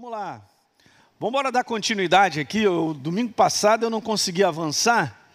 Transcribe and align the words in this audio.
Vamos 0.00 0.12
lá. 0.12 0.40
Vamos 1.18 1.32
embora 1.32 1.50
dar 1.50 1.64
continuidade 1.64 2.38
aqui. 2.38 2.68
O 2.68 2.94
domingo 2.94 3.32
passado 3.32 3.84
eu 3.84 3.90
não 3.90 4.00
consegui 4.00 4.44
avançar, 4.44 5.28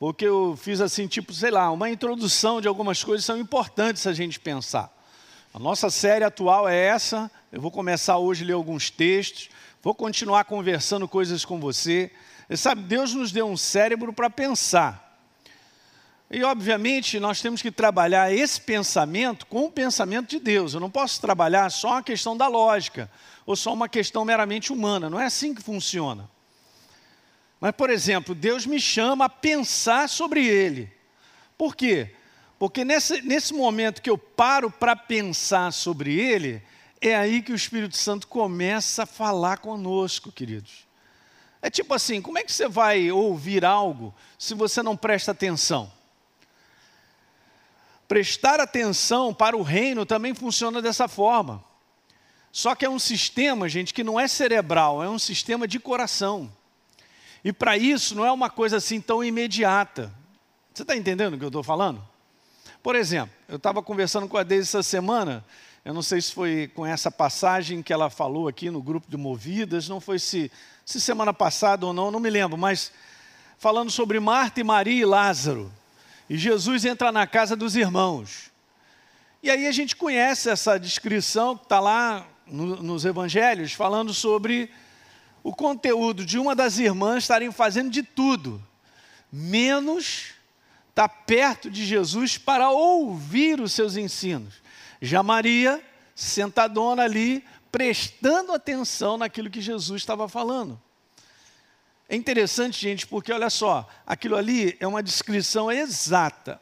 porque 0.00 0.24
eu 0.24 0.58
fiz 0.60 0.80
assim, 0.80 1.06
tipo, 1.06 1.32
sei 1.32 1.52
lá, 1.52 1.70
uma 1.70 1.88
introdução 1.88 2.60
de 2.60 2.66
algumas 2.66 3.04
coisas 3.04 3.22
que 3.22 3.28
são 3.28 3.38
importantes 3.38 4.04
a 4.04 4.12
gente 4.12 4.40
pensar. 4.40 4.92
A 5.54 5.60
nossa 5.60 5.90
série 5.90 6.24
atual 6.24 6.68
é 6.68 6.76
essa. 6.76 7.30
Eu 7.52 7.60
vou 7.60 7.70
começar 7.70 8.18
hoje 8.18 8.42
a 8.42 8.48
ler 8.48 8.54
alguns 8.54 8.90
textos, 8.90 9.48
vou 9.80 9.94
continuar 9.94 10.44
conversando 10.46 11.06
coisas 11.06 11.44
com 11.44 11.60
você. 11.60 12.10
Você 12.48 12.56
sabe, 12.56 12.82
Deus 12.82 13.14
nos 13.14 13.30
deu 13.30 13.46
um 13.48 13.56
cérebro 13.56 14.12
para 14.12 14.28
pensar. 14.28 15.07
E, 16.30 16.44
obviamente, 16.44 17.18
nós 17.18 17.40
temos 17.40 17.62
que 17.62 17.70
trabalhar 17.70 18.32
esse 18.32 18.60
pensamento 18.60 19.46
com 19.46 19.64
o 19.64 19.72
pensamento 19.72 20.28
de 20.28 20.38
Deus. 20.38 20.74
Eu 20.74 20.80
não 20.80 20.90
posso 20.90 21.20
trabalhar 21.20 21.70
só 21.70 21.98
a 21.98 22.02
questão 22.02 22.36
da 22.36 22.46
lógica, 22.46 23.10
ou 23.46 23.56
só 23.56 23.72
uma 23.72 23.88
questão 23.88 24.26
meramente 24.26 24.70
humana. 24.70 25.08
Não 25.08 25.18
é 25.18 25.24
assim 25.24 25.54
que 25.54 25.62
funciona. 25.62 26.28
Mas, 27.58 27.72
por 27.72 27.88
exemplo, 27.88 28.34
Deus 28.34 28.66
me 28.66 28.78
chama 28.78 29.24
a 29.24 29.30
pensar 29.30 30.06
sobre 30.08 30.46
Ele. 30.46 30.92
Por 31.56 31.74
quê? 31.74 32.14
Porque 32.58 32.84
nesse, 32.84 33.22
nesse 33.22 33.54
momento 33.54 34.02
que 34.02 34.10
eu 34.10 34.18
paro 34.18 34.70
para 34.70 34.94
pensar 34.94 35.72
sobre 35.72 36.14
Ele, 36.20 36.62
é 37.00 37.16
aí 37.16 37.40
que 37.40 37.52
o 37.52 37.56
Espírito 37.56 37.96
Santo 37.96 38.28
começa 38.28 39.04
a 39.04 39.06
falar 39.06 39.58
conosco, 39.58 40.30
queridos. 40.30 40.86
É 41.62 41.70
tipo 41.70 41.94
assim: 41.94 42.20
como 42.20 42.38
é 42.38 42.44
que 42.44 42.52
você 42.52 42.68
vai 42.68 43.10
ouvir 43.10 43.64
algo 43.64 44.14
se 44.38 44.54
você 44.54 44.82
não 44.82 44.96
presta 44.96 45.32
atenção? 45.32 45.90
Prestar 48.08 48.58
atenção 48.58 49.34
para 49.34 49.54
o 49.54 49.62
reino 49.62 50.06
também 50.06 50.34
funciona 50.34 50.80
dessa 50.80 51.06
forma. 51.06 51.62
Só 52.50 52.74
que 52.74 52.86
é 52.86 52.90
um 52.90 52.98
sistema, 52.98 53.68
gente, 53.68 53.92
que 53.92 54.02
não 54.02 54.18
é 54.18 54.26
cerebral, 54.26 55.02
é 55.04 55.08
um 55.08 55.18
sistema 55.18 55.68
de 55.68 55.78
coração. 55.78 56.50
E 57.44 57.52
para 57.52 57.76
isso 57.76 58.14
não 58.14 58.24
é 58.24 58.32
uma 58.32 58.48
coisa 58.48 58.78
assim 58.78 59.00
tão 59.00 59.22
imediata. 59.22 60.12
Você 60.72 60.82
está 60.82 60.96
entendendo 60.96 61.34
o 61.34 61.38
que 61.38 61.44
eu 61.44 61.48
estou 61.48 61.62
falando? 61.62 62.02
Por 62.82 62.96
exemplo, 62.96 63.34
eu 63.48 63.56
estava 63.56 63.82
conversando 63.82 64.26
com 64.26 64.38
a 64.38 64.42
Deise 64.42 64.68
essa 64.68 64.82
semana, 64.82 65.44
eu 65.84 65.92
não 65.92 66.02
sei 66.02 66.20
se 66.20 66.32
foi 66.32 66.70
com 66.74 66.86
essa 66.86 67.10
passagem 67.10 67.82
que 67.82 67.92
ela 67.92 68.08
falou 68.08 68.48
aqui 68.48 68.70
no 68.70 68.82
grupo 68.82 69.10
de 69.10 69.16
Movidas, 69.16 69.88
não 69.88 70.00
foi 70.00 70.18
se, 70.18 70.50
se 70.84 71.00
semana 71.00 71.34
passada 71.34 71.84
ou 71.84 71.92
não, 71.92 72.10
não 72.10 72.20
me 72.20 72.30
lembro, 72.30 72.56
mas 72.56 72.92
falando 73.58 73.90
sobre 73.90 74.18
Marta 74.18 74.60
e 74.60 74.64
Maria 74.64 75.02
e 75.02 75.04
Lázaro. 75.04 75.70
E 76.28 76.36
Jesus 76.36 76.84
entra 76.84 77.10
na 77.10 77.26
casa 77.26 77.56
dos 77.56 77.74
irmãos. 77.74 78.50
E 79.42 79.50
aí 79.50 79.66
a 79.66 79.72
gente 79.72 79.96
conhece 79.96 80.50
essa 80.50 80.78
descrição 80.78 81.56
que 81.56 81.64
está 81.64 81.80
lá 81.80 82.26
no, 82.46 82.82
nos 82.82 83.04
evangelhos, 83.04 83.72
falando 83.72 84.12
sobre 84.12 84.70
o 85.42 85.54
conteúdo 85.54 86.26
de 86.26 86.38
uma 86.38 86.54
das 86.54 86.78
irmãs 86.78 87.24
estarem 87.24 87.50
fazendo 87.52 87.90
de 87.90 88.02
tudo, 88.02 88.62
menos 89.32 90.34
estar 90.90 91.08
tá 91.08 91.08
perto 91.08 91.70
de 91.70 91.86
Jesus 91.86 92.36
para 92.36 92.70
ouvir 92.70 93.60
os 93.60 93.72
seus 93.72 93.96
ensinos. 93.96 94.54
Já 95.00 95.22
Maria, 95.22 95.82
sentadona 96.14 97.04
ali, 97.04 97.44
prestando 97.70 98.52
atenção 98.52 99.16
naquilo 99.16 99.48
que 99.48 99.60
Jesus 99.60 100.02
estava 100.02 100.28
falando. 100.28 100.80
É 102.08 102.16
interessante, 102.16 102.80
gente, 102.80 103.06
porque 103.06 103.32
olha 103.32 103.50
só, 103.50 103.86
aquilo 104.06 104.36
ali 104.36 104.76
é 104.80 104.86
uma 104.86 105.02
descrição 105.02 105.70
exata. 105.70 106.60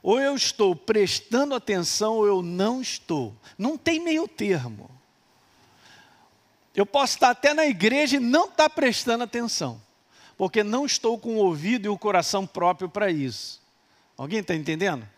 Ou 0.00 0.20
eu 0.20 0.36
estou 0.36 0.76
prestando 0.76 1.54
atenção 1.54 2.14
ou 2.14 2.26
eu 2.26 2.40
não 2.40 2.80
estou. 2.80 3.34
Não 3.58 3.76
tem 3.76 3.98
meio 3.98 4.28
termo. 4.28 4.88
Eu 6.76 6.86
posso 6.86 7.14
estar 7.14 7.30
até 7.30 7.52
na 7.52 7.66
igreja 7.66 8.16
e 8.16 8.20
não 8.20 8.44
estar 8.44 8.70
prestando 8.70 9.24
atenção, 9.24 9.80
porque 10.36 10.62
não 10.62 10.84
estou 10.84 11.18
com 11.18 11.36
o 11.36 11.38
ouvido 11.38 11.86
e 11.86 11.88
o 11.88 11.98
coração 11.98 12.46
próprio 12.46 12.88
para 12.88 13.10
isso. 13.10 13.62
Alguém 14.16 14.40
está 14.40 14.54
entendendo? 14.54 15.08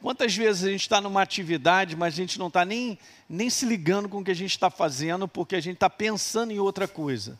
Quantas 0.00 0.36
vezes 0.36 0.62
a 0.62 0.70
gente 0.70 0.82
está 0.82 1.00
numa 1.00 1.22
atividade, 1.22 1.96
mas 1.96 2.14
a 2.14 2.16
gente 2.16 2.38
não 2.38 2.48
está 2.48 2.64
nem, 2.66 2.98
nem 3.28 3.48
se 3.48 3.64
ligando 3.64 4.08
com 4.08 4.18
o 4.18 4.24
que 4.24 4.30
a 4.30 4.34
gente 4.34 4.50
está 4.50 4.70
fazendo, 4.70 5.26
porque 5.26 5.56
a 5.56 5.60
gente 5.60 5.74
está 5.76 5.88
pensando 5.90 6.52
em 6.52 6.58
outra 6.58 6.86
coisa. 6.86 7.38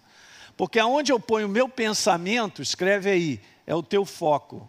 Porque 0.56 0.78
aonde 0.78 1.12
eu 1.12 1.21
ponho 1.21 1.47
o 1.47 1.50
meu 1.50 1.69
pensamento, 1.69 2.62
escreve 2.62 3.11
aí, 3.11 3.41
é 3.67 3.75
o 3.75 3.83
teu 3.83 4.05
foco. 4.05 4.69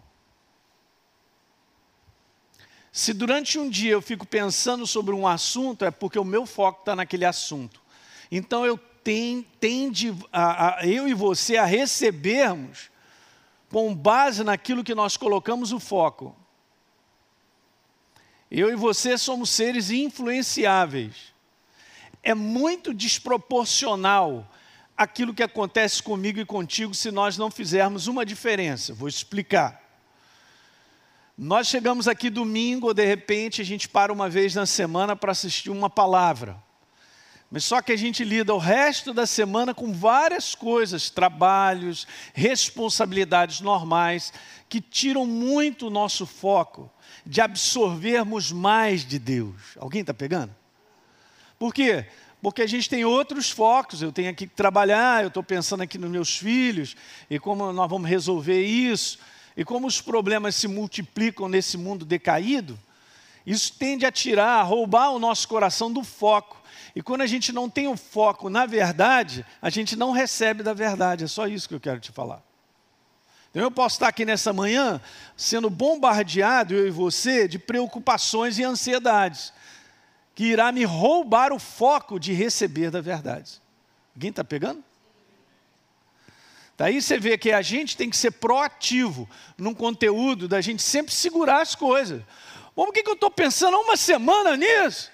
Se 2.92 3.14
durante 3.14 3.58
um 3.58 3.70
dia 3.70 3.92
eu 3.92 4.02
fico 4.02 4.26
pensando 4.26 4.86
sobre 4.86 5.14
um 5.14 5.26
assunto, 5.26 5.84
é 5.84 5.90
porque 5.90 6.18
o 6.18 6.24
meu 6.24 6.44
foco 6.44 6.80
está 6.80 6.96
naquele 6.96 7.24
assunto. 7.24 7.80
Então 8.30 8.66
eu 8.66 8.78
tende, 9.04 10.14
a, 10.30 10.80
a, 10.80 10.86
eu 10.86 11.08
e 11.08 11.14
você 11.14 11.56
a 11.56 11.64
recebermos 11.64 12.90
com 13.70 13.94
base 13.94 14.44
naquilo 14.44 14.84
que 14.84 14.94
nós 14.94 15.16
colocamos 15.16 15.72
o 15.72 15.80
foco. 15.80 16.36
Eu 18.50 18.70
e 18.70 18.74
você 18.74 19.16
somos 19.16 19.50
seres 19.50 19.90
influenciáveis. 19.90 21.32
É 22.22 22.34
muito 22.34 22.92
desproporcional 22.92 24.46
aquilo 24.98 25.32
que 25.32 25.44
acontece 25.44 26.02
comigo 26.02 26.40
e 26.40 26.44
contigo 26.44 26.92
se 26.92 27.12
nós 27.12 27.38
não 27.38 27.52
fizermos 27.52 28.08
uma 28.08 28.26
diferença. 28.26 28.92
Vou 28.92 29.08
explicar. 29.08 29.80
Nós 31.36 31.68
chegamos 31.68 32.08
aqui 32.08 32.28
domingo, 32.28 32.88
ou 32.88 32.94
de 32.94 33.06
repente 33.06 33.62
a 33.62 33.64
gente 33.64 33.88
para 33.88 34.12
uma 34.12 34.28
vez 34.28 34.56
na 34.56 34.66
semana 34.66 35.14
para 35.14 35.30
assistir 35.30 35.70
uma 35.70 35.88
palavra. 35.88 36.60
Mas 37.48 37.64
só 37.64 37.80
que 37.80 37.92
a 37.92 37.96
gente 37.96 38.24
lida 38.24 38.52
o 38.52 38.58
resto 38.58 39.14
da 39.14 39.24
semana 39.24 39.72
com 39.72 39.92
várias 39.92 40.56
coisas, 40.56 41.08
trabalhos, 41.08 42.06
responsabilidades 42.34 43.60
normais, 43.60 44.32
que 44.68 44.80
tiram 44.80 45.24
muito 45.24 45.86
o 45.86 45.90
nosso 45.90 46.26
foco 46.26 46.90
de 47.24 47.40
absorvermos 47.40 48.50
mais 48.50 49.06
de 49.06 49.18
Deus. 49.18 49.76
Alguém 49.78 50.00
está 50.00 50.12
pegando? 50.12 50.54
Por 51.56 51.72
quê? 51.72 52.06
Porque 52.40 52.62
a 52.62 52.66
gente 52.66 52.88
tem 52.88 53.04
outros 53.04 53.50
focos. 53.50 54.02
Eu 54.02 54.12
tenho 54.12 54.30
aqui 54.30 54.46
que 54.46 54.54
trabalhar, 54.54 55.22
eu 55.22 55.28
estou 55.28 55.42
pensando 55.42 55.82
aqui 55.82 55.98
nos 55.98 56.10
meus 56.10 56.36
filhos 56.36 56.96
e 57.28 57.38
como 57.38 57.72
nós 57.72 57.90
vamos 57.90 58.08
resolver 58.08 58.62
isso, 58.62 59.18
e 59.56 59.64
como 59.64 59.86
os 59.86 60.00
problemas 60.00 60.54
se 60.54 60.68
multiplicam 60.68 61.48
nesse 61.48 61.76
mundo 61.76 62.04
decaído. 62.04 62.78
Isso 63.44 63.72
tende 63.72 64.06
a 64.06 64.12
tirar, 64.12 64.60
a 64.60 64.62
roubar 64.62 65.10
o 65.10 65.18
nosso 65.18 65.48
coração 65.48 65.90
do 65.92 66.04
foco. 66.04 66.56
E 66.94 67.02
quando 67.02 67.22
a 67.22 67.26
gente 67.26 67.52
não 67.52 67.68
tem 67.68 67.88
o 67.88 67.96
foco 67.96 68.48
na 68.48 68.66
verdade, 68.66 69.44
a 69.60 69.70
gente 69.70 69.96
não 69.96 70.12
recebe 70.12 70.62
da 70.62 70.74
verdade. 70.74 71.24
É 71.24 71.26
só 71.26 71.46
isso 71.46 71.68
que 71.68 71.74
eu 71.74 71.80
quero 71.80 71.98
te 71.98 72.12
falar. 72.12 72.42
Então 73.50 73.62
eu 73.62 73.70
posso 73.70 73.96
estar 73.96 74.08
aqui 74.08 74.24
nessa 74.24 74.52
manhã 74.52 75.00
sendo 75.36 75.70
bombardeado, 75.70 76.74
eu 76.74 76.86
e 76.86 76.90
você, 76.90 77.48
de 77.48 77.58
preocupações 77.58 78.58
e 78.58 78.64
ansiedades 78.64 79.52
que 80.38 80.44
irá 80.44 80.70
me 80.70 80.84
roubar 80.84 81.52
o 81.52 81.58
foco 81.58 82.16
de 82.16 82.32
receber 82.32 82.92
da 82.92 83.00
verdade. 83.00 83.60
Alguém 84.14 84.30
está 84.30 84.44
pegando? 84.44 84.84
Daí 86.76 87.02
você 87.02 87.18
vê 87.18 87.36
que 87.36 87.50
a 87.50 87.60
gente 87.60 87.96
tem 87.96 88.08
que 88.08 88.16
ser 88.16 88.30
proativo 88.30 89.28
num 89.58 89.74
conteúdo 89.74 90.46
da 90.46 90.60
gente 90.60 90.80
sempre 90.80 91.12
segurar 91.12 91.60
as 91.60 91.74
coisas. 91.74 92.22
Bom, 92.76 92.92
que, 92.92 93.02
que 93.02 93.10
eu 93.10 93.14
estou 93.14 93.32
pensando 93.32 93.78
há 93.78 93.80
uma 93.80 93.96
semana 93.96 94.56
nisso? 94.56 95.10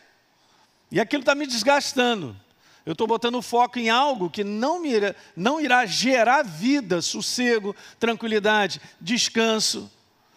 E 0.91 1.01
aquilo 1.01 1.23
está 1.23 1.35
me 1.35 1.47
desgastando. 1.47 2.37
Eu 2.85 2.93
estou 2.93 3.07
botando 3.07 3.41
foco 3.41 3.79
em 3.79 3.89
algo 3.89 4.29
que 4.29 4.45
não, 4.45 4.79
me 4.79 4.93
não 5.35 5.59
irá 5.59 5.87
gerar 5.87 6.43
vida, 6.43 7.01
sossego, 7.01 7.75
tranquilidade, 7.99 8.79
descanso. 9.01 9.91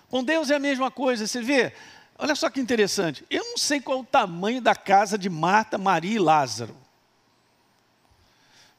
Com 0.09 0.24
Deus 0.24 0.50
é 0.50 0.56
a 0.56 0.59
mesma 0.59 0.90
coisa, 0.90 1.28
você 1.28 1.42
vê, 1.42 1.74
Olha 2.18 2.36
só 2.36 2.50
que 2.50 2.60
interessante. 2.60 3.26
Eu 3.30 3.44
não 3.44 3.58
sei 3.58 3.80
qual 3.80 4.00
o 4.00 4.06
tamanho 4.06 4.62
da 4.62 4.76
casa 4.76 5.18
de 5.18 5.30
Marta, 5.30 5.78
Maria 5.78 6.16
e 6.16 6.20
Lázaro. 6.20 6.76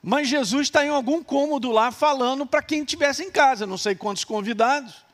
Mas 0.03 0.29
Jesus 0.29 0.69
está 0.69 0.85
em 0.85 0.89
algum 0.89 1.23
cômodo 1.23 1.71
lá 1.71 1.91
falando 1.91 2.47
para 2.47 2.63
quem 2.63 2.83
estivesse 2.83 3.23
em 3.23 3.31
casa, 3.31 3.67
não 3.67 3.79
sei 3.79 3.95
quantos 3.95 4.25
convidados. 4.25 5.05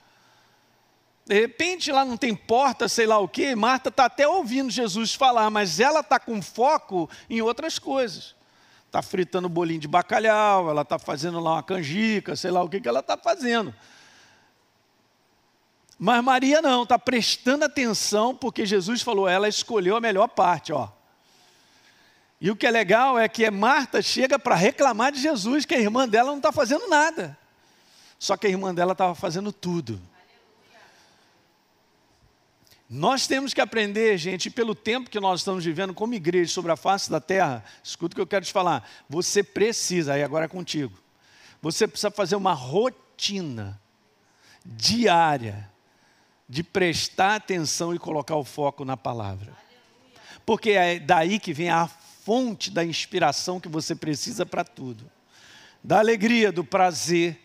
De 1.26 1.40
repente 1.40 1.90
lá 1.90 2.04
não 2.04 2.18
tem 2.18 2.34
porta, 2.34 2.86
sei 2.86 3.06
lá 3.06 3.18
o 3.18 3.26
quê, 3.26 3.54
Marta 3.54 3.88
está 3.88 4.04
até 4.04 4.28
ouvindo 4.28 4.70
Jesus 4.70 5.14
falar, 5.14 5.48
mas 5.48 5.80
ela 5.80 6.00
está 6.00 6.18
com 6.18 6.40
foco 6.42 7.08
em 7.30 7.40
outras 7.40 7.78
coisas. 7.78 8.34
Está 8.86 9.00
fritando 9.00 9.48
bolinho 9.48 9.80
de 9.80 9.88
bacalhau, 9.88 10.70
ela 10.70 10.82
está 10.82 10.98
fazendo 10.98 11.40
lá 11.40 11.54
uma 11.54 11.62
canjica, 11.62 12.36
sei 12.36 12.50
lá 12.50 12.62
o 12.62 12.68
que, 12.68 12.80
que 12.80 12.88
ela 12.88 13.00
está 13.00 13.16
fazendo. 13.16 13.74
Mas 15.98 16.22
Maria 16.24 16.60
não, 16.60 16.82
está 16.82 16.98
prestando 16.98 17.64
atenção 17.64 18.34
porque 18.34 18.66
Jesus 18.66 19.02
falou, 19.02 19.28
ela 19.28 19.48
escolheu 19.48 19.96
a 19.96 20.00
melhor 20.00 20.28
parte, 20.28 20.72
ó. 20.72 20.88
E 22.40 22.50
o 22.50 22.56
que 22.56 22.66
é 22.66 22.70
legal 22.70 23.18
é 23.18 23.28
que 23.28 23.48
Marta 23.50 24.02
chega 24.02 24.38
para 24.38 24.54
reclamar 24.54 25.12
de 25.12 25.20
Jesus, 25.20 25.64
que 25.64 25.74
a 25.74 25.80
irmã 25.80 26.08
dela 26.08 26.30
não 26.30 26.38
está 26.38 26.52
fazendo 26.52 26.88
nada. 26.88 27.38
Só 28.18 28.36
que 28.36 28.46
a 28.46 28.50
irmã 28.50 28.74
dela 28.74 28.92
estava 28.92 29.14
fazendo 29.14 29.52
tudo. 29.52 30.00
Nós 32.88 33.26
temos 33.26 33.54
que 33.54 33.60
aprender, 33.60 34.18
gente, 34.18 34.50
pelo 34.50 34.74
tempo 34.74 35.08
que 35.08 35.18
nós 35.18 35.40
estamos 35.40 35.64
vivendo 35.64 35.94
como 35.94 36.14
igreja 36.14 36.52
sobre 36.52 36.70
a 36.70 36.76
face 36.76 37.10
da 37.10 37.20
terra, 37.20 37.64
escuta 37.82 38.12
o 38.12 38.16
que 38.16 38.20
eu 38.20 38.26
quero 38.26 38.44
te 38.44 38.52
falar. 38.52 38.88
Você 39.08 39.42
precisa, 39.42 40.12
aí 40.12 40.22
agora 40.22 40.44
é 40.44 40.48
contigo, 40.48 40.92
você 41.62 41.88
precisa 41.88 42.10
fazer 42.10 42.36
uma 42.36 42.52
rotina 42.52 43.80
diária 44.64 45.72
de 46.54 46.62
prestar 46.62 47.34
atenção 47.34 47.92
e 47.92 47.98
colocar 47.98 48.36
o 48.36 48.44
foco 48.44 48.84
na 48.84 48.96
palavra. 48.96 49.52
Porque 50.46 50.70
é 50.70 51.00
daí 51.00 51.40
que 51.40 51.52
vem 51.52 51.68
a 51.68 51.88
fonte 51.88 52.70
da 52.70 52.84
inspiração 52.84 53.58
que 53.58 53.68
você 53.68 53.92
precisa 53.92 54.46
para 54.46 54.62
tudo. 54.62 55.10
Da 55.82 55.98
alegria, 55.98 56.52
do 56.52 56.62
prazer. 56.62 57.40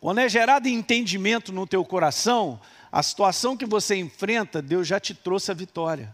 Quando 0.00 0.18
é 0.18 0.28
gerado 0.28 0.66
entendimento 0.66 1.52
no 1.52 1.64
teu 1.64 1.84
coração, 1.84 2.60
a 2.90 3.04
situação 3.04 3.56
que 3.56 3.66
você 3.66 3.94
enfrenta, 3.94 4.60
Deus 4.60 4.88
já 4.88 4.98
te 4.98 5.14
trouxe 5.14 5.52
a 5.52 5.54
vitória. 5.54 6.12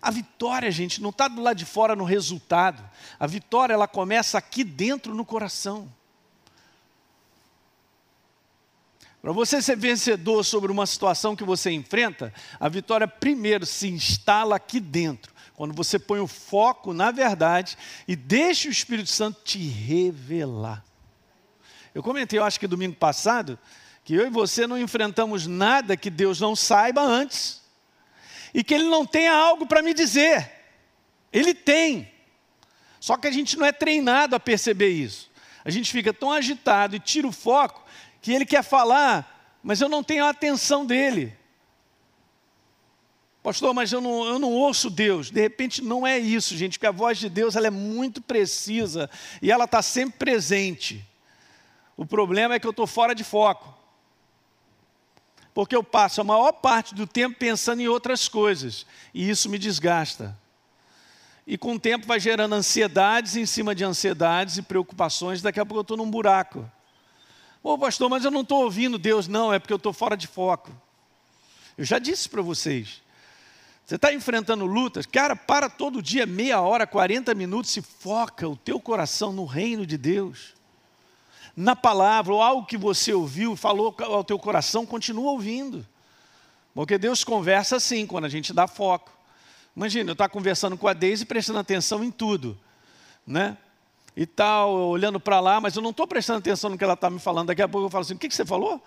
A 0.00 0.12
vitória, 0.12 0.70
gente, 0.70 1.02
não 1.02 1.10
está 1.10 1.26
do 1.26 1.42
lado 1.42 1.56
de 1.56 1.64
fora 1.64 1.96
no 1.96 2.04
resultado. 2.04 2.80
A 3.18 3.26
vitória, 3.26 3.74
ela 3.74 3.88
começa 3.88 4.38
aqui 4.38 4.62
dentro 4.62 5.16
no 5.16 5.24
coração. 5.24 5.92
Para 9.22 9.32
você 9.32 9.60
ser 9.60 9.76
vencedor 9.76 10.44
sobre 10.44 10.72
uma 10.72 10.86
situação 10.86 11.36
que 11.36 11.44
você 11.44 11.70
enfrenta, 11.70 12.32
a 12.58 12.68
vitória 12.68 13.06
primeiro 13.06 13.66
se 13.66 13.88
instala 13.88 14.56
aqui 14.56 14.80
dentro. 14.80 15.32
Quando 15.54 15.74
você 15.74 15.98
põe 15.98 16.20
o 16.20 16.26
foco 16.26 16.94
na 16.94 17.10
verdade 17.10 17.76
e 18.08 18.16
deixa 18.16 18.68
o 18.68 18.70
Espírito 18.70 19.10
Santo 19.10 19.42
te 19.44 19.58
revelar. 19.58 20.82
Eu 21.94 22.02
comentei, 22.02 22.38
eu 22.38 22.44
acho 22.44 22.58
que 22.58 22.66
domingo 22.66 22.96
passado, 22.96 23.58
que 24.04 24.14
eu 24.14 24.26
e 24.26 24.30
você 24.30 24.66
não 24.66 24.78
enfrentamos 24.78 25.46
nada 25.46 25.98
que 25.98 26.08
Deus 26.08 26.40
não 26.40 26.56
saiba 26.56 27.02
antes. 27.02 27.60
E 28.54 28.64
que 28.64 28.72
Ele 28.72 28.84
não 28.84 29.04
tenha 29.04 29.34
algo 29.34 29.66
para 29.66 29.82
me 29.82 29.92
dizer. 29.92 30.50
Ele 31.30 31.52
tem. 31.52 32.10
Só 32.98 33.18
que 33.18 33.26
a 33.26 33.30
gente 33.30 33.58
não 33.58 33.66
é 33.66 33.72
treinado 33.72 34.34
a 34.34 34.40
perceber 34.40 34.88
isso. 34.88 35.30
A 35.62 35.68
gente 35.68 35.92
fica 35.92 36.12
tão 36.12 36.32
agitado 36.32 36.96
e 36.96 37.00
tira 37.00 37.28
o 37.28 37.32
foco 37.32 37.84
que 38.20 38.32
Ele 38.32 38.44
quer 38.44 38.62
falar, 38.62 39.58
mas 39.62 39.80
eu 39.80 39.88
não 39.88 40.02
tenho 40.02 40.24
a 40.24 40.30
atenção 40.30 40.84
dele. 40.84 41.36
Pastor, 43.42 43.72
mas 43.72 43.90
eu 43.90 44.00
não, 44.00 44.24
eu 44.26 44.38
não 44.38 44.52
ouço 44.52 44.90
Deus. 44.90 45.30
De 45.30 45.40
repente 45.40 45.82
não 45.82 46.06
é 46.06 46.18
isso, 46.18 46.56
gente, 46.56 46.78
porque 46.78 46.86
a 46.86 46.92
voz 46.92 47.18
de 47.18 47.28
Deus 47.28 47.56
ela 47.56 47.66
é 47.66 47.70
muito 47.70 48.20
precisa 48.20 49.08
e 49.40 49.50
ela 49.50 49.64
está 49.64 49.80
sempre 49.80 50.18
presente. 50.18 51.06
O 51.96 52.04
problema 52.04 52.54
é 52.54 52.58
que 52.58 52.66
eu 52.66 52.70
estou 52.70 52.86
fora 52.86 53.14
de 53.14 53.24
foco 53.24 53.80
porque 55.52 55.74
eu 55.74 55.82
passo 55.82 56.20
a 56.20 56.24
maior 56.24 56.52
parte 56.52 56.94
do 56.94 57.06
tempo 57.06 57.38
pensando 57.38 57.80
em 57.80 57.88
outras 57.88 58.28
coisas, 58.28 58.86
e 59.12 59.28
isso 59.28 59.48
me 59.48 59.58
desgasta. 59.58 60.36
E 61.46 61.58
com 61.58 61.74
o 61.74 61.80
tempo 61.80 62.06
vai 62.06 62.20
gerando 62.20 62.54
ansiedades 62.54 63.36
em 63.36 63.44
cima 63.44 63.74
de 63.74 63.84
ansiedades 63.84 64.56
e 64.56 64.62
preocupações, 64.62 65.42
daqui 65.42 65.58
a 65.58 65.66
pouco 65.66 65.78
eu 65.78 65.82
estou 65.82 65.96
num 65.96 66.10
buraco. 66.10 66.70
Ô 67.62 67.76
pastor, 67.76 68.08
mas 68.08 68.24
eu 68.24 68.30
não 68.30 68.40
estou 68.40 68.64
ouvindo 68.64 68.98
Deus, 68.98 69.28
não, 69.28 69.52
é 69.52 69.58
porque 69.58 69.72
eu 69.72 69.76
estou 69.76 69.92
fora 69.92 70.16
de 70.16 70.26
foco. 70.26 70.70
Eu 71.76 71.84
já 71.84 71.98
disse 71.98 72.28
para 72.28 72.42
vocês, 72.42 73.02
você 73.84 73.96
está 73.96 74.12
enfrentando 74.12 74.64
lutas, 74.64 75.04
cara, 75.06 75.34
para 75.34 75.68
todo 75.68 76.02
dia, 76.02 76.26
meia 76.26 76.60
hora, 76.60 76.86
40 76.86 77.34
minutos, 77.34 77.76
e 77.76 77.82
foca 77.82 78.48
o 78.48 78.56
teu 78.56 78.80
coração 78.80 79.32
no 79.32 79.44
reino 79.44 79.84
de 79.84 79.98
Deus 79.98 80.54
na 81.56 81.76
palavra, 81.76 82.32
ou 82.32 82.42
algo 82.42 82.66
que 82.66 82.76
você 82.76 83.12
ouviu, 83.12 83.54
falou 83.56 83.94
ao 83.98 84.24
teu 84.24 84.38
coração, 84.38 84.86
continua 84.86 85.32
ouvindo. 85.32 85.86
Porque 86.74 86.96
Deus 86.96 87.24
conversa 87.24 87.76
assim, 87.76 88.06
quando 88.06 88.24
a 88.24 88.28
gente 88.28 88.52
dá 88.52 88.66
foco. 88.66 89.12
Imagina, 89.76 90.10
eu 90.10 90.12
estar 90.12 90.28
conversando 90.28 90.76
com 90.76 90.88
a 90.88 90.92
Deise 90.92 91.24
e 91.24 91.26
prestando 91.26 91.58
atenção 91.58 92.02
em 92.02 92.10
tudo, 92.10 92.58
né? 93.26 93.56
E 94.20 94.26
tal, 94.26 94.70
olhando 94.70 95.18
para 95.18 95.40
lá, 95.40 95.62
mas 95.62 95.74
eu 95.74 95.80
não 95.80 95.92
estou 95.92 96.06
prestando 96.06 96.40
atenção 96.40 96.68
no 96.68 96.76
que 96.76 96.84
ela 96.84 96.92
está 96.92 97.08
me 97.08 97.18
falando. 97.18 97.46
Daqui 97.46 97.62
a 97.62 97.68
pouco 97.68 97.86
eu 97.86 97.90
falo 97.90 98.02
assim: 98.02 98.12
o 98.12 98.18
que, 98.18 98.28
que 98.28 98.34
você 98.34 98.44
falou? 98.44 98.78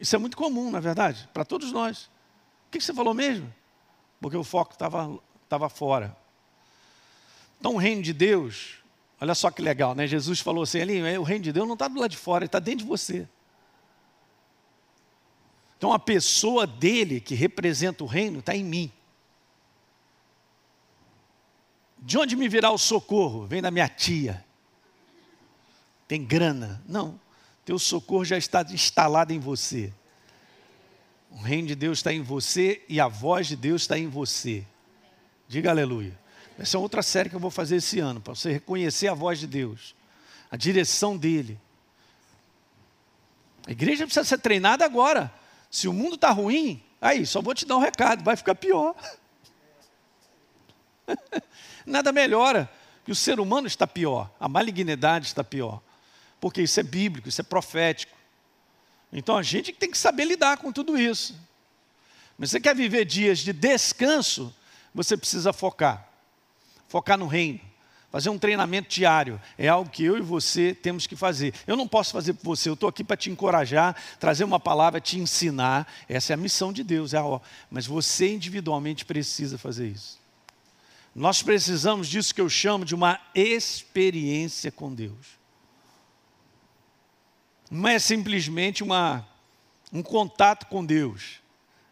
Isso 0.00 0.16
é 0.16 0.18
muito 0.18 0.34
comum, 0.34 0.70
na 0.70 0.80
verdade, 0.80 1.28
para 1.34 1.44
todos 1.44 1.70
nós. 1.72 2.04
O 2.66 2.70
que, 2.70 2.78
que 2.78 2.84
você 2.84 2.94
falou 2.94 3.12
mesmo? 3.12 3.52
Porque 4.22 4.36
o 4.38 4.42
foco 4.42 4.72
estava 4.72 5.68
fora. 5.68 6.16
Então, 7.60 7.74
o 7.74 7.76
reino 7.76 8.00
de 8.00 8.14
Deus 8.14 8.82
Olha 9.20 9.34
só 9.34 9.50
que 9.50 9.62
legal, 9.62 9.94
né? 9.94 10.06
Jesus 10.06 10.40
falou 10.40 10.64
assim: 10.64 10.80
ali, 10.80 11.00
o 11.16 11.22
reino 11.22 11.44
de 11.44 11.52
Deus 11.52 11.66
não 11.66 11.74
está 11.74 11.88
do 11.88 11.98
lado 11.98 12.10
de 12.10 12.16
fora, 12.16 12.44
está 12.44 12.58
dentro 12.58 12.80
de 12.80 12.84
você. 12.84 13.28
Então 15.78 15.92
a 15.92 15.98
pessoa 15.98 16.66
dele, 16.66 17.20
que 17.20 17.34
representa 17.34 18.02
o 18.04 18.06
reino, 18.06 18.40
está 18.40 18.54
em 18.54 18.64
mim. 18.64 18.92
De 22.04 22.18
onde 22.18 22.36
me 22.36 22.50
virá 22.50 22.70
o 22.70 22.76
socorro? 22.76 23.46
Vem 23.46 23.62
da 23.62 23.70
minha 23.70 23.88
tia. 23.88 24.44
Tem 26.06 26.22
grana? 26.22 26.82
Não. 26.86 27.18
Teu 27.64 27.78
socorro 27.78 28.26
já 28.26 28.36
está 28.36 28.60
instalado 28.70 29.32
em 29.32 29.38
você. 29.38 29.90
O 31.30 31.38
reino 31.38 31.66
de 31.66 31.74
Deus 31.74 32.00
está 32.00 32.12
em 32.12 32.20
você 32.20 32.84
e 32.90 33.00
a 33.00 33.08
voz 33.08 33.46
de 33.46 33.56
Deus 33.56 33.82
está 33.82 33.98
em 33.98 34.06
você. 34.06 34.66
Diga 35.48 35.70
aleluia. 35.70 36.16
Essa 36.58 36.76
é 36.76 36.80
outra 36.80 37.02
série 37.02 37.30
que 37.30 37.36
eu 37.36 37.40
vou 37.40 37.50
fazer 37.50 37.76
esse 37.76 38.00
ano, 38.00 38.20
para 38.20 38.34
você 38.34 38.52
reconhecer 38.52 39.08
a 39.08 39.14
voz 39.14 39.38
de 39.38 39.46
Deus, 39.46 39.96
a 40.50 40.58
direção 40.58 41.16
dele. 41.16 41.58
A 43.66 43.72
igreja 43.72 44.04
precisa 44.04 44.26
ser 44.26 44.38
treinada 44.38 44.84
agora. 44.84 45.32
Se 45.70 45.88
o 45.88 45.92
mundo 45.92 46.16
está 46.16 46.30
ruim, 46.30 46.82
aí, 47.00 47.24
só 47.24 47.40
vou 47.40 47.54
te 47.54 47.64
dar 47.64 47.78
um 47.78 47.80
recado, 47.80 48.22
vai 48.22 48.36
ficar 48.36 48.54
pior. 48.54 48.94
Nada 51.84 52.12
melhora 52.12 52.70
que 53.04 53.12
o 53.12 53.14
ser 53.14 53.38
humano 53.38 53.66
está 53.66 53.86
pior, 53.86 54.30
a 54.40 54.48
malignidade 54.48 55.26
está 55.26 55.44
pior. 55.44 55.80
Porque 56.40 56.62
isso 56.62 56.80
é 56.80 56.82
bíblico, 56.82 57.28
isso 57.28 57.40
é 57.40 57.44
profético. 57.44 58.14
Então 59.12 59.36
a 59.36 59.42
gente 59.42 59.72
tem 59.72 59.90
que 59.90 59.98
saber 59.98 60.24
lidar 60.24 60.58
com 60.58 60.72
tudo 60.72 60.98
isso. 60.98 61.34
Mas 62.36 62.50
você 62.50 62.60
quer 62.60 62.74
viver 62.74 63.04
dias 63.04 63.38
de 63.38 63.52
descanso, 63.52 64.54
você 64.94 65.16
precisa 65.16 65.52
focar 65.52 66.14
focar 66.94 67.18
no 67.18 67.26
reino, 67.26 67.58
fazer 68.08 68.30
um 68.30 68.38
treinamento 68.38 68.88
diário. 68.88 69.40
É 69.58 69.66
algo 69.66 69.90
que 69.90 70.04
eu 70.04 70.16
e 70.16 70.20
você 70.20 70.72
temos 70.72 71.08
que 71.08 71.16
fazer. 71.16 71.52
Eu 71.66 71.76
não 71.76 71.88
posso 71.88 72.12
fazer 72.12 72.34
por 72.34 72.56
você, 72.56 72.68
eu 72.68 72.74
estou 72.74 72.88
aqui 72.88 73.02
para 73.02 73.16
te 73.16 73.30
encorajar, 73.30 73.96
trazer 74.20 74.44
uma 74.44 74.60
palavra, 74.60 75.00
te 75.00 75.18
ensinar. 75.18 75.92
Essa 76.08 76.32
é 76.32 76.34
a 76.34 76.36
missão 76.36 76.72
de 76.72 76.84
Deus, 76.84 77.12
é 77.12 77.18
a, 77.18 77.40
mas 77.68 77.84
você 77.84 78.32
individualmente 78.32 79.04
precisa 79.04 79.58
fazer 79.58 79.88
isso. 79.88 80.22
Nós 81.14 81.42
precisamos 81.42 82.08
disso 82.08 82.34
que 82.34 82.40
eu 82.40 82.48
chamo 82.48 82.84
de 82.84 82.94
uma 82.94 83.20
experiência 83.34 84.72
com 84.72 84.92
Deus. 84.92 85.38
Não 87.70 87.88
é 87.88 87.98
simplesmente 87.98 88.82
uma, 88.82 89.26
um 89.92 90.02
contato 90.02 90.66
com 90.66 90.84
Deus, 90.84 91.40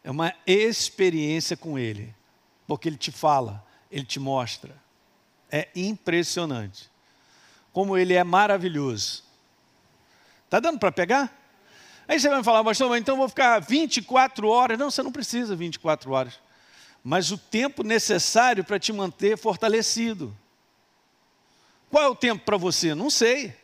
é 0.02 0.10
uma 0.10 0.34
experiência 0.46 1.56
com 1.56 1.78
Ele, 1.78 2.14
porque 2.66 2.88
Ele 2.88 2.96
te 2.96 3.12
fala, 3.12 3.64
Ele 3.90 4.04
te 4.04 4.18
mostra 4.18 4.82
é 5.52 5.68
impressionante. 5.76 6.90
Como 7.72 7.96
ele 7.96 8.14
é 8.14 8.24
maravilhoso. 8.24 9.22
Está 10.46 10.58
dando 10.58 10.78
para 10.78 10.90
pegar? 10.90 11.30
Aí 12.08 12.18
você 12.18 12.28
vai 12.28 12.38
me 12.38 12.44
falar, 12.44 12.64
pastor, 12.64 12.96
então 12.96 13.16
vou 13.16 13.28
ficar 13.28 13.58
24 13.60 14.48
horas. 14.48 14.78
Não, 14.78 14.90
você 14.90 15.02
não 15.02 15.12
precisa 15.12 15.54
24 15.54 16.10
horas. 16.10 16.40
Mas 17.02 17.30
o 17.30 17.38
tempo 17.38 17.82
necessário 17.82 18.64
para 18.64 18.78
te 18.78 18.92
manter 18.92 19.36
fortalecido. 19.36 20.36
Qual 21.90 22.02
é 22.02 22.08
o 22.08 22.14
tempo 22.14 22.44
para 22.44 22.56
você? 22.56 22.94
Não 22.94 23.10
sei. 23.10 23.54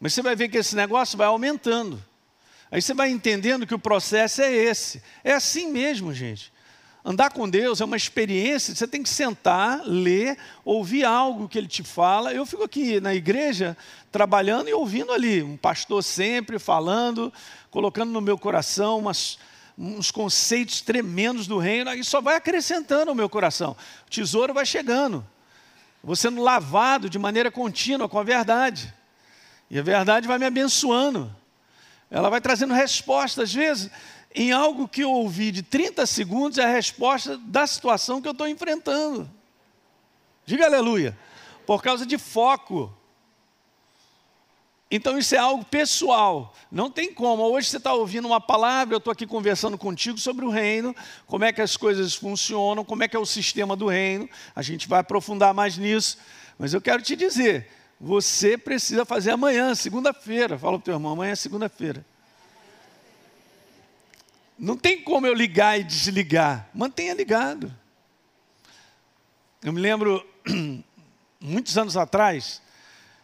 Mas 0.00 0.14
você 0.14 0.22
vai 0.22 0.36
ver 0.36 0.48
que 0.48 0.58
esse 0.58 0.76
negócio 0.76 1.18
vai 1.18 1.26
aumentando. 1.26 2.02
Aí 2.70 2.80
você 2.82 2.94
vai 2.94 3.10
entendendo 3.10 3.66
que 3.66 3.74
o 3.74 3.78
processo 3.78 4.42
é 4.42 4.52
esse. 4.52 5.02
É 5.22 5.32
assim 5.32 5.70
mesmo, 5.70 6.12
gente. 6.12 6.52
Andar 7.08 7.30
com 7.30 7.48
Deus 7.48 7.80
é 7.80 7.84
uma 7.84 7.96
experiência, 7.96 8.74
você 8.74 8.84
tem 8.84 9.00
que 9.00 9.08
sentar, 9.08 9.80
ler, 9.84 10.36
ouvir 10.64 11.04
algo 11.04 11.48
que 11.48 11.56
Ele 11.56 11.68
te 11.68 11.84
fala. 11.84 12.32
Eu 12.32 12.44
fico 12.44 12.64
aqui 12.64 13.00
na 13.00 13.14
igreja, 13.14 13.76
trabalhando 14.10 14.68
e 14.68 14.74
ouvindo 14.74 15.12
ali, 15.12 15.40
um 15.40 15.56
pastor 15.56 16.02
sempre 16.02 16.58
falando, 16.58 17.32
colocando 17.70 18.10
no 18.10 18.20
meu 18.20 18.36
coração 18.36 18.98
umas, 18.98 19.38
uns 19.78 20.10
conceitos 20.10 20.80
tremendos 20.80 21.46
do 21.46 21.58
reino, 21.58 21.92
e 21.92 22.02
só 22.02 22.20
vai 22.20 22.36
acrescentando 22.36 23.10
ao 23.10 23.14
meu 23.14 23.28
coração. 23.28 23.76
O 24.06 24.10
tesouro 24.10 24.54
vai 24.54 24.64
chegando, 24.64 25.26
vou 26.02 26.16
sendo 26.16 26.42
lavado 26.42 27.10
de 27.10 27.18
maneira 27.18 27.50
contínua 27.50 28.08
com 28.08 28.18
a 28.18 28.22
verdade, 28.22 28.92
e 29.70 29.78
a 29.78 29.82
verdade 29.82 30.26
vai 30.26 30.38
me 30.38 30.46
abençoando. 30.46 31.34
Ela 32.10 32.30
vai 32.30 32.40
trazendo 32.40 32.72
respostas, 32.72 33.44
às 33.44 33.54
vezes 33.54 33.90
em 34.38 34.52
algo 34.52 34.86
que 34.86 35.00
eu 35.02 35.10
ouvi 35.10 35.50
de 35.50 35.62
30 35.62 36.04
segundos 36.04 36.58
é 36.58 36.64
a 36.64 36.68
resposta 36.68 37.38
da 37.38 37.66
situação 37.66 38.20
que 38.20 38.28
eu 38.28 38.32
estou 38.32 38.46
enfrentando. 38.46 39.28
Diga 40.44 40.66
aleluia. 40.66 41.16
Por 41.64 41.82
causa 41.82 42.04
de 42.04 42.18
foco. 42.18 42.94
Então 44.88 45.18
isso 45.18 45.34
é 45.34 45.38
algo 45.38 45.64
pessoal, 45.64 46.54
não 46.70 46.88
tem 46.88 47.12
como. 47.12 47.42
Hoje 47.42 47.68
você 47.68 47.76
está 47.76 47.92
ouvindo 47.92 48.26
uma 48.26 48.40
palavra, 48.40 48.94
eu 48.94 48.98
estou 48.98 49.12
aqui 49.12 49.26
conversando 49.26 49.76
contigo 49.76 50.16
sobre 50.16 50.44
o 50.44 50.50
reino, 50.50 50.94
como 51.26 51.44
é 51.44 51.52
que 51.52 51.60
as 51.60 51.76
coisas 51.76 52.14
funcionam, 52.14 52.84
como 52.84 53.02
é 53.02 53.08
que 53.08 53.16
é 53.16 53.18
o 53.18 53.26
sistema 53.26 53.74
do 53.74 53.88
reino. 53.88 54.28
A 54.54 54.62
gente 54.62 54.86
vai 54.86 55.00
aprofundar 55.00 55.52
mais 55.52 55.76
nisso, 55.76 56.18
mas 56.56 56.72
eu 56.72 56.80
quero 56.80 57.02
te 57.02 57.16
dizer, 57.16 57.68
você 58.00 58.56
precisa 58.56 59.04
fazer 59.04 59.32
amanhã, 59.32 59.74
segunda-feira. 59.74 60.56
Fala 60.56 60.74
para 60.74 60.82
o 60.82 60.84
teu 60.84 60.94
irmão, 60.94 61.12
amanhã 61.12 61.32
é 61.32 61.36
segunda-feira. 61.36 62.06
Não 64.56 64.76
tem 64.76 65.02
como 65.02 65.26
eu 65.26 65.34
ligar 65.34 65.80
e 65.80 65.82
desligar. 65.82 66.70
Mantenha 66.72 67.12
ligado. 67.12 67.74
Eu 69.62 69.72
me 69.72 69.80
lembro, 69.80 70.24
muitos 71.40 71.76
anos 71.76 71.96
atrás, 71.96 72.62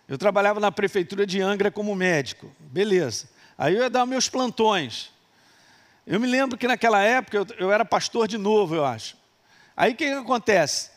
eu 0.09 0.18
trabalhava 0.18 0.61
na 0.61 0.73
prefeitura 0.73 1.26
de 1.26 1.40
Angra 1.40 1.71
como 1.71 1.94
médico. 1.94 2.52
Beleza. 2.59 3.28
Aí 3.56 3.75
eu 3.75 3.82
ia 3.82 3.90
dar 3.90 4.04
meus 4.06 4.28
plantões. 4.28 5.11
Eu 6.06 6.18
me 6.18 6.26
lembro 6.26 6.59
que 6.59 6.66
naquela 6.66 7.00
época 7.00 7.37
eu, 7.37 7.47
eu 7.59 7.73
era 7.73 7.85
pastor 7.85 8.26
de 8.26 8.37
novo, 8.37 8.75
eu 8.75 8.85
acho. 8.85 9.16
Aí 9.76 9.92
o 9.92 9.97
que, 9.97 10.06
que 10.06 10.12
acontece? 10.12 10.90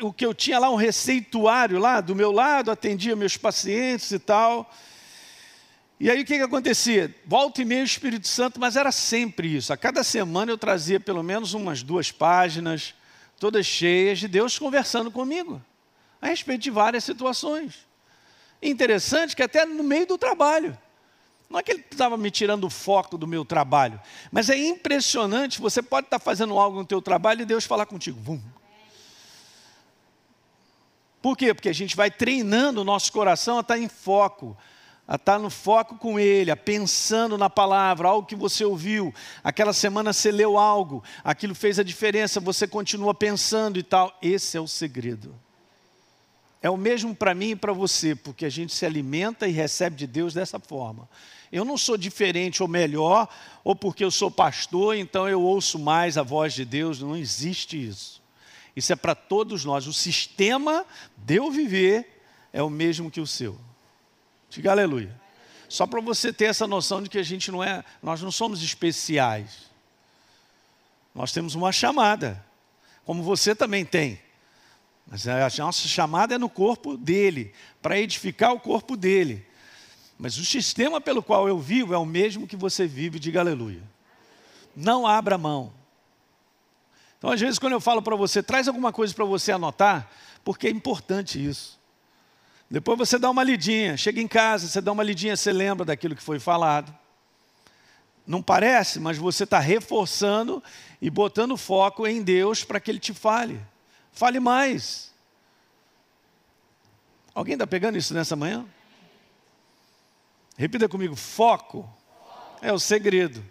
O 0.00 0.12
que 0.12 0.24
eu 0.24 0.32
tinha 0.32 0.58
lá, 0.58 0.70
um 0.70 0.76
receituário 0.76 1.78
lá 1.78 2.00
do 2.00 2.14
meu 2.14 2.32
lado, 2.32 2.70
atendia 2.70 3.14
meus 3.14 3.36
pacientes 3.36 4.10
e 4.10 4.18
tal. 4.18 4.70
E 6.00 6.08
aí 6.10 6.22
o 6.22 6.24
que, 6.24 6.36
que 6.36 6.42
acontecia? 6.42 7.12
Volta 7.26 7.60
e 7.60 7.64
meia 7.64 7.82
o 7.82 7.84
Espírito 7.84 8.28
Santo, 8.28 8.60
mas 8.60 8.76
era 8.76 8.92
sempre 8.92 9.56
isso. 9.56 9.72
A 9.72 9.76
cada 9.76 10.04
semana 10.04 10.50
eu 10.50 10.56
trazia 10.56 11.00
pelo 11.00 11.22
menos 11.22 11.54
umas 11.54 11.82
duas 11.82 12.12
páginas, 12.12 12.94
todas 13.38 13.66
cheias 13.66 14.18
de 14.20 14.28
Deus 14.28 14.58
conversando 14.58 15.10
comigo, 15.10 15.60
a 16.22 16.28
respeito 16.28 16.62
de 16.62 16.70
várias 16.70 17.02
situações. 17.02 17.87
Interessante 18.62 19.36
que 19.36 19.42
até 19.42 19.64
no 19.64 19.82
meio 19.82 20.06
do 20.06 20.18
trabalho. 20.18 20.76
Não 21.48 21.58
é 21.58 21.62
que 21.62 21.72
ele 21.72 21.84
estava 21.90 22.16
me 22.16 22.30
tirando 22.30 22.64
o 22.64 22.70
foco 22.70 23.16
do 23.16 23.26
meu 23.26 23.44
trabalho, 23.44 23.98
mas 24.30 24.50
é 24.50 24.56
impressionante, 24.56 25.60
você 25.60 25.80
pode 25.80 26.06
estar 26.06 26.18
fazendo 26.18 26.58
algo 26.58 26.78
no 26.78 26.84
teu 26.84 27.00
trabalho 27.00 27.42
e 27.42 27.46
Deus 27.46 27.64
falar 27.64 27.86
contigo. 27.86 28.20
Vum. 28.20 28.40
Por 31.22 31.36
quê? 31.36 31.54
Porque 31.54 31.70
a 31.70 31.74
gente 31.74 31.96
vai 31.96 32.10
treinando 32.10 32.82
o 32.82 32.84
nosso 32.84 33.10
coração 33.12 33.56
a 33.56 33.60
estar 33.60 33.78
em 33.78 33.88
foco, 33.88 34.56
a 35.06 35.14
estar 35.16 35.38
no 35.38 35.48
foco 35.48 35.96
com 35.96 36.20
Ele, 36.20 36.50
a 36.50 36.56
pensando 36.56 37.38
na 37.38 37.48
palavra, 37.48 38.08
algo 38.08 38.28
que 38.28 38.36
você 38.36 38.62
ouviu, 38.62 39.12
aquela 39.42 39.72
semana 39.72 40.12
você 40.12 40.30
leu 40.30 40.58
algo, 40.58 41.02
aquilo 41.24 41.54
fez 41.54 41.78
a 41.78 41.82
diferença, 41.82 42.40
você 42.40 42.68
continua 42.68 43.14
pensando 43.14 43.78
e 43.78 43.82
tal. 43.82 44.16
Esse 44.20 44.58
é 44.58 44.60
o 44.60 44.68
segredo. 44.68 45.34
É 46.60 46.68
o 46.68 46.76
mesmo 46.76 47.14
para 47.14 47.34
mim 47.34 47.50
e 47.50 47.56
para 47.56 47.72
você, 47.72 48.14
porque 48.14 48.44
a 48.44 48.48
gente 48.48 48.74
se 48.74 48.84
alimenta 48.84 49.46
e 49.46 49.52
recebe 49.52 49.94
de 49.94 50.06
Deus 50.06 50.34
dessa 50.34 50.58
forma. 50.58 51.08
Eu 51.52 51.64
não 51.64 51.78
sou 51.78 51.96
diferente 51.96 52.62
ou 52.62 52.68
melhor, 52.68 53.28
ou 53.62 53.76
porque 53.76 54.04
eu 54.04 54.10
sou 54.10 54.30
pastor, 54.30 54.96
então 54.96 55.28
eu 55.28 55.40
ouço 55.40 55.78
mais 55.78 56.18
a 56.18 56.22
voz 56.22 56.52
de 56.52 56.64
Deus, 56.64 57.00
não 57.00 57.16
existe 57.16 57.88
isso. 57.88 58.20
Isso 58.74 58.92
é 58.92 58.96
para 58.96 59.14
todos 59.14 59.64
nós. 59.64 59.86
O 59.86 59.92
sistema 59.92 60.84
de 61.16 61.36
eu 61.36 61.50
viver 61.50 62.22
é 62.52 62.62
o 62.62 62.70
mesmo 62.70 63.10
que 63.10 63.20
o 63.20 63.26
seu. 63.26 63.58
Diga 64.50 64.70
aleluia. 64.70 65.18
Só 65.68 65.86
para 65.86 66.00
você 66.00 66.32
ter 66.32 66.46
essa 66.46 66.66
noção 66.66 67.02
de 67.02 67.08
que 67.08 67.18
a 67.18 67.22
gente 67.22 67.50
não 67.50 67.62
é, 67.62 67.84
nós 68.02 68.22
não 68.22 68.30
somos 68.30 68.62
especiais. 68.62 69.68
Nós 71.14 71.32
temos 71.32 71.54
uma 71.54 71.72
chamada, 71.72 72.44
como 73.04 73.22
você 73.22 73.54
também 73.54 73.84
tem. 73.84 74.20
Mas 75.10 75.26
a 75.26 75.48
nossa 75.58 75.88
chamada 75.88 76.34
é 76.34 76.38
no 76.38 76.50
corpo 76.50 76.96
dele, 76.96 77.52
para 77.80 77.98
edificar 77.98 78.52
o 78.52 78.60
corpo 78.60 78.96
dele. 78.96 79.46
Mas 80.18 80.36
o 80.36 80.44
sistema 80.44 81.00
pelo 81.00 81.22
qual 81.22 81.48
eu 81.48 81.58
vivo 81.58 81.94
é 81.94 81.98
o 81.98 82.04
mesmo 82.04 82.46
que 82.46 82.56
você 82.56 82.86
vive, 82.86 83.18
diga 83.18 83.40
aleluia. 83.40 83.82
Não 84.76 85.06
abra 85.06 85.38
mão. 85.38 85.72
Então, 87.16 87.30
às 87.30 87.40
vezes, 87.40 87.58
quando 87.58 87.72
eu 87.72 87.80
falo 87.80 88.02
para 88.02 88.14
você, 88.14 88.42
traz 88.42 88.68
alguma 88.68 88.92
coisa 88.92 89.14
para 89.14 89.24
você 89.24 89.50
anotar, 89.50 90.10
porque 90.44 90.68
é 90.68 90.70
importante 90.70 91.44
isso. 91.44 91.78
Depois 92.70 92.98
você 92.98 93.18
dá 93.18 93.30
uma 93.30 93.42
lidinha, 93.42 93.96
chega 93.96 94.20
em 94.20 94.28
casa, 94.28 94.68
você 94.68 94.80
dá 94.80 94.92
uma 94.92 95.02
lidinha, 95.02 95.36
você 95.36 95.52
lembra 95.52 95.86
daquilo 95.86 96.14
que 96.14 96.22
foi 96.22 96.38
falado. 96.38 96.94
Não 98.26 98.42
parece, 98.42 99.00
mas 99.00 99.16
você 99.16 99.44
está 99.44 99.58
reforçando 99.58 100.62
e 101.00 101.08
botando 101.08 101.56
foco 101.56 102.06
em 102.06 102.22
Deus 102.22 102.62
para 102.62 102.78
que 102.78 102.90
Ele 102.90 102.98
te 102.98 103.14
fale. 103.14 103.58
Fale 104.18 104.40
mais. 104.40 105.12
Alguém 107.32 107.52
está 107.52 107.68
pegando 107.68 107.96
isso 107.96 108.12
nessa 108.12 108.34
manhã? 108.34 108.66
Repita 110.56 110.88
comigo: 110.88 111.14
foco 111.14 111.88
é 112.60 112.72
o 112.72 112.80
segredo. 112.80 113.44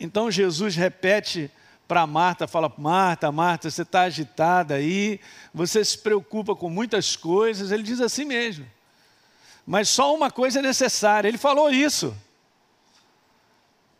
Então 0.00 0.32
Jesus 0.32 0.74
repete 0.74 1.48
para 1.86 2.04
Marta, 2.08 2.48
fala, 2.48 2.74
Marta, 2.76 3.30
Marta, 3.30 3.70
você 3.70 3.82
está 3.82 4.00
agitada 4.00 4.74
aí, 4.74 5.20
você 5.54 5.84
se 5.84 5.96
preocupa 5.96 6.56
com 6.56 6.68
muitas 6.68 7.14
coisas. 7.14 7.70
Ele 7.70 7.84
diz 7.84 8.00
assim 8.00 8.24
mesmo. 8.24 8.66
Mas 9.64 9.88
só 9.88 10.12
uma 10.12 10.28
coisa 10.28 10.58
é 10.58 10.62
necessária. 10.62 11.28
Ele 11.28 11.38
falou 11.38 11.70
isso. 11.70 12.16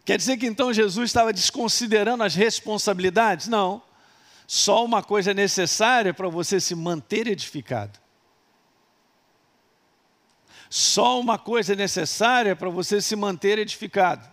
Quer 0.04 0.16
dizer 0.16 0.38
que 0.38 0.46
então 0.46 0.72
Jesus 0.72 1.08
estava 1.08 1.32
desconsiderando 1.32 2.24
as 2.24 2.34
responsabilidades? 2.34 3.46
Não. 3.46 3.86
Só 4.50 4.82
uma 4.82 5.02
coisa 5.02 5.32
é 5.32 5.34
necessária 5.34 6.14
para 6.14 6.26
você 6.26 6.58
se 6.58 6.74
manter 6.74 7.26
edificado. 7.26 7.98
Só 10.70 11.20
uma 11.20 11.38
coisa 11.38 11.74
é 11.74 11.76
necessária 11.76 12.56
para 12.56 12.70
você 12.70 13.02
se 13.02 13.14
manter 13.14 13.58
edificado. 13.58 14.26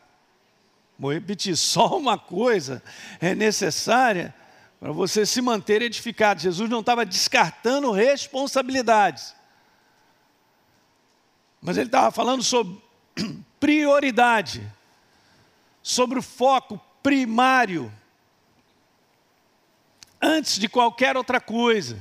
Vou 0.98 1.12
repetir: 1.12 1.58
só 1.58 1.98
uma 1.98 2.18
coisa 2.18 2.82
é 3.20 3.36
necessária 3.36 4.34
para 4.80 4.94
você 4.94 5.26
se 5.26 5.42
manter 5.42 5.82
edificado. 5.82 6.40
Jesus 6.40 6.70
não 6.70 6.80
estava 6.80 7.06
descartando 7.06 7.92
responsabilidades, 7.92 9.36
mas 11.60 11.76
ele 11.76 11.88
estava 11.88 12.10
falando 12.10 12.42
sobre 12.42 12.82
prioridade, 13.60 14.66
sobre 15.84 16.20
o 16.20 16.22
foco 16.22 16.80
primário, 17.04 17.92
antes 20.22 20.58
de 20.58 20.68
qualquer 20.68 21.18
outra 21.18 21.40
coisa. 21.40 22.00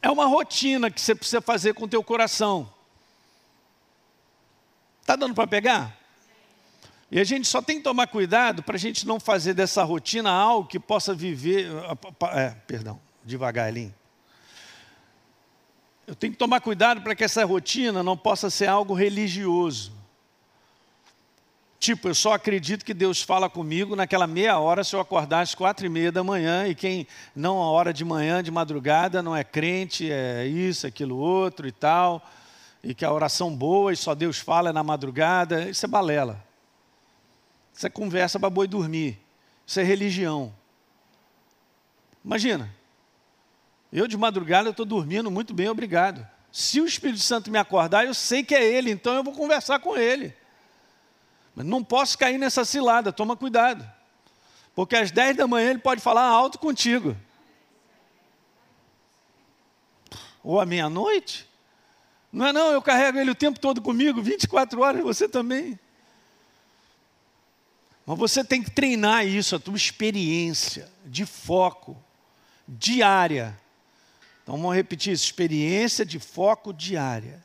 É 0.00 0.10
uma 0.10 0.26
rotina 0.26 0.90
que 0.90 1.00
você 1.00 1.14
precisa 1.14 1.40
fazer 1.40 1.74
com 1.74 1.84
o 1.84 1.88
teu 1.88 2.02
coração. 2.02 2.72
Está 5.00 5.16
dando 5.16 5.34
para 5.34 5.46
pegar? 5.46 5.98
E 7.10 7.18
a 7.18 7.24
gente 7.24 7.48
só 7.48 7.62
tem 7.62 7.78
que 7.78 7.82
tomar 7.82 8.06
cuidado 8.06 8.62
para 8.62 8.76
a 8.76 8.78
gente 8.78 9.06
não 9.06 9.18
fazer 9.18 9.54
dessa 9.54 9.82
rotina 9.82 10.30
algo 10.30 10.68
que 10.68 10.78
possa 10.78 11.14
viver. 11.14 11.68
É, 12.34 12.50
perdão, 12.66 13.00
devagar, 13.24 13.68
Elinho. 13.68 13.94
Eu 16.06 16.14
tenho 16.14 16.32
que 16.32 16.38
tomar 16.38 16.60
cuidado 16.60 17.02
para 17.02 17.14
que 17.14 17.24
essa 17.24 17.44
rotina 17.44 18.02
não 18.02 18.16
possa 18.16 18.48
ser 18.48 18.66
algo 18.66 18.94
religioso. 18.94 19.97
Tipo, 21.78 22.08
eu 22.08 22.14
só 22.14 22.32
acredito 22.32 22.84
que 22.84 22.92
Deus 22.92 23.22
fala 23.22 23.48
comigo 23.48 23.94
naquela 23.94 24.26
meia 24.26 24.58
hora 24.58 24.82
se 24.82 24.96
eu 24.96 25.00
acordar 25.00 25.42
às 25.42 25.54
quatro 25.54 25.86
e 25.86 25.88
meia 25.88 26.10
da 26.10 26.24
manhã 26.24 26.66
e 26.66 26.74
quem 26.74 27.06
não 27.36 27.62
a 27.62 27.70
hora 27.70 27.92
de 27.92 28.04
manhã, 28.04 28.42
de 28.42 28.50
madrugada, 28.50 29.22
não 29.22 29.34
é 29.34 29.44
crente, 29.44 30.10
é 30.10 30.44
isso, 30.44 30.88
aquilo 30.88 31.16
outro 31.16 31.68
e 31.68 31.72
tal, 31.72 32.28
e 32.82 32.94
que 32.94 33.04
a 33.04 33.12
oração 33.12 33.54
boa 33.54 33.92
e 33.92 33.96
só 33.96 34.12
Deus 34.12 34.38
fala 34.38 34.70
é 34.70 34.72
na 34.72 34.82
madrugada, 34.82 35.70
isso 35.70 35.86
é 35.86 35.88
balela. 35.88 36.44
Isso 37.72 37.86
é 37.86 37.90
conversa 37.90 38.40
para 38.40 38.50
boi 38.50 38.66
dormir. 38.66 39.16
Isso 39.64 39.78
é 39.78 39.84
religião. 39.84 40.52
Imagina, 42.24 42.74
eu 43.92 44.08
de 44.08 44.16
madrugada 44.16 44.70
estou 44.70 44.84
dormindo 44.84 45.30
muito 45.30 45.54
bem, 45.54 45.68
obrigado. 45.68 46.26
Se 46.50 46.80
o 46.80 46.86
Espírito 46.86 47.20
Santo 47.20 47.52
me 47.52 47.58
acordar, 47.58 48.04
eu 48.04 48.14
sei 48.14 48.42
que 48.42 48.54
é 48.54 48.64
Ele, 48.64 48.90
então 48.90 49.14
eu 49.14 49.22
vou 49.22 49.32
conversar 49.32 49.78
com 49.78 49.96
Ele. 49.96 50.34
Mas 51.58 51.66
não 51.66 51.82
posso 51.82 52.16
cair 52.16 52.38
nessa 52.38 52.64
cilada, 52.64 53.12
toma 53.12 53.36
cuidado. 53.36 53.84
Porque 54.76 54.94
às 54.94 55.10
10 55.10 55.38
da 55.38 55.48
manhã 55.48 55.70
ele 55.70 55.80
pode 55.80 56.00
falar 56.00 56.22
alto 56.22 56.56
contigo. 56.56 57.16
Ou 60.40 60.60
à 60.60 60.64
meia-noite. 60.64 61.48
Não 62.32 62.46
é 62.46 62.52
não, 62.52 62.70
eu 62.70 62.80
carrego 62.80 63.18
ele 63.18 63.32
o 63.32 63.34
tempo 63.34 63.58
todo 63.58 63.82
comigo, 63.82 64.22
24 64.22 64.80
horas, 64.80 65.02
você 65.02 65.28
também. 65.28 65.76
Mas 68.06 68.16
você 68.16 68.44
tem 68.44 68.62
que 68.62 68.70
treinar 68.70 69.26
isso, 69.26 69.56
a 69.56 69.58
tua 69.58 69.76
experiência 69.76 70.88
de 71.04 71.26
foco 71.26 72.00
diária. 72.68 73.60
Então 74.44 74.54
vamos 74.56 74.76
repetir 74.76 75.12
isso, 75.12 75.24
experiência 75.24 76.06
de 76.06 76.20
foco 76.20 76.72
diária. 76.72 77.44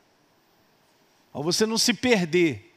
Para 1.32 1.42
você 1.42 1.66
não 1.66 1.80
se 1.80 1.96
perder. 1.96 2.73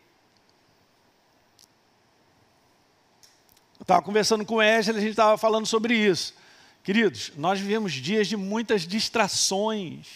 Estava 3.86 4.02
conversando 4.02 4.44
com 4.44 4.56
o 4.56 4.58
Wesley, 4.58 4.96
a 4.96 5.00
gente 5.00 5.10
estava 5.10 5.38
falando 5.38 5.64
sobre 5.64 5.94
isso. 5.94 6.34
Queridos, 6.82 7.30
nós 7.36 7.60
vivemos 7.60 7.92
dias 7.92 8.26
de 8.26 8.36
muitas 8.36 8.82
distrações. 8.82 10.08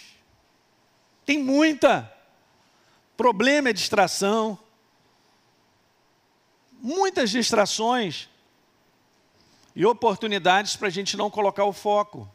Tem 1.24 1.38
muita. 1.38 2.12
Problema 3.16 3.68
é 3.68 3.72
distração. 3.72 4.58
Muitas 6.80 7.30
distrações 7.30 8.28
e 9.76 9.86
oportunidades 9.86 10.74
para 10.74 10.88
a 10.88 10.90
gente 10.90 11.16
não 11.16 11.30
colocar 11.30 11.64
o 11.64 11.72
foco. 11.72 12.28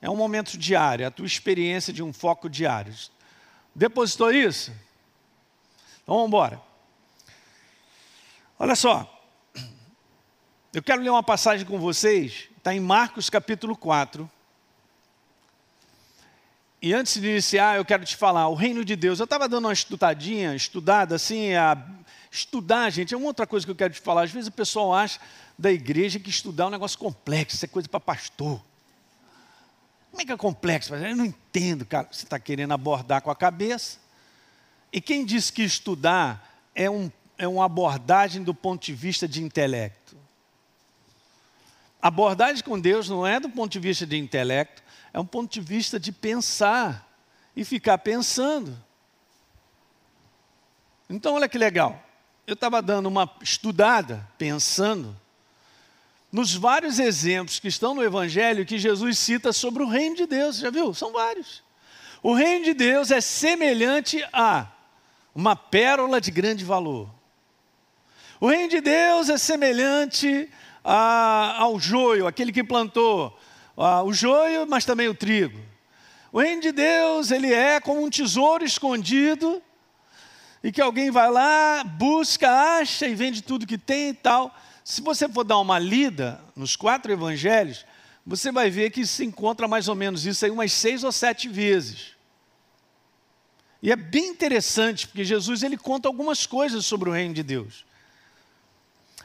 É 0.00 0.08
um 0.08 0.14
momento 0.14 0.56
diário, 0.56 1.04
a 1.04 1.10
tua 1.10 1.26
experiência 1.26 1.92
de 1.92 2.04
um 2.04 2.12
foco 2.12 2.48
diário. 2.48 2.94
Depositou 3.74 4.32
isso? 4.32 4.70
Então 6.04 6.14
vamos 6.14 6.28
embora. 6.28 6.65
Olha 8.58 8.74
só. 8.74 9.12
Eu 10.72 10.82
quero 10.82 11.02
ler 11.02 11.10
uma 11.10 11.22
passagem 11.22 11.66
com 11.66 11.78
vocês, 11.78 12.48
está 12.56 12.74
em 12.74 12.80
Marcos 12.80 13.28
capítulo 13.28 13.76
4. 13.76 14.30
E 16.80 16.94
antes 16.94 17.20
de 17.20 17.28
iniciar, 17.28 17.76
eu 17.76 17.84
quero 17.84 18.04
te 18.04 18.16
falar, 18.16 18.48
o 18.48 18.54
reino 18.54 18.84
de 18.84 18.96
Deus. 18.96 19.18
Eu 19.18 19.24
estava 19.24 19.48
dando 19.48 19.66
uma 19.66 19.72
estudadinha, 19.72 20.54
estudada 20.54 21.16
assim, 21.16 21.54
a 21.54 21.76
estudar, 22.30 22.90
gente, 22.90 23.12
é 23.12 23.16
uma 23.16 23.26
outra 23.26 23.46
coisa 23.46 23.66
que 23.66 23.72
eu 23.72 23.76
quero 23.76 23.92
te 23.92 24.00
falar. 24.00 24.22
Às 24.22 24.30
vezes 24.30 24.48
o 24.48 24.52
pessoal 24.52 24.94
acha 24.94 25.20
da 25.58 25.70
igreja 25.70 26.18
que 26.18 26.30
estudar 26.30 26.64
é 26.64 26.66
um 26.68 26.70
negócio 26.70 26.98
complexo, 26.98 27.56
isso 27.56 27.64
é 27.64 27.68
coisa 27.68 27.88
para 27.88 28.00
pastor. 28.00 28.60
Como 30.10 30.22
é 30.22 30.24
que 30.24 30.32
é 30.32 30.36
complexo? 30.36 30.94
Eu 30.94 31.16
não 31.16 31.26
entendo, 31.26 31.84
cara. 31.84 32.08
Você 32.10 32.24
está 32.24 32.38
querendo 32.38 32.72
abordar 32.72 33.20
com 33.20 33.30
a 33.30 33.36
cabeça. 33.36 33.98
E 34.90 35.00
quem 35.00 35.26
disse 35.26 35.52
que 35.52 35.62
estudar 35.62 36.62
é, 36.74 36.88
um, 36.88 37.10
é 37.38 37.46
uma 37.46 37.64
abordagem 37.64 38.42
do 38.42 38.54
ponto 38.54 38.84
de 38.84 38.94
vista 38.94 39.26
de 39.28 39.42
intelecto? 39.42 40.16
abordagem 42.06 42.62
com 42.62 42.78
Deus 42.78 43.08
não 43.08 43.26
é 43.26 43.40
do 43.40 43.48
ponto 43.48 43.72
de 43.72 43.80
vista 43.80 44.06
de 44.06 44.16
intelecto, 44.16 44.82
é 45.12 45.18
um 45.18 45.26
ponto 45.26 45.52
de 45.52 45.60
vista 45.60 45.98
de 45.98 46.12
pensar 46.12 47.06
e 47.54 47.64
ficar 47.64 47.98
pensando. 47.98 48.76
Então, 51.08 51.34
olha 51.34 51.48
que 51.48 51.58
legal. 51.58 52.02
Eu 52.46 52.54
estava 52.54 52.80
dando 52.80 53.06
uma 53.06 53.30
estudada, 53.40 54.26
pensando, 54.38 55.16
nos 56.30 56.54
vários 56.54 56.98
exemplos 56.98 57.58
que 57.58 57.68
estão 57.68 57.94
no 57.94 58.04
Evangelho 58.04 58.66
que 58.66 58.78
Jesus 58.78 59.18
cita 59.18 59.52
sobre 59.52 59.82
o 59.82 59.88
reino 59.88 60.16
de 60.16 60.26
Deus. 60.26 60.58
Já 60.58 60.70
viu? 60.70 60.92
São 60.94 61.12
vários. 61.12 61.62
O 62.22 62.34
reino 62.34 62.64
de 62.66 62.74
Deus 62.74 63.10
é 63.10 63.20
semelhante 63.20 64.22
a 64.32 64.66
uma 65.34 65.56
pérola 65.56 66.20
de 66.20 66.30
grande 66.30 66.64
valor. 66.64 67.15
O 68.40 68.48
reino 68.48 68.68
de 68.68 68.80
Deus 68.80 69.28
é 69.30 69.38
semelhante 69.38 70.48
a, 70.84 71.56
ao 71.58 71.80
joio, 71.80 72.26
aquele 72.26 72.52
que 72.52 72.62
plantou 72.62 73.38
o 73.76 74.12
joio, 74.12 74.66
mas 74.66 74.84
também 74.84 75.08
o 75.08 75.14
trigo. 75.14 75.58
O 76.32 76.40
reino 76.40 76.60
de 76.60 76.72
Deus, 76.72 77.30
ele 77.30 77.52
é 77.52 77.80
como 77.80 78.04
um 78.04 78.10
tesouro 78.10 78.64
escondido, 78.64 79.62
e 80.62 80.72
que 80.72 80.80
alguém 80.80 81.10
vai 81.10 81.30
lá, 81.30 81.84
busca, 81.84 82.50
acha 82.50 83.06
e 83.06 83.14
vende 83.14 83.42
tudo 83.42 83.66
que 83.66 83.78
tem 83.78 84.10
e 84.10 84.14
tal. 84.14 84.54
Se 84.84 85.00
você 85.00 85.28
for 85.28 85.44
dar 85.44 85.58
uma 85.58 85.78
lida 85.78 86.40
nos 86.54 86.76
quatro 86.76 87.12
evangelhos, 87.12 87.86
você 88.26 88.50
vai 88.50 88.68
ver 88.68 88.90
que 88.90 89.06
se 89.06 89.24
encontra 89.24 89.68
mais 89.68 89.88
ou 89.88 89.94
menos 89.94 90.26
isso 90.26 90.44
aí 90.44 90.50
umas 90.50 90.72
seis 90.72 91.04
ou 91.04 91.12
sete 91.12 91.48
vezes. 91.48 92.16
E 93.82 93.92
é 93.92 93.96
bem 93.96 94.28
interessante, 94.28 95.06
porque 95.06 95.24
Jesus 95.24 95.62
ele 95.62 95.76
conta 95.76 96.08
algumas 96.08 96.46
coisas 96.46 96.84
sobre 96.84 97.08
o 97.08 97.12
reino 97.12 97.34
de 97.34 97.42
Deus. 97.42 97.84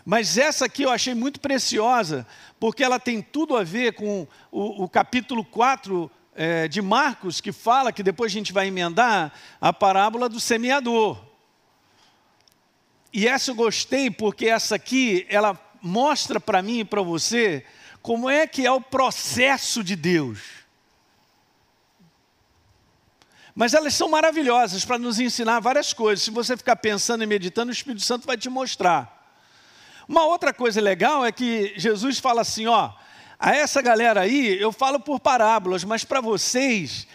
Mas 0.05 0.37
essa 0.37 0.65
aqui 0.65 0.83
eu 0.83 0.89
achei 0.89 1.13
muito 1.13 1.39
preciosa, 1.39 2.25
porque 2.59 2.83
ela 2.83 2.99
tem 2.99 3.21
tudo 3.21 3.55
a 3.55 3.63
ver 3.63 3.93
com 3.93 4.27
o, 4.51 4.83
o 4.83 4.89
capítulo 4.89 5.45
4 5.45 6.09
é, 6.33 6.67
de 6.67 6.81
Marcos, 6.81 7.39
que 7.39 7.51
fala, 7.51 7.91
que 7.91 8.03
depois 8.03 8.31
a 8.31 8.33
gente 8.33 8.53
vai 8.53 8.67
emendar, 8.67 9.33
a 9.59 9.71
parábola 9.71 10.27
do 10.27 10.39
semeador. 10.39 11.23
E 13.13 13.27
essa 13.27 13.51
eu 13.51 13.55
gostei, 13.55 14.09
porque 14.09 14.47
essa 14.47 14.75
aqui, 14.75 15.25
ela 15.29 15.59
mostra 15.81 16.39
para 16.39 16.61
mim 16.61 16.79
e 16.79 16.85
para 16.85 17.01
você 17.01 17.65
como 18.01 18.29
é 18.29 18.47
que 18.47 18.65
é 18.65 18.71
o 18.71 18.81
processo 18.81 19.83
de 19.83 19.95
Deus. 19.95 20.61
Mas 23.53 23.73
elas 23.73 23.93
são 23.93 24.09
maravilhosas 24.09 24.85
para 24.85 24.97
nos 24.97 25.19
ensinar 25.19 25.59
várias 25.59 25.93
coisas. 25.93 26.23
Se 26.23 26.31
você 26.31 26.55
ficar 26.55 26.77
pensando 26.77 27.23
e 27.23 27.27
meditando, 27.27 27.69
o 27.69 27.73
Espírito 27.73 28.03
Santo 28.03 28.25
vai 28.25 28.37
te 28.37 28.49
mostrar. 28.49 29.20
Uma 30.07 30.25
outra 30.25 30.53
coisa 30.53 30.81
legal 30.81 31.25
é 31.25 31.31
que 31.31 31.73
Jesus 31.77 32.19
fala 32.19 32.41
assim, 32.41 32.65
ó, 32.67 32.91
a 33.39 33.55
essa 33.55 33.81
galera 33.81 34.21
aí 34.21 34.59
eu 34.59 34.71
falo 34.71 34.99
por 34.99 35.19
parábolas, 35.19 35.83
mas 35.83 36.03
para 36.03 36.21
vocês 36.21 37.07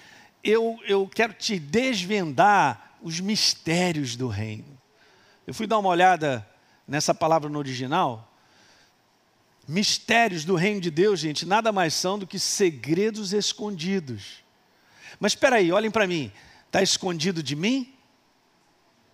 eu, 0.43 0.79
eu 0.87 1.09
quero 1.09 1.33
te 1.33 1.59
desvendar 1.59 2.97
os 3.03 3.21
mistérios 3.21 4.17
do 4.17 4.29
reino. 4.29 4.77
Eu 5.47 5.55
fui 5.55 5.67
dar 5.67 5.79
uma 5.79 5.89
olhada 5.89 6.47
nessa 6.87 7.15
palavra 7.15 7.49
no 7.49 7.59
original. 7.59 8.33
Mistérios 9.69 10.45
do 10.45 10.55
reino 10.55 10.81
de 10.81 10.91
Deus, 10.91 11.19
gente, 11.21 11.45
nada 11.45 11.73
mais 11.73 11.95
são 11.95 12.19
do 12.19 12.27
que 12.27 12.39
segredos 12.39 13.33
escondidos. 13.33 14.45
Mas 15.19 15.33
espera 15.33 15.57
aí, 15.57 15.73
olhem 15.73 15.91
para 15.91 16.07
mim. 16.07 16.33
Está 16.67 16.83
escondido 16.83 17.43
de 17.43 17.57
mim? 17.57 17.93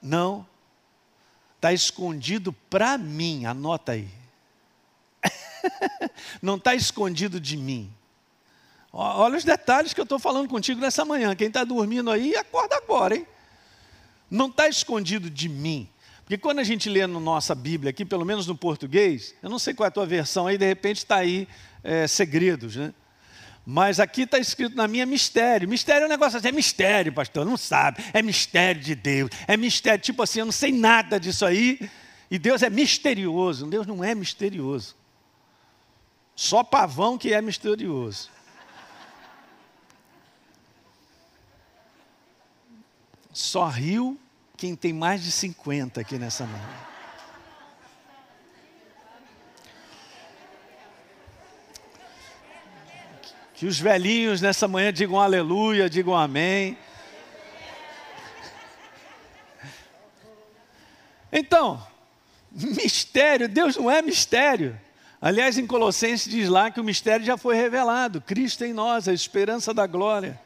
Não 0.00 0.46
está 1.62 1.72
escondido 1.72 2.52
para 2.52 2.98
mim, 2.98 3.46
anota 3.46 3.92
aí. 3.92 4.08
Não 6.42 6.56
está 6.56 6.74
escondido 6.74 7.38
de 7.38 7.56
mim. 7.56 7.88
Olha 8.92 9.38
os 9.38 9.44
detalhes 9.44 9.94
que 9.94 10.00
eu 10.00 10.02
estou 10.02 10.18
falando 10.18 10.48
contigo 10.48 10.80
nessa 10.80 11.04
manhã. 11.04 11.36
Quem 11.36 11.46
está 11.46 11.62
dormindo 11.62 12.10
aí, 12.10 12.34
acorda 12.36 12.74
agora, 12.74 13.14
hein? 13.14 13.24
Não 14.28 14.48
está 14.48 14.68
escondido 14.68 15.30
de 15.30 15.48
mim. 15.48 15.88
Porque 16.24 16.36
quando 16.36 16.58
a 16.58 16.64
gente 16.64 16.88
lê 16.88 17.02
na 17.02 17.06
no 17.06 17.20
nossa 17.20 17.54
Bíblia, 17.54 17.90
aqui, 17.90 18.04
pelo 18.04 18.24
menos 18.24 18.48
no 18.48 18.56
português, 18.56 19.32
eu 19.40 19.48
não 19.48 19.58
sei 19.58 19.72
qual 19.72 19.84
é 19.84 19.88
a 19.88 19.92
tua 19.92 20.04
versão 20.04 20.48
aí, 20.48 20.58
de 20.58 20.66
repente 20.66 20.98
está 20.98 21.16
aí 21.16 21.46
é, 21.84 22.08
segredos, 22.08 22.74
né? 22.74 22.92
Mas 23.64 24.00
aqui 24.00 24.22
está 24.22 24.38
escrito 24.38 24.76
na 24.76 24.88
minha 24.88 25.06
mistério. 25.06 25.68
Mistério 25.68 26.04
é 26.04 26.06
um 26.06 26.10
negócio 26.10 26.38
assim, 26.38 26.48
é 26.48 26.52
mistério, 26.52 27.12
pastor, 27.12 27.46
não 27.46 27.56
sabe. 27.56 28.02
É 28.12 28.20
mistério 28.20 28.80
de 28.80 28.94
Deus. 28.94 29.30
É 29.46 29.56
mistério, 29.56 30.02
tipo 30.02 30.22
assim, 30.22 30.40
eu 30.40 30.44
não 30.44 30.52
sei 30.52 30.72
nada 30.72 31.18
disso 31.20 31.46
aí. 31.46 31.78
E 32.30 32.38
Deus 32.38 32.62
é 32.62 32.70
misterioso. 32.70 33.66
Deus 33.66 33.86
não 33.86 34.02
é 34.02 34.14
misterioso. 34.14 34.96
Só 36.34 36.64
pavão 36.64 37.16
que 37.16 37.32
é 37.32 37.40
misterioso. 37.40 38.30
Só 43.32 43.66
riu 43.68 44.18
quem 44.56 44.74
tem 44.74 44.92
mais 44.92 45.22
de 45.22 45.30
50 45.30 46.00
aqui 46.00 46.18
nessa 46.18 46.44
mão. 46.46 46.91
Que 53.62 53.66
os 53.68 53.78
velhinhos 53.78 54.40
nessa 54.40 54.66
manhã 54.66 54.92
digam 54.92 55.20
aleluia, 55.20 55.88
digam 55.88 56.16
amém. 56.16 56.76
Então, 61.30 61.80
mistério, 62.50 63.48
Deus 63.48 63.76
não 63.76 63.88
é 63.88 64.02
mistério. 64.02 64.76
Aliás, 65.20 65.58
em 65.58 65.64
Colossenses 65.64 66.28
diz 66.28 66.48
lá 66.48 66.72
que 66.72 66.80
o 66.80 66.82
mistério 66.82 67.24
já 67.24 67.36
foi 67.36 67.54
revelado, 67.54 68.20
Cristo 68.20 68.64
em 68.64 68.72
nós, 68.72 69.06
a 69.06 69.12
esperança 69.12 69.72
da 69.72 69.86
glória. 69.86 70.40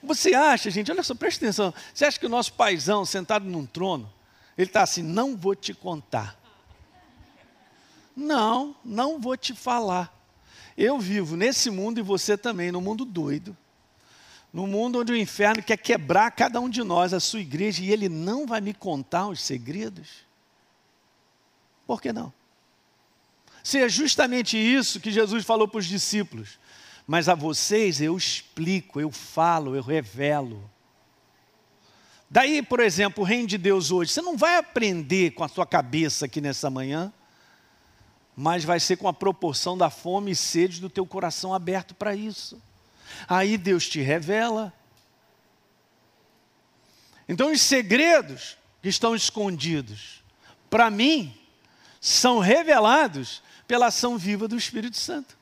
Você 0.00 0.32
acha, 0.32 0.70
gente, 0.70 0.92
olha 0.92 1.02
só, 1.02 1.16
presta 1.16 1.44
atenção, 1.44 1.74
você 1.92 2.04
acha 2.04 2.20
que 2.20 2.26
o 2.26 2.28
nosso 2.28 2.52
paizão 2.52 3.04
sentado 3.04 3.46
num 3.46 3.66
trono, 3.66 4.08
ele 4.56 4.68
está 4.68 4.84
assim, 4.84 5.02
não 5.02 5.36
vou 5.36 5.56
te 5.56 5.74
contar. 5.74 6.38
Não, 8.14 8.76
não 8.84 9.18
vou 9.18 9.36
te 9.36 9.52
falar. 9.52 10.17
Eu 10.80 11.00
vivo 11.00 11.34
nesse 11.34 11.70
mundo 11.70 11.98
e 11.98 12.02
você 12.04 12.38
também, 12.38 12.70
no 12.70 12.80
mundo 12.80 13.04
doido. 13.04 13.56
No 14.52 14.64
mundo 14.64 15.00
onde 15.00 15.10
o 15.10 15.16
inferno 15.16 15.60
quer 15.60 15.76
quebrar 15.76 16.30
cada 16.30 16.60
um 16.60 16.70
de 16.70 16.84
nós, 16.84 17.12
a 17.12 17.18
sua 17.18 17.40
igreja, 17.40 17.82
e 17.82 17.90
ele 17.90 18.08
não 18.08 18.46
vai 18.46 18.60
me 18.60 18.72
contar 18.72 19.26
os 19.26 19.42
segredos? 19.42 20.24
Por 21.84 22.00
que 22.00 22.12
não? 22.12 22.32
Se 23.64 23.78
é 23.82 23.88
justamente 23.88 24.56
isso 24.56 25.00
que 25.00 25.10
Jesus 25.10 25.44
falou 25.44 25.66
para 25.66 25.80
os 25.80 25.86
discípulos. 25.86 26.60
Mas 27.08 27.28
a 27.28 27.34
vocês 27.34 28.00
eu 28.00 28.16
explico, 28.16 29.00
eu 29.00 29.10
falo, 29.10 29.74
eu 29.74 29.82
revelo. 29.82 30.70
Daí, 32.30 32.62
por 32.62 32.78
exemplo, 32.78 33.24
o 33.24 33.26
reino 33.26 33.48
de 33.48 33.58
Deus 33.58 33.90
hoje, 33.90 34.12
você 34.12 34.22
não 34.22 34.36
vai 34.36 34.56
aprender 34.58 35.32
com 35.32 35.42
a 35.42 35.48
sua 35.48 35.66
cabeça 35.66 36.26
aqui 36.26 36.40
nessa 36.40 36.70
manhã, 36.70 37.12
mas 38.40 38.62
vai 38.62 38.78
ser 38.78 38.96
com 38.96 39.08
a 39.08 39.12
proporção 39.12 39.76
da 39.76 39.90
fome 39.90 40.30
e 40.30 40.36
sede 40.36 40.80
do 40.80 40.88
teu 40.88 41.04
coração 41.04 41.52
aberto 41.52 41.92
para 41.92 42.14
isso. 42.14 42.62
Aí 43.26 43.58
Deus 43.58 43.88
te 43.88 44.00
revela. 44.00 44.72
Então, 47.28 47.50
os 47.50 47.60
segredos 47.60 48.56
que 48.80 48.88
estão 48.88 49.12
escondidos, 49.16 50.22
para 50.70 50.88
mim, 50.88 51.36
são 52.00 52.38
revelados 52.38 53.42
pela 53.66 53.86
ação 53.86 54.16
viva 54.16 54.46
do 54.46 54.56
Espírito 54.56 54.96
Santo. 54.96 55.36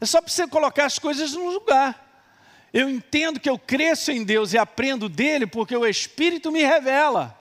É 0.00 0.06
só 0.06 0.22
para 0.22 0.30
você 0.30 0.46
colocar 0.46 0.84
as 0.84 0.96
coisas 0.96 1.32
no 1.32 1.50
lugar. 1.50 2.28
Eu 2.72 2.88
entendo 2.88 3.40
que 3.40 3.50
eu 3.50 3.58
cresço 3.58 4.12
em 4.12 4.22
Deus 4.22 4.52
e 4.52 4.58
aprendo 4.58 5.08
dele 5.08 5.44
porque 5.44 5.76
o 5.76 5.84
Espírito 5.84 6.52
me 6.52 6.62
revela. 6.62 7.36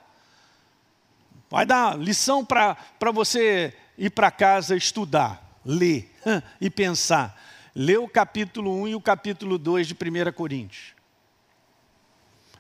Vai 1.52 1.68
dar 1.68 1.96
lição 2.00 2.44
para 2.44 2.76
você 3.14 3.78
ir 4.00 4.10
para 4.10 4.32
casa 4.32 4.76
estudar, 4.76 5.60
ler 5.64 6.10
e 6.60 6.70
pensar. 6.70 7.40
Lê 7.76 7.98
o 7.98 8.08
capítulo 8.08 8.82
1 8.82 8.88
e 8.88 8.96
o 8.96 9.02
capítulo 9.02 9.58
2 9.58 9.88
de 9.88 9.94
1 9.94 10.32
Coríntios. 10.32 10.96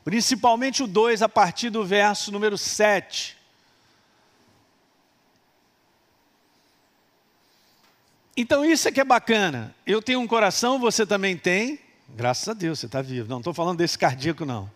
Principalmente 0.04 0.84
o 0.84 0.88
2, 0.88 1.22
a 1.22 1.30
partir 1.30 1.70
do 1.70 1.84
verso 1.84 2.32
número 2.32 2.58
7. 2.58 3.38
Então 8.36 8.64
isso 8.64 8.88
é 8.88 8.92
que 8.92 9.02
é 9.02 9.06
bacana. 9.06 9.76
Eu 9.86 10.02
tenho 10.02 10.20
um 10.20 10.28
coração, 10.28 10.80
você 10.80 11.06
também 11.06 11.38
tem. 11.38 11.80
Graças 12.10 12.48
a 12.48 12.54
Deus, 12.54 12.80
você 12.80 12.86
está 12.86 13.02
vivo. 13.02 13.30
Não 13.30 13.40
estou 13.40 13.54
falando 13.54 13.78
desse 13.78 13.98
cardíaco, 13.98 14.46
não. 14.46 14.72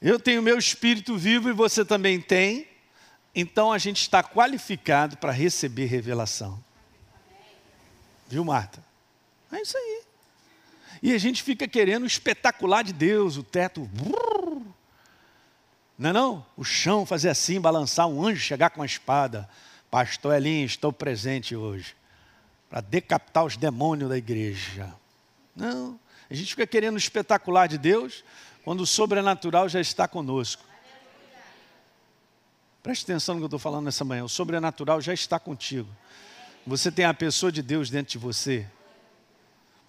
Eu 0.00 0.20
tenho 0.20 0.42
meu 0.42 0.58
espírito 0.58 1.16
vivo 1.16 1.48
e 1.48 1.52
você 1.52 1.84
também 1.84 2.20
tem. 2.20 2.66
Então 3.34 3.72
a 3.72 3.78
gente 3.78 4.00
está 4.00 4.22
qualificado 4.22 5.16
para 5.16 5.32
receber 5.32 5.86
revelação. 5.86 6.62
Viu, 8.28 8.44
Marta? 8.44 8.84
É 9.50 9.60
isso 9.60 9.76
aí. 9.76 10.02
E 11.02 11.12
a 11.14 11.18
gente 11.18 11.42
fica 11.42 11.68
querendo 11.68 12.02
o 12.02 12.06
espetacular 12.06 12.82
de 12.82 12.92
Deus, 12.92 13.36
o 13.36 13.42
teto. 13.42 13.88
Não 15.98 16.10
é 16.10 16.12
não? 16.12 16.46
O 16.56 16.64
chão 16.64 17.06
fazer 17.06 17.28
assim, 17.28 17.60
balançar, 17.60 18.06
um 18.06 18.26
anjo 18.26 18.40
chegar 18.40 18.70
com 18.70 18.82
a 18.82 18.86
espada. 18.86 19.48
Pastor 19.90 20.34
Elinho, 20.34 20.66
estou 20.66 20.92
presente 20.92 21.56
hoje. 21.56 21.94
Para 22.68 22.80
decapitar 22.80 23.44
os 23.44 23.56
demônios 23.56 24.10
da 24.10 24.18
igreja. 24.18 24.92
Não. 25.56 25.98
A 26.30 26.34
gente 26.34 26.50
fica 26.50 26.66
querendo 26.66 26.94
o 26.94 26.98
espetacular 26.98 27.66
de 27.66 27.78
Deus, 27.78 28.22
quando 28.64 28.82
o 28.82 28.86
sobrenatural 28.86 29.68
já 29.68 29.80
está 29.80 30.06
conosco. 30.06 30.62
Preste 32.82 33.04
atenção 33.04 33.34
no 33.34 33.40
que 33.40 33.44
eu 33.44 33.48
estou 33.48 33.58
falando 33.58 33.84
nessa 33.84 34.04
manhã. 34.04 34.24
O 34.24 34.28
sobrenatural 34.28 35.00
já 35.00 35.12
está 35.12 35.38
contigo. 35.38 35.88
Você 36.66 36.92
tem 36.92 37.04
a 37.04 37.14
pessoa 37.14 37.50
de 37.50 37.62
Deus 37.62 37.90
dentro 37.90 38.12
de 38.12 38.18
você. 38.18 38.66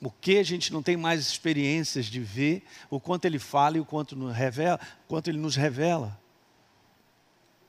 O 0.01 0.09
que 0.09 0.37
a 0.37 0.43
gente 0.43 0.71
não 0.71 0.81
tem 0.81 0.95
mais 0.95 1.19
experiências 1.19 2.05
de 2.05 2.19
ver 2.19 2.63
o 2.89 2.99
quanto 2.99 3.25
ele 3.25 3.37
fala 3.37 3.77
e 3.77 3.79
o 3.81 3.85
quanto, 3.85 4.15
nos 4.15 4.35
revela, 4.35 4.79
quanto 5.07 5.29
ele 5.29 5.37
nos 5.37 5.55
revela. 5.55 6.17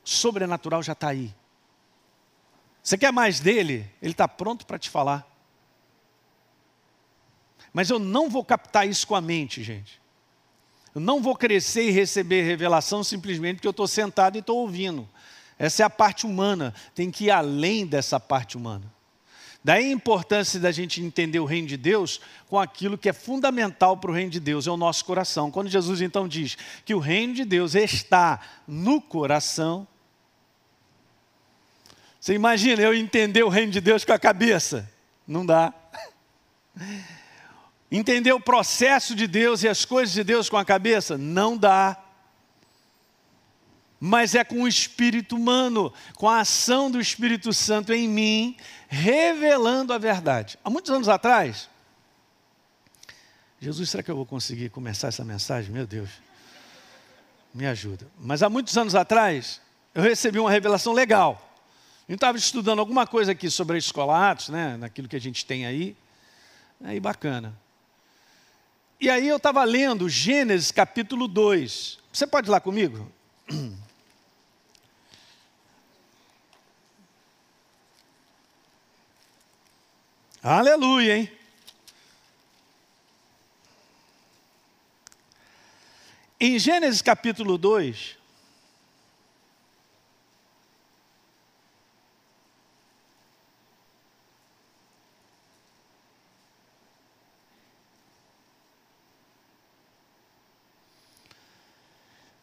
O 0.04 0.08
sobrenatural 0.08 0.82
já 0.82 0.92
está 0.92 1.08
aí. 1.08 1.34
Você 2.82 2.96
quer 2.96 3.12
mais 3.12 3.40
dele? 3.40 3.90
Ele 4.00 4.12
está 4.12 4.26
pronto 4.26 4.64
para 4.64 4.78
te 4.78 4.88
falar. 4.88 5.26
Mas 7.72 7.90
eu 7.90 7.98
não 7.98 8.28
vou 8.28 8.44
captar 8.44 8.88
isso 8.88 9.06
com 9.06 9.14
a 9.14 9.20
mente, 9.20 9.62
gente. 9.62 9.99
Eu 10.94 11.00
não 11.00 11.22
vou 11.22 11.36
crescer 11.36 11.84
e 11.84 11.90
receber 11.90 12.42
revelação 12.42 13.04
simplesmente 13.04 13.56
porque 13.56 13.68
eu 13.68 13.72
estou 13.72 13.86
sentado 13.86 14.36
e 14.36 14.40
estou 14.40 14.58
ouvindo. 14.58 15.08
Essa 15.58 15.82
é 15.82 15.86
a 15.86 15.90
parte 15.90 16.26
humana. 16.26 16.74
Tem 16.94 17.10
que 17.10 17.26
ir 17.26 17.30
além 17.30 17.86
dessa 17.86 18.18
parte 18.18 18.56
humana. 18.56 18.90
Daí 19.62 19.84
a 19.84 19.92
importância 19.92 20.58
da 20.58 20.72
gente 20.72 21.02
entender 21.02 21.38
o 21.38 21.44
reino 21.44 21.68
de 21.68 21.76
Deus 21.76 22.20
com 22.48 22.58
aquilo 22.58 22.96
que 22.96 23.10
é 23.10 23.12
fundamental 23.12 23.96
para 23.96 24.10
o 24.10 24.14
reino 24.14 24.30
de 24.30 24.40
Deus, 24.40 24.66
é 24.66 24.70
o 24.70 24.76
nosso 24.76 25.04
coração. 25.04 25.50
Quando 25.50 25.68
Jesus 25.68 26.00
então 26.00 26.26
diz 26.26 26.56
que 26.84 26.94
o 26.94 26.98
reino 26.98 27.34
de 27.34 27.44
Deus 27.44 27.74
está 27.74 28.40
no 28.66 29.02
coração, 29.02 29.86
você 32.18 32.34
imagina 32.34 32.82
eu 32.82 32.94
entender 32.94 33.42
o 33.42 33.50
reino 33.50 33.70
de 33.70 33.82
Deus 33.82 34.02
com 34.04 34.12
a 34.12 34.18
cabeça? 34.18 34.90
Não 35.26 35.44
dá. 35.44 35.72
Entender 37.90 38.32
o 38.32 38.40
processo 38.40 39.14
de 39.14 39.26
Deus 39.26 39.62
e 39.62 39.68
as 39.68 39.84
coisas 39.84 40.14
de 40.14 40.22
Deus 40.22 40.48
com 40.48 40.56
a 40.56 40.64
cabeça? 40.64 41.18
Não 41.18 41.56
dá. 41.56 42.00
Mas 43.98 44.34
é 44.34 44.44
com 44.44 44.62
o 44.62 44.68
espírito 44.68 45.36
humano, 45.36 45.92
com 46.14 46.28
a 46.28 46.40
ação 46.40 46.90
do 46.90 47.00
Espírito 47.00 47.52
Santo 47.52 47.92
em 47.92 48.08
mim, 48.08 48.56
revelando 48.88 49.92
a 49.92 49.98
verdade. 49.98 50.58
Há 50.64 50.70
muitos 50.70 50.90
anos 50.90 51.08
atrás, 51.08 51.68
Jesus, 53.60 53.90
será 53.90 54.02
que 54.02 54.10
eu 54.10 54.16
vou 54.16 54.24
conseguir 54.24 54.70
começar 54.70 55.08
essa 55.08 55.22
mensagem? 55.22 55.70
Meu 55.70 55.86
Deus, 55.86 56.08
me 57.52 57.66
ajuda. 57.66 58.06
Mas 58.18 58.42
há 58.42 58.48
muitos 58.48 58.74
anos 58.78 58.94
atrás, 58.94 59.60
eu 59.94 60.02
recebi 60.02 60.38
uma 60.38 60.50
revelação 60.50 60.94
legal. 60.94 61.46
Eu 62.08 62.14
estava 62.14 62.38
estudando 62.38 62.78
alguma 62.78 63.06
coisa 63.06 63.32
aqui 63.32 63.50
sobre 63.50 63.76
a 63.76 63.78
escola 63.78 64.30
Atos, 64.30 64.48
né, 64.48 64.78
naquilo 64.78 65.06
que 65.06 65.16
a 65.16 65.20
gente 65.20 65.44
tem 65.44 65.66
aí. 65.66 65.94
Aí 66.82 66.98
bacana. 66.98 67.54
E 69.00 69.08
aí 69.08 69.26
eu 69.26 69.38
estava 69.38 69.64
lendo 69.64 70.10
Gênesis 70.10 70.70
capítulo 70.70 71.26
2. 71.26 71.98
Você 72.12 72.26
pode 72.26 72.48
ir 72.48 72.50
lá 72.50 72.60
comigo? 72.60 73.10
Aleluia, 80.42 81.16
hein? 81.16 81.32
Em 86.38 86.58
Gênesis 86.58 87.00
capítulo 87.00 87.56
2, 87.56 88.18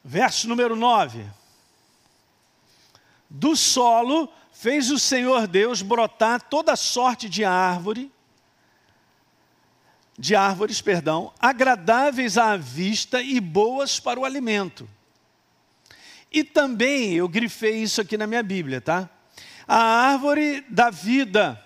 Verso 0.10 0.48
número 0.48 0.74
9. 0.74 1.26
Do 3.30 3.58
solo 3.58 4.32
fez 4.54 4.89
o 4.89 4.98
Senhor 4.98 5.48
Deus 5.48 5.82
brotar 5.82 6.41
toda 6.43 6.78
sorte 6.78 7.28
de 7.28 7.43
árvore, 7.43 8.10
de 10.17 10.34
árvores, 10.34 10.80
perdão, 10.80 11.34
agradáveis 11.38 12.38
à 12.38 12.56
vista 12.56 13.22
e 13.22 13.41
boas 13.41 14.00
para 14.00 14.17
o 14.17 14.24
alimento. 14.24 14.89
E 16.32 16.41
também, 16.41 17.15
eu 17.15 17.28
grifei 17.28 17.84
isso 17.84 18.00
aqui 18.00 18.15
na 18.15 18.26
minha 18.26 18.41
Bíblia, 18.41 18.80
tá? 18.80 19.10
A 19.67 19.78
árvore 19.78 20.62
da 20.70 20.89
vida 20.89 21.62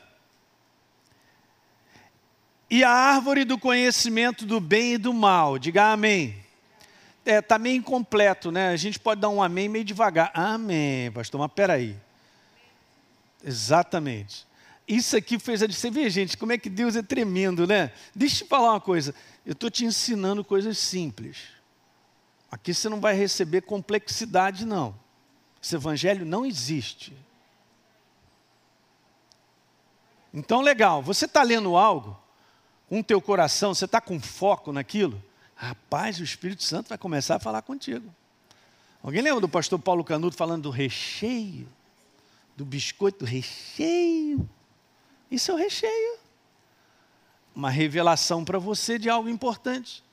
e 2.67 2.83
a 2.83 2.89
árvore 2.89 3.45
do 3.45 3.59
conhecimento 3.59 4.47
do 4.47 4.59
bem 4.59 4.93
e 4.93 4.97
do 4.97 5.13
mal. 5.13 5.59
Diga 5.59 5.91
amém 5.91 6.40
está 7.23 7.31
é, 7.31 7.41
tá 7.41 7.59
meio 7.59 7.77
incompleto, 7.77 8.51
né? 8.51 8.69
A 8.69 8.75
gente 8.75 8.99
pode 8.99 9.21
dar 9.21 9.29
um 9.29 9.41
amém 9.41 9.69
meio 9.69 9.85
devagar. 9.85 10.31
Amém, 10.33 11.11
pastor, 11.11 11.39
mas 11.39 11.51
peraí. 11.51 11.95
Exatamente. 13.43 14.47
Isso 14.87 15.15
aqui 15.15 15.39
fez 15.39 15.63
a 15.63 15.67
Você 15.67 15.89
vê, 15.89 16.09
gente, 16.09 16.35
como 16.37 16.51
é 16.51 16.57
que 16.57 16.69
Deus 16.69 16.95
é 16.95 17.01
tremendo, 17.01 17.65
né? 17.67 17.91
Deixa 18.13 18.37
eu 18.37 18.45
te 18.45 18.49
falar 18.49 18.71
uma 18.71 18.81
coisa. 18.81 19.13
Eu 19.45 19.53
estou 19.53 19.69
te 19.69 19.85
ensinando 19.85 20.43
coisas 20.43 20.77
simples. 20.77 21.37
Aqui 22.51 22.73
você 22.73 22.89
não 22.89 22.99
vai 22.99 23.15
receber 23.15 23.61
complexidade, 23.61 24.65
não. 24.65 24.93
Esse 25.61 25.75
evangelho 25.75 26.25
não 26.25 26.45
existe. 26.45 27.15
Então, 30.33 30.61
legal, 30.61 31.01
você 31.01 31.25
está 31.25 31.43
lendo 31.43 31.75
algo, 31.77 32.17
com 32.89 32.99
o 32.99 33.03
teu 33.03 33.21
coração, 33.21 33.73
você 33.73 33.85
está 33.85 34.01
com 34.01 34.19
foco 34.19 34.73
naquilo, 34.73 35.21
Rapaz, 35.61 36.19
o 36.19 36.23
Espírito 36.23 36.63
Santo 36.63 36.89
vai 36.89 36.97
começar 36.97 37.35
a 37.35 37.39
falar 37.39 37.61
contigo. 37.61 38.11
Alguém 39.03 39.21
lembra 39.21 39.41
do 39.41 39.47
pastor 39.47 39.77
Paulo 39.77 40.03
Canuto 40.03 40.35
falando 40.35 40.63
do 40.63 40.69
recheio? 40.71 41.69
Do 42.57 42.65
biscoito 42.65 43.19
do 43.19 43.25
recheio? 43.25 44.49
Isso 45.29 45.51
é 45.51 45.53
o 45.53 45.57
recheio. 45.57 46.17
Uma 47.53 47.69
revelação 47.69 48.43
para 48.43 48.57
você 48.57 48.97
de 48.97 49.07
algo 49.07 49.29
importante. 49.29 50.03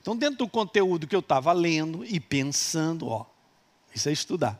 Então, 0.00 0.16
dentro 0.16 0.38
do 0.38 0.48
conteúdo 0.48 1.08
que 1.08 1.16
eu 1.16 1.20
estava 1.20 1.52
lendo 1.52 2.04
e 2.04 2.20
pensando, 2.20 3.08
ó, 3.08 3.26
isso 3.92 4.08
é 4.08 4.12
estudar. 4.12 4.56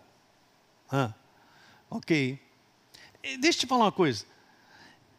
Ok. 1.89 2.37
Deixa 3.39 3.59
eu 3.59 3.61
te 3.61 3.67
falar 3.69 3.85
uma 3.85 3.93
coisa. 3.93 4.25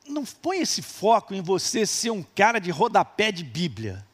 Não 0.06 0.26
põe 0.26 0.60
esse 0.60 0.82
foco 0.82 1.34
em 1.34 1.42
você 1.42 1.86
ser 1.86 2.12
um 2.12 2.22
cara 2.22 2.60
de 2.60 2.72
rodapé 2.72 3.32
de 3.32 3.46
Bíblia. 3.46 4.06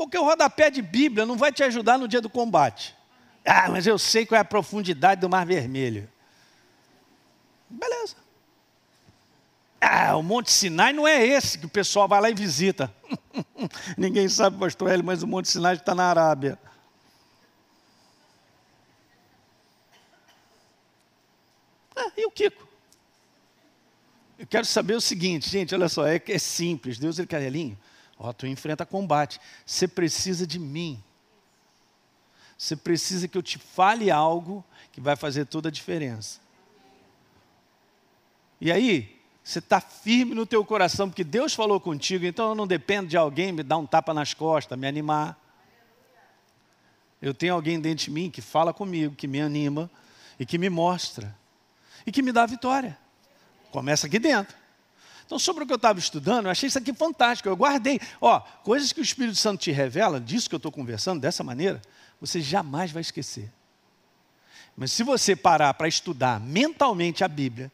Porque 0.00 0.16
o 0.16 0.24
rodapé 0.24 0.70
de 0.70 0.80
Bíblia 0.80 1.26
não 1.26 1.36
vai 1.36 1.52
te 1.52 1.62
ajudar 1.62 1.98
no 1.98 2.08
dia 2.08 2.22
do 2.22 2.30
combate. 2.30 2.96
Ah, 3.44 3.68
mas 3.68 3.86
eu 3.86 3.98
sei 3.98 4.24
qual 4.24 4.38
é 4.38 4.40
a 4.40 4.44
profundidade 4.46 5.20
do 5.20 5.28
Mar 5.28 5.44
Vermelho. 5.44 6.10
Beleza. 7.68 8.16
Ah, 9.78 10.16
o 10.16 10.22
Monte 10.22 10.50
Sinai 10.50 10.94
não 10.94 11.06
é 11.06 11.22
esse 11.22 11.58
que 11.58 11.66
o 11.66 11.68
pessoal 11.68 12.08
vai 12.08 12.18
lá 12.18 12.30
e 12.30 12.34
visita. 12.34 12.90
Ninguém 13.94 14.26
sabe, 14.26 14.58
pastor 14.58 14.90
Hélio, 14.90 15.04
mas 15.04 15.22
o 15.22 15.26
Monte 15.26 15.50
Sinai 15.50 15.74
está 15.74 15.94
na 15.94 16.04
Arábia. 16.06 16.58
E 22.16 22.24
o 22.24 22.30
Kiko? 22.30 22.66
Eu 24.38 24.46
quero 24.46 24.64
saber 24.64 24.94
o 24.94 25.00
seguinte, 25.00 25.50
gente, 25.50 25.74
olha 25.74 25.90
só, 25.90 26.06
é, 26.06 26.22
é 26.26 26.38
simples. 26.38 26.98
Deus, 26.98 27.18
ele 27.18 27.28
quer, 27.28 27.42
Elinho, 27.42 27.78
ó, 28.20 28.32
tu 28.34 28.46
enfrenta 28.46 28.84
combate. 28.84 29.40
Você 29.64 29.88
precisa 29.88 30.46
de 30.46 30.58
mim. 30.58 31.02
Você 32.56 32.76
precisa 32.76 33.26
que 33.26 33.38
eu 33.38 33.42
te 33.42 33.58
fale 33.58 34.10
algo 34.10 34.62
que 34.92 35.00
vai 35.00 35.16
fazer 35.16 35.46
toda 35.46 35.70
a 35.70 35.72
diferença. 35.72 36.38
E 38.60 38.70
aí, 38.70 39.18
você 39.42 39.58
está 39.58 39.80
firme 39.80 40.34
no 40.34 40.44
teu 40.44 40.62
coração, 40.62 41.08
porque 41.08 41.24
Deus 41.24 41.54
falou 41.54 41.80
contigo, 41.80 42.26
então 42.26 42.50
eu 42.50 42.54
não 42.54 42.66
dependo 42.66 43.08
de 43.08 43.16
alguém 43.16 43.50
me 43.50 43.62
dar 43.62 43.78
um 43.78 43.86
tapa 43.86 44.12
nas 44.12 44.34
costas, 44.34 44.78
me 44.78 44.86
animar. 44.86 45.40
Eu 47.22 47.32
tenho 47.32 47.54
alguém 47.54 47.80
dentro 47.80 48.04
de 48.04 48.10
mim 48.10 48.30
que 48.30 48.42
fala 48.42 48.74
comigo, 48.74 49.14
que 49.16 49.26
me 49.26 49.40
anima 49.40 49.90
e 50.38 50.44
que 50.44 50.58
me 50.58 50.68
mostra 50.68 51.34
e 52.06 52.12
que 52.12 52.22
me 52.22 52.32
dá 52.32 52.44
vitória. 52.44 52.98
Começa 53.70 54.06
aqui 54.06 54.18
dentro. 54.18 54.59
Então, 55.30 55.38
sobre 55.38 55.62
o 55.62 55.66
que 55.68 55.72
eu 55.72 55.76
estava 55.76 56.00
estudando, 56.00 56.46
eu 56.46 56.50
achei 56.50 56.66
isso 56.66 56.76
aqui 56.76 56.92
fantástico. 56.92 57.48
Eu 57.48 57.56
guardei. 57.56 58.00
Ó, 58.20 58.40
coisas 58.40 58.92
que 58.92 59.00
o 59.00 59.02
Espírito 59.04 59.38
Santo 59.38 59.60
te 59.60 59.70
revela, 59.70 60.18
disso 60.18 60.48
que 60.48 60.56
eu 60.56 60.56
estou 60.56 60.72
conversando, 60.72 61.20
dessa 61.20 61.44
maneira, 61.44 61.80
você 62.20 62.40
jamais 62.40 62.90
vai 62.90 63.00
esquecer. 63.00 63.48
Mas 64.76 64.90
se 64.90 65.04
você 65.04 65.36
parar 65.36 65.72
para 65.74 65.86
estudar 65.86 66.40
mentalmente 66.40 67.22
a 67.22 67.28
Bíblia, 67.28 67.70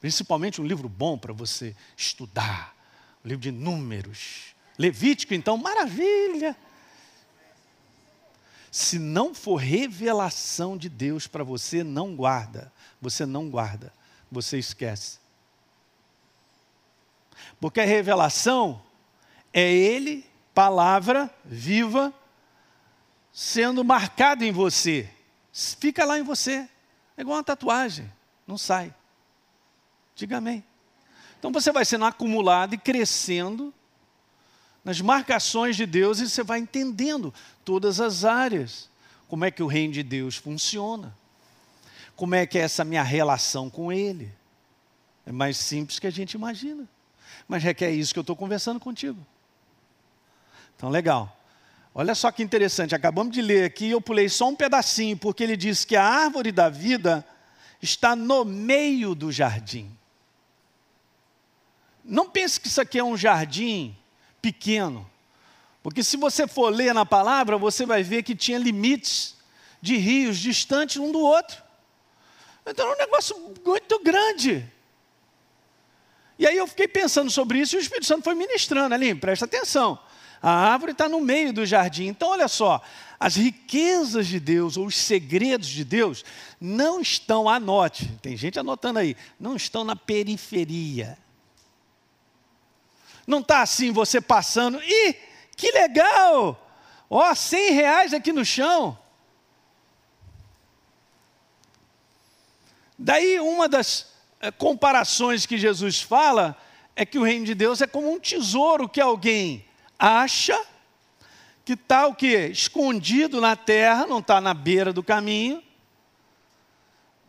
principalmente 0.00 0.60
um 0.60 0.64
livro 0.64 0.88
bom 0.88 1.18
para 1.18 1.32
você 1.32 1.74
estudar, 1.96 2.72
um 3.24 3.28
livro 3.28 3.42
de 3.42 3.50
números, 3.50 4.54
Levítico, 4.78 5.34
então, 5.34 5.56
maravilha. 5.56 6.56
Se 8.70 9.00
não 9.00 9.34
for 9.34 9.56
revelação 9.56 10.76
de 10.76 10.88
Deus 10.88 11.26
para 11.26 11.42
você, 11.42 11.82
não 11.82 12.14
guarda. 12.14 12.72
Você 13.00 13.26
não 13.26 13.50
guarda, 13.50 13.92
você 14.30 14.58
esquece. 14.60 15.23
Porque 17.64 17.80
a 17.80 17.86
revelação 17.86 18.82
é 19.50 19.72
Ele, 19.72 20.22
palavra 20.52 21.34
viva, 21.42 22.12
sendo 23.32 23.82
marcado 23.82 24.44
em 24.44 24.52
você. 24.52 25.08
Fica 25.50 26.04
lá 26.04 26.18
em 26.18 26.22
você. 26.22 26.68
É 27.16 27.22
igual 27.22 27.38
uma 27.38 27.42
tatuagem, 27.42 28.12
não 28.46 28.58
sai. 28.58 28.94
Diga 30.14 30.36
amém. 30.36 30.62
Então 31.38 31.50
você 31.50 31.72
vai 31.72 31.86
sendo 31.86 32.04
acumulado 32.04 32.74
e 32.74 32.76
crescendo 32.76 33.72
nas 34.84 35.00
marcações 35.00 35.74
de 35.74 35.86
Deus 35.86 36.20
e 36.20 36.28
você 36.28 36.42
vai 36.42 36.58
entendendo 36.58 37.32
todas 37.64 37.98
as 37.98 38.26
áreas. 38.26 38.90
Como 39.26 39.42
é 39.42 39.50
que 39.50 39.62
o 39.62 39.66
reino 39.66 39.94
de 39.94 40.02
Deus 40.02 40.36
funciona? 40.36 41.16
Como 42.14 42.34
é 42.34 42.44
que 42.46 42.58
é 42.58 42.60
essa 42.60 42.84
minha 42.84 43.02
relação 43.02 43.70
com 43.70 43.90
Ele? 43.90 44.30
É 45.24 45.32
mais 45.32 45.56
simples 45.56 45.98
que 45.98 46.06
a 46.06 46.12
gente 46.12 46.34
imagina. 46.34 46.86
Mas 47.46 47.62
requer 47.62 47.90
isso 47.90 48.12
que 48.12 48.18
eu 48.18 48.22
estou 48.22 48.36
conversando 48.36 48.80
contigo. 48.80 49.18
Então, 50.76 50.88
legal. 50.90 51.36
Olha 51.94 52.14
só 52.14 52.32
que 52.32 52.42
interessante, 52.42 52.94
acabamos 52.94 53.32
de 53.32 53.40
ler 53.40 53.64
aqui, 53.64 53.90
eu 53.90 54.00
pulei 54.00 54.28
só 54.28 54.48
um 54.48 54.56
pedacinho, 54.56 55.16
porque 55.16 55.44
ele 55.44 55.56
diz 55.56 55.84
que 55.84 55.94
a 55.94 56.04
árvore 56.04 56.50
da 56.50 56.68
vida 56.68 57.24
está 57.80 58.16
no 58.16 58.44
meio 58.44 59.14
do 59.14 59.30
jardim. 59.30 59.96
Não 62.04 62.28
pense 62.28 62.60
que 62.60 62.66
isso 62.66 62.80
aqui 62.80 62.98
é 62.98 63.04
um 63.04 63.16
jardim 63.16 63.96
pequeno. 64.42 65.08
Porque 65.82 66.02
se 66.02 66.16
você 66.16 66.48
for 66.48 66.70
ler 66.70 66.92
na 66.92 67.06
palavra, 67.06 67.56
você 67.56 67.86
vai 67.86 68.02
ver 68.02 68.22
que 68.22 68.34
tinha 68.34 68.58
limites 68.58 69.36
de 69.80 69.96
rios 69.96 70.38
distantes 70.38 70.96
um 70.96 71.12
do 71.12 71.20
outro. 71.20 71.62
Então 72.66 72.86
era 72.86 72.96
um 72.96 72.98
negócio 72.98 73.54
muito 73.64 74.02
grande. 74.02 74.70
E 76.38 76.46
aí 76.46 76.56
eu 76.56 76.66
fiquei 76.66 76.88
pensando 76.88 77.30
sobre 77.30 77.58
isso 77.60 77.76
e 77.76 77.78
o 77.78 77.80
Espírito 77.80 78.06
Santo 78.06 78.24
foi 78.24 78.34
ministrando 78.34 78.94
ali, 78.94 79.14
presta 79.14 79.44
atenção. 79.44 79.98
A 80.42 80.50
árvore 80.50 80.92
está 80.92 81.08
no 81.08 81.20
meio 81.20 81.52
do 81.52 81.64
jardim. 81.64 82.06
Então, 82.08 82.28
olha 82.28 82.48
só, 82.48 82.82
as 83.18 83.36
riquezas 83.36 84.26
de 84.26 84.38
Deus 84.38 84.76
ou 84.76 84.86
os 84.86 84.96
segredos 84.96 85.68
de 85.68 85.84
Deus 85.84 86.24
não 86.60 87.00
estão, 87.00 87.48
anote, 87.48 88.10
tem 88.20 88.36
gente 88.36 88.58
anotando 88.58 88.98
aí, 88.98 89.16
não 89.40 89.56
estão 89.56 89.84
na 89.84 89.96
periferia. 89.96 91.16
Não 93.26 93.40
está 93.40 93.62
assim 93.62 93.90
você 93.90 94.20
passando, 94.20 94.82
ih, 94.82 95.16
que 95.56 95.70
legal! 95.70 96.60
Ó, 97.08 97.30
oh, 97.30 97.34
100 97.34 97.72
reais 97.72 98.12
aqui 98.12 98.32
no 98.32 98.44
chão. 98.44 98.98
Daí, 102.98 103.40
uma 103.40 103.68
das 103.68 104.13
comparações 104.52 105.46
que 105.46 105.58
Jesus 105.58 106.00
fala 106.00 106.56
é 106.96 107.04
que 107.04 107.18
o 107.18 107.22
reino 107.22 107.44
de 107.44 107.54
Deus 107.54 107.80
é 107.80 107.86
como 107.86 108.12
um 108.12 108.20
tesouro 108.20 108.88
que 108.88 109.00
alguém 109.00 109.64
acha, 109.98 110.58
que 111.64 111.72
está 111.72 112.06
o 112.06 112.14
quê? 112.14 112.48
Escondido 112.52 113.40
na 113.40 113.56
terra, 113.56 114.06
não 114.06 114.18
está 114.18 114.40
na 114.40 114.54
beira 114.54 114.92
do 114.92 115.02
caminho. 115.02 115.62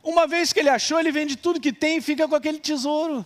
Uma 0.04 0.28
vez 0.28 0.54
que 0.54 0.60
ele 0.60 0.70
achou, 0.70 1.00
ele 1.00 1.12
vende 1.12 1.36
tudo 1.36 1.60
que 1.60 1.74
tem 1.74 1.98
e 1.98 2.02
fica 2.02 2.28
com 2.28 2.36
aquele 2.36 2.60
tesouro. 2.60 3.26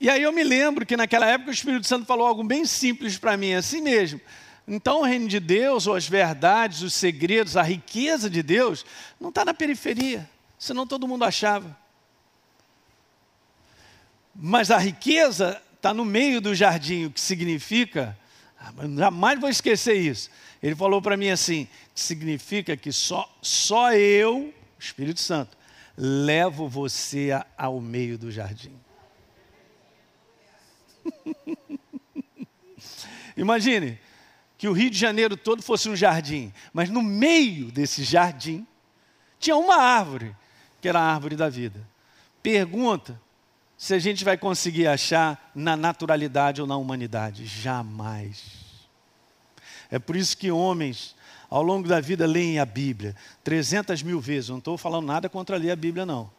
E 0.00 0.08
aí 0.08 0.22
eu 0.22 0.32
me 0.32 0.44
lembro 0.44 0.86
que 0.86 0.96
naquela 0.96 1.26
época 1.26 1.50
o 1.50 1.54
Espírito 1.54 1.86
Santo 1.86 2.06
falou 2.06 2.26
algo 2.26 2.44
bem 2.44 2.64
simples 2.64 3.18
para 3.18 3.36
mim, 3.36 3.54
assim 3.54 3.80
mesmo. 3.80 4.20
Então 4.66 5.00
o 5.00 5.04
reino 5.04 5.26
de 5.26 5.40
Deus, 5.40 5.86
ou 5.86 5.94
as 5.94 6.06
verdades, 6.06 6.82
os 6.82 6.94
segredos, 6.94 7.56
a 7.56 7.62
riqueza 7.62 8.30
de 8.30 8.42
Deus, 8.42 8.86
não 9.20 9.30
está 9.30 9.44
na 9.44 9.52
periferia, 9.52 10.28
senão 10.58 10.86
todo 10.86 11.06
mundo 11.06 11.24
achava. 11.24 11.76
Mas 14.34 14.70
a 14.70 14.78
riqueza 14.78 15.62
está 15.74 15.94
no 15.94 16.04
meio 16.04 16.40
do 16.40 16.54
jardim, 16.54 17.06
o 17.06 17.10
que 17.10 17.20
significa, 17.20 18.18
ah, 18.58 18.72
jamais 18.96 19.40
vou 19.40 19.48
esquecer 19.48 19.94
isso. 19.94 20.30
Ele 20.62 20.74
falou 20.74 21.00
para 21.00 21.16
mim 21.16 21.30
assim: 21.30 21.68
significa 21.94 22.76
que 22.76 22.92
só, 22.92 23.32
só 23.40 23.92
eu, 23.94 24.52
Espírito 24.78 25.20
Santo, 25.20 25.56
levo 25.96 26.68
você 26.68 27.30
ao 27.56 27.80
meio 27.80 28.18
do 28.18 28.30
jardim. 28.30 28.78
Imagine 33.36 33.98
que 34.56 34.68
o 34.68 34.72
Rio 34.72 34.90
de 34.90 34.98
Janeiro 34.98 35.36
todo 35.36 35.62
fosse 35.62 35.88
um 35.88 35.94
jardim, 35.94 36.52
mas 36.72 36.90
no 36.90 37.02
meio 37.02 37.70
desse 37.70 38.02
jardim 38.02 38.66
tinha 39.38 39.56
uma 39.56 39.76
árvore, 39.76 40.34
que 40.80 40.88
era 40.88 41.00
a 41.00 41.14
árvore 41.14 41.36
da 41.36 41.48
vida. 41.48 41.80
Pergunta 42.42 43.20
se 43.76 43.94
a 43.94 43.98
gente 43.98 44.24
vai 44.24 44.36
conseguir 44.36 44.86
achar 44.86 45.50
na 45.54 45.76
naturalidade 45.76 46.60
ou 46.60 46.66
na 46.66 46.76
humanidade. 46.76 47.46
Jamais. 47.46 48.42
É 49.90 49.98
por 49.98 50.16
isso 50.16 50.36
que 50.36 50.50
homens, 50.50 51.14
ao 51.48 51.62
longo 51.62 51.86
da 51.88 52.00
vida, 52.00 52.26
leem 52.26 52.58
a 52.58 52.66
Bíblia 52.66 53.14
300 53.44 54.02
mil 54.02 54.20
vezes. 54.20 54.50
Não 54.50 54.58
estou 54.58 54.76
falando 54.76 55.06
nada 55.06 55.28
contra 55.28 55.56
ler 55.56 55.70
a 55.70 55.76
Bíblia, 55.76 56.04
não. 56.04 56.30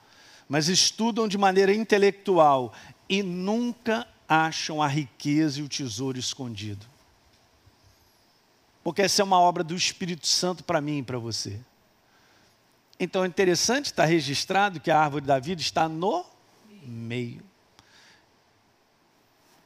Mas 0.47 0.67
estudam 0.67 1.27
de 1.27 1.37
maneira 1.37 1.73
intelectual 1.73 2.73
e 3.07 3.23
nunca 3.23 4.05
acham 4.27 4.81
a 4.81 4.87
riqueza 4.87 5.59
e 5.59 5.63
o 5.63 5.69
tesouro 5.69 6.19
escondido. 6.19 6.85
Porque 8.83 9.01
essa 9.01 9.21
é 9.21 9.25
uma 9.25 9.39
obra 9.39 9.63
do 9.63 9.75
Espírito 9.75 10.27
Santo 10.27 10.63
para 10.63 10.81
mim 10.81 10.99
e 10.99 11.03
para 11.03 11.17
você. 11.17 11.59
Então 12.99 13.23
é 13.23 13.27
interessante 13.27 13.85
estar 13.85 14.05
registrado 14.05 14.79
que 14.79 14.91
a 14.91 14.99
árvore 14.99 15.25
da 15.25 15.39
vida 15.39 15.61
está 15.61 15.87
no 15.87 16.25
meio. 16.83 17.41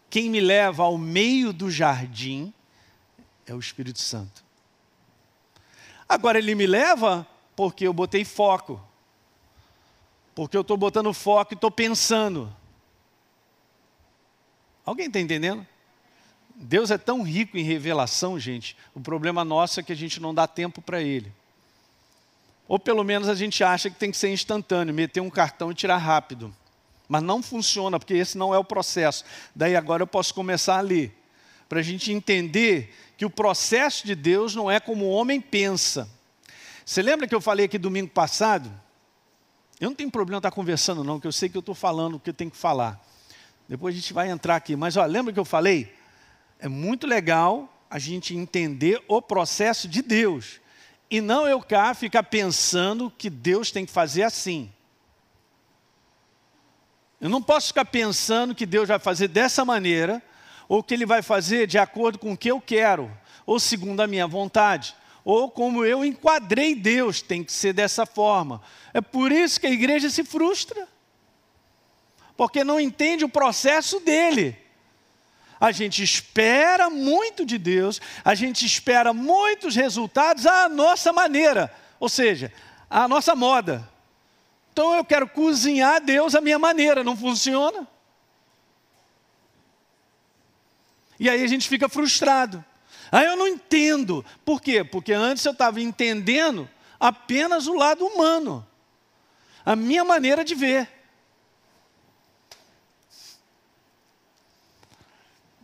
Quem 0.10 0.30
me 0.30 0.39
leva 0.39 0.84
ao 0.84 0.98
meio 0.98 1.52
do 1.52 1.72
jardim 1.72 2.54
é 3.48 3.56
o 3.56 3.60
Espírito 3.60 4.00
Santo. 4.00 4.43
Agora 6.08 6.38
ele 6.38 6.54
me 6.54 6.67
leva 6.67 7.26
porque 7.56 7.88
eu 7.88 7.93
botei 7.93 8.24
foco. 8.24 8.80
Porque 10.36 10.56
eu 10.56 10.62
estou 10.62 10.78
botando 10.78 11.12
foco 11.13 11.54
e 11.54 11.56
estou 11.56 11.72
pensando. 11.72 12.56
Alguém 14.86 15.08
está 15.08 15.19
entendendo? 15.19 15.65
Deus 16.56 16.91
é 16.91 16.98
tão 16.98 17.24
rico 17.24 17.58
em 17.58 17.63
revelação, 17.63 18.39
gente. 18.39 18.78
O 18.93 19.00
problema 19.00 19.43
nosso 19.43 19.80
é 19.80 19.84
que 19.84 19.91
a 19.91 19.96
gente 19.96 20.19
não 20.19 20.34
dá 20.34 20.46
tempo 20.46 20.82
para 20.82 21.02
Ele. 21.02 21.34
Ou 22.67 22.80
pelo 22.80 23.04
menos 23.04 23.28
a 23.28 23.36
gente 23.36 23.63
acha 23.63 23.89
que 23.89 23.97
tem 23.97 24.12
que 24.12 24.17
ser 24.17 24.30
instantâneo, 24.30 24.93
meter 24.93 25.21
um 25.21 25.30
cartão 25.30 25.71
e 25.71 25.76
tirar 25.76 25.97
rápido. 25.97 26.54
Mas 27.08 27.21
não 27.21 27.43
funciona, 27.43 27.99
porque 27.99 28.13
esse 28.13 28.38
não 28.38 28.54
é 28.54 28.58
o 28.58 28.63
processo. 28.63 29.26
Daí 29.56 29.76
agora 29.76 30.04
eu 30.04 30.08
posso 30.08 30.34
começar 30.34 30.78
a 30.78 30.82
ler. 30.82 31.15
Para 31.67 31.80
a 31.80 31.84
gente 31.84 32.12
entender 32.12 32.95
que 33.17 33.26
o 33.26 33.30
processo 33.30 34.06
de 34.06 34.15
Deus 34.15 34.56
não 34.56 34.69
é 34.71 34.80
como 34.80 35.06
o 35.06 35.10
homem 35.10 35.39
pensa. 35.41 36.10
Você 36.86 37.02
lembra 37.02 37.28
que 37.28 37.36
eu 37.36 37.41
falei 37.41 37.65
aqui 37.65 37.78
domingo 37.78 38.10
passado? 38.10 38.71
Eu 39.80 39.89
não 39.89 39.95
tenho 39.95 40.12
problema 40.12 40.39
estar 40.39 40.52
conversando, 40.52 41.04
não, 41.04 41.15
porque 41.15 41.28
eu 41.28 41.32
sei 41.32 41.49
que 41.49 41.58
eu 41.58 41.62
estou 41.62 41.76
falando 41.76 42.15
o 42.15 42.19
que 42.19 42.30
eu 42.30 42.34
tenho 42.34 42.52
que 42.52 42.58
falar. 42.58 43.04
Depois 43.67 43.93
a 43.95 43.97
gente 43.99 44.13
vai 44.13 44.30
entrar 44.30 44.56
aqui. 44.56 44.76
Mas 44.76 44.95
ó, 44.97 45.06
lembra 45.06 45.34
que 45.34 45.39
eu 45.39 45.45
falei? 45.45 45.93
É 46.60 46.67
muito 46.67 47.06
legal 47.06 47.69
a 47.89 47.99
gente 47.99 48.36
entender 48.36 49.04
o 49.08 49.21
processo 49.21 49.88
de 49.88 50.02
Deus 50.02 50.60
e 51.13 51.21
não 51.21 51.47
eu 51.47 51.62
cá 51.62 51.93
ficar 51.93 52.23
pensando 52.23 53.13
que 53.15 53.30
Deus 53.30 53.69
tem 53.69 53.86
que 53.86 53.91
fazer 53.91 54.23
assim. 54.23 54.73
Eu 57.21 57.30
não 57.30 57.39
posso 57.39 57.67
ficar 57.67 57.86
pensando 57.86 58.56
que 58.56 58.65
Deus 58.65 58.88
vai 58.88 58.97
fazer 58.97 59.28
dessa 59.28 59.63
maneira, 59.63 60.23
ou 60.67 60.82
que 60.82 60.91
Ele 60.91 61.06
vai 61.06 61.21
fazer 61.21 61.67
de 61.67 61.78
acordo 61.78 62.17
com 62.17 62.34
o 62.34 62.38
que 62.38 62.49
eu 62.49 62.60
quero, 62.60 63.15
ou 63.45 63.60
segundo 63.60 64.02
a 64.02 64.08
minha 64.08 64.26
vontade, 64.26 64.95
ou 65.23 65.52
como 65.52 65.86
eu 65.86 66.04
enquadrei 66.04 66.73
Deus, 66.73 67.21
tem 67.21 67.43
que 67.43 67.54
ser 67.54 67.73
dessa 67.73 68.08
forma. 68.08 68.60
É 68.91 68.99
por 68.99 69.32
isso 69.32 69.60
que 69.60 69.67
a 69.67 69.71
igreja 69.71 70.10
se 70.10 70.23
frustra, 70.23 70.88
porque 72.36 72.63
não 72.63 72.80
entende 72.80 73.23
o 73.23 73.30
processo 73.30 73.99
dele. 73.99 74.58
A 75.63 75.71
gente 75.71 76.04
espera 76.04 76.89
muito 76.89 77.45
de 77.45 77.58
Deus, 77.58 78.02
a 78.26 78.36
gente 78.36 78.65
espera 78.65 79.13
muitos 79.13 79.78
resultados 79.78 80.45
à 80.45 80.67
nossa 80.67 81.13
maneira, 81.13 81.73
ou 82.02 82.10
seja, 82.10 82.52
à 82.89 83.08
nossa 83.08 83.34
moda. 83.34 83.89
Então 84.73 84.93
eu 84.93 85.06
quero 85.06 85.26
cozinhar 85.26 86.02
Deus 86.02 86.36
à 86.36 86.41
minha 86.41 86.60
maneira, 86.60 87.02
não 87.02 87.15
funciona. 87.15 87.88
E 91.17 91.30
aí 91.30 91.41
a 91.41 91.47
gente 91.47 91.69
fica 91.69 91.88
frustrado. 91.88 92.62
Aí 93.10 93.26
eu 93.26 93.38
não 93.38 93.47
entendo. 93.47 94.26
Por 94.43 94.62
quê? 94.62 94.84
Porque 94.84 95.13
antes 95.13 95.45
eu 95.45 95.54
estava 95.54 95.80
entendendo 95.80 96.69
apenas 96.99 97.67
o 97.67 97.73
lado 97.76 98.06
humano, 98.06 98.67
a 99.65 99.78
minha 99.78 100.04
maneira 100.04 100.43
de 100.43 100.56
ver. 100.56 100.89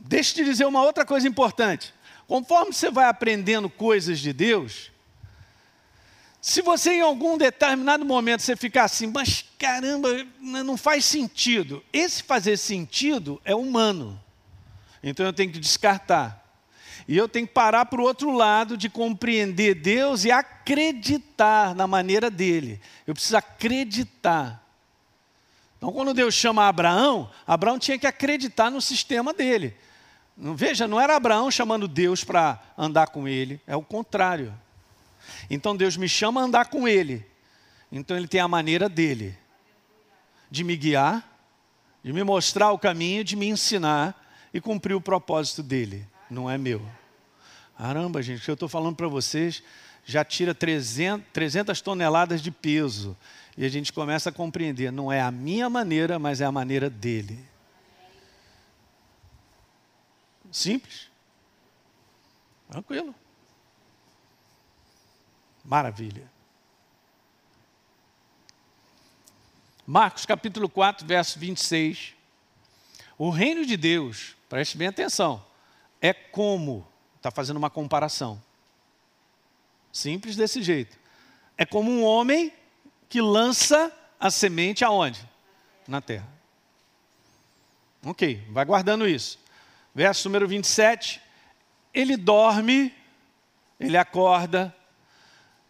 Deixa 0.09 0.31
eu 0.31 0.35
te 0.37 0.43
dizer 0.43 0.65
uma 0.65 0.81
outra 0.81 1.05
coisa 1.05 1.27
importante. 1.27 1.93
Conforme 2.27 2.73
você 2.73 2.89
vai 2.89 3.05
aprendendo 3.07 3.69
coisas 3.69 4.19
de 4.19 4.33
Deus, 4.33 4.89
se 6.41 6.63
você 6.63 6.93
em 6.93 7.01
algum 7.01 7.37
determinado 7.37 8.03
momento 8.03 8.41
você 8.41 8.55
ficar 8.55 8.85
assim, 8.85 9.05
mas 9.05 9.45
caramba, 9.59 10.09
não 10.39 10.75
faz 10.75 11.05
sentido. 11.05 11.85
Esse 11.93 12.23
fazer 12.23 12.57
sentido 12.57 13.39
é 13.45 13.53
humano. 13.53 14.19
Então 15.03 15.23
eu 15.23 15.31
tenho 15.31 15.51
que 15.51 15.59
descartar. 15.59 16.43
E 17.07 17.15
eu 17.15 17.29
tenho 17.29 17.45
que 17.45 17.53
parar 17.53 17.85
para 17.85 18.01
o 18.01 18.03
outro 18.03 18.31
lado 18.31 18.75
de 18.75 18.89
compreender 18.89 19.75
Deus 19.75 20.25
e 20.25 20.31
acreditar 20.31 21.75
na 21.75 21.85
maneira 21.85 22.31
dele. 22.31 22.81
Eu 23.05 23.13
preciso 23.13 23.37
acreditar. 23.37 24.67
Então, 25.77 25.91
quando 25.91 26.15
Deus 26.15 26.33
chama 26.33 26.67
Abraão, 26.67 27.29
Abraão 27.45 27.77
tinha 27.77 27.99
que 27.99 28.07
acreditar 28.07 28.71
no 28.71 28.81
sistema 28.81 29.35
dele. 29.35 29.77
Veja, 30.55 30.87
não 30.87 30.99
era 30.99 31.15
Abraão 31.15 31.51
chamando 31.51 31.87
Deus 31.87 32.23
para 32.23 32.59
andar 32.77 33.07
com 33.07 33.27
ele, 33.27 33.59
é 33.67 33.75
o 33.75 33.81
contrário. 33.81 34.53
Então 35.49 35.75
Deus 35.75 35.97
me 35.97 36.07
chama 36.07 36.41
a 36.41 36.43
andar 36.43 36.65
com 36.69 36.87
Ele. 36.87 37.25
Então 37.91 38.15
Ele 38.15 38.27
tem 38.27 38.41
a 38.41 38.47
maneira 38.47 38.87
dele 38.87 39.37
de 40.49 40.63
me 40.63 40.75
guiar, 40.75 41.27
de 42.03 42.11
me 42.11 42.23
mostrar 42.23 42.71
o 42.71 42.79
caminho, 42.79 43.23
de 43.23 43.35
me 43.35 43.47
ensinar 43.47 44.15
e 44.53 44.59
cumprir 44.59 44.95
o 44.95 45.01
propósito 45.01 45.61
dele. 45.61 46.07
Não 46.29 46.49
é 46.49 46.57
meu. 46.57 46.81
Caramba, 47.77 48.21
gente, 48.21 48.41
o 48.41 48.43
que 48.43 48.51
eu 48.51 48.55
estou 48.55 48.69
falando 48.69 48.95
para 48.95 49.07
vocês 49.07 49.63
já 50.05 50.25
tira 50.25 50.55
300, 50.55 51.25
300 51.31 51.81
toneladas 51.81 52.41
de 52.41 52.51
peso. 52.51 53.15
E 53.57 53.65
a 53.65 53.69
gente 53.69 53.93
começa 53.93 54.29
a 54.29 54.33
compreender, 54.33 54.91
não 54.91 55.11
é 55.11 55.21
a 55.21 55.31
minha 55.31 55.69
maneira, 55.69 56.17
mas 56.17 56.41
é 56.41 56.45
a 56.45 56.51
maneira 56.51 56.89
dele. 56.89 57.39
Simples. 60.51 61.09
Tranquilo. 62.69 63.13
Maravilha. 65.63 66.29
Marcos 69.85 70.25
capítulo 70.25 70.69
4, 70.69 71.05
verso 71.05 71.39
26. 71.39 72.13
O 73.17 73.29
reino 73.29 73.65
de 73.65 73.75
Deus, 73.75 74.35
preste 74.47 74.77
bem 74.77 74.87
atenção, 74.87 75.43
é 76.01 76.13
como, 76.13 76.87
está 77.17 77.31
fazendo 77.31 77.57
uma 77.57 77.69
comparação. 77.69 78.41
Simples 79.91 80.35
desse 80.35 80.61
jeito. 80.61 80.97
É 81.57 81.65
como 81.65 81.91
um 81.91 82.03
homem 82.03 82.53
que 83.09 83.19
lança 83.19 83.91
a 84.19 84.29
semente 84.29 84.85
aonde? 84.85 85.27
Na 85.87 85.99
terra. 85.99 86.27
Ok, 88.05 88.45
vai 88.51 88.63
guardando 88.63 89.07
isso. 89.07 89.39
Verso 89.93 90.27
número 90.27 90.47
27. 90.47 91.21
Ele 91.93 92.15
dorme, 92.15 92.93
ele 93.79 93.97
acorda, 93.97 94.75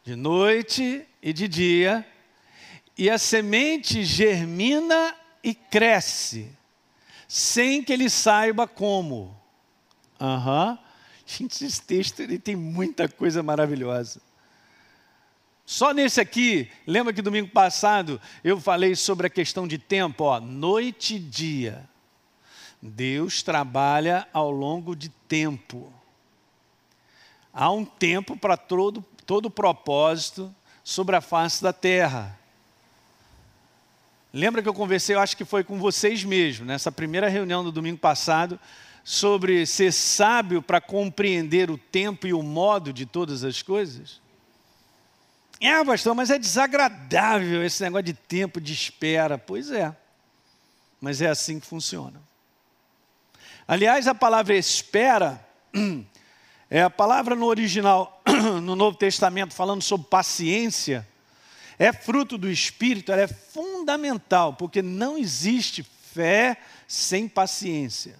de 0.04 0.16
noite 0.16 1.06
e 1.22 1.32
de 1.32 1.48
dia, 1.48 2.06
e 2.98 3.10
a 3.10 3.18
semente 3.18 4.04
germina 4.04 5.16
e 5.44 5.54
cresce, 5.54 6.52
sem 7.28 7.84
que 7.84 7.94
ele 7.94 8.10
saiba 8.10 8.68
como. 8.68 9.40
Uhum. 10.20 10.78
Gente, 11.26 11.64
esse 11.64 11.82
texto 11.82 12.22
ele 12.22 12.38
tem 12.38 12.56
muita 12.56 13.08
coisa 13.08 13.42
maravilhosa. 13.42 14.20
Só 15.66 15.94
nesse 15.94 16.20
aqui, 16.20 16.70
lembra 16.88 17.14
que 17.14 17.22
domingo 17.22 17.50
passado 17.50 18.20
eu 18.44 18.60
falei 18.60 18.96
sobre 18.96 19.28
a 19.28 19.30
questão 19.30 19.68
de 19.68 19.78
tempo, 19.78 20.24
ó, 20.24 20.40
noite 20.40 21.16
e 21.16 21.20
dia. 21.20 21.88
Deus 22.82 23.44
trabalha 23.44 24.28
ao 24.32 24.50
longo 24.50 24.96
de 24.96 25.10
tempo. 25.10 25.92
Há 27.54 27.72
um 27.72 27.84
tempo 27.84 28.38
para 28.38 28.56
todo, 28.56 29.04
todo 29.26 29.50
propósito 29.50 30.54
sobre 30.84 31.15
a 31.15 31.22
face 31.22 31.62
da 31.62 31.74
terra. 31.74 32.38
Lembra 34.32 34.62
que 34.62 34.70
eu 34.70 34.74
conversei, 34.74 35.15
eu 35.15 35.20
acho 35.20 35.36
que 35.36 35.44
foi 35.44 35.63
com 35.63 35.80
vocês 35.80 36.24
mesmo, 36.24 36.65
nessa 36.65 36.92
primeira 36.92 37.28
reunião 37.28 37.63
do 37.63 37.72
domingo 37.72 37.98
passado, 37.98 38.60
sobre 39.04 39.65
ser 39.65 39.92
sábio 39.92 40.62
para 40.62 40.80
compreender 40.80 41.72
o 41.72 41.78
tempo 41.78 42.28
e 42.28 42.34
o 42.34 42.44
modo 42.44 42.94
de 42.94 43.06
todas 43.06 43.44
as 43.44 43.62
coisas? 43.62 44.22
É, 45.60 45.84
pastor, 45.84 46.15
mas 46.15 46.30
é 46.30 46.39
desagradável 46.39 47.65
esse 47.65 47.84
negócio 47.84 48.04
de 48.04 48.13
tempo, 48.13 48.62
de 48.62 48.72
espera. 48.72 49.38
Pois 49.38 49.72
é, 49.72 49.94
mas 51.02 51.22
é 51.22 51.28
assim 51.28 51.60
que 51.60 51.65
funciona. 51.65 52.29
Aliás, 53.70 54.08
a 54.08 54.16
palavra 54.16 54.56
espera 54.58 55.46
É 56.72 56.84
a 56.84 56.90
palavra 56.90 57.36
no 57.36 57.48
original, 57.48 58.22
no 58.62 58.76
Novo 58.76 58.96
Testamento, 58.96 59.56
falando 59.56 59.82
sobre 59.82 60.08
paciência, 60.08 61.08
é 61.80 61.92
fruto 61.92 62.38
do 62.38 62.50
Espírito, 62.52 63.12
ela 63.12 63.24
é 63.24 63.28
fundamental, 63.28 64.54
porque 64.54 64.82
não 64.84 65.18
existe 65.18 65.82
fé 65.82 66.58
sem 66.88 67.28
paciência. 67.28 68.20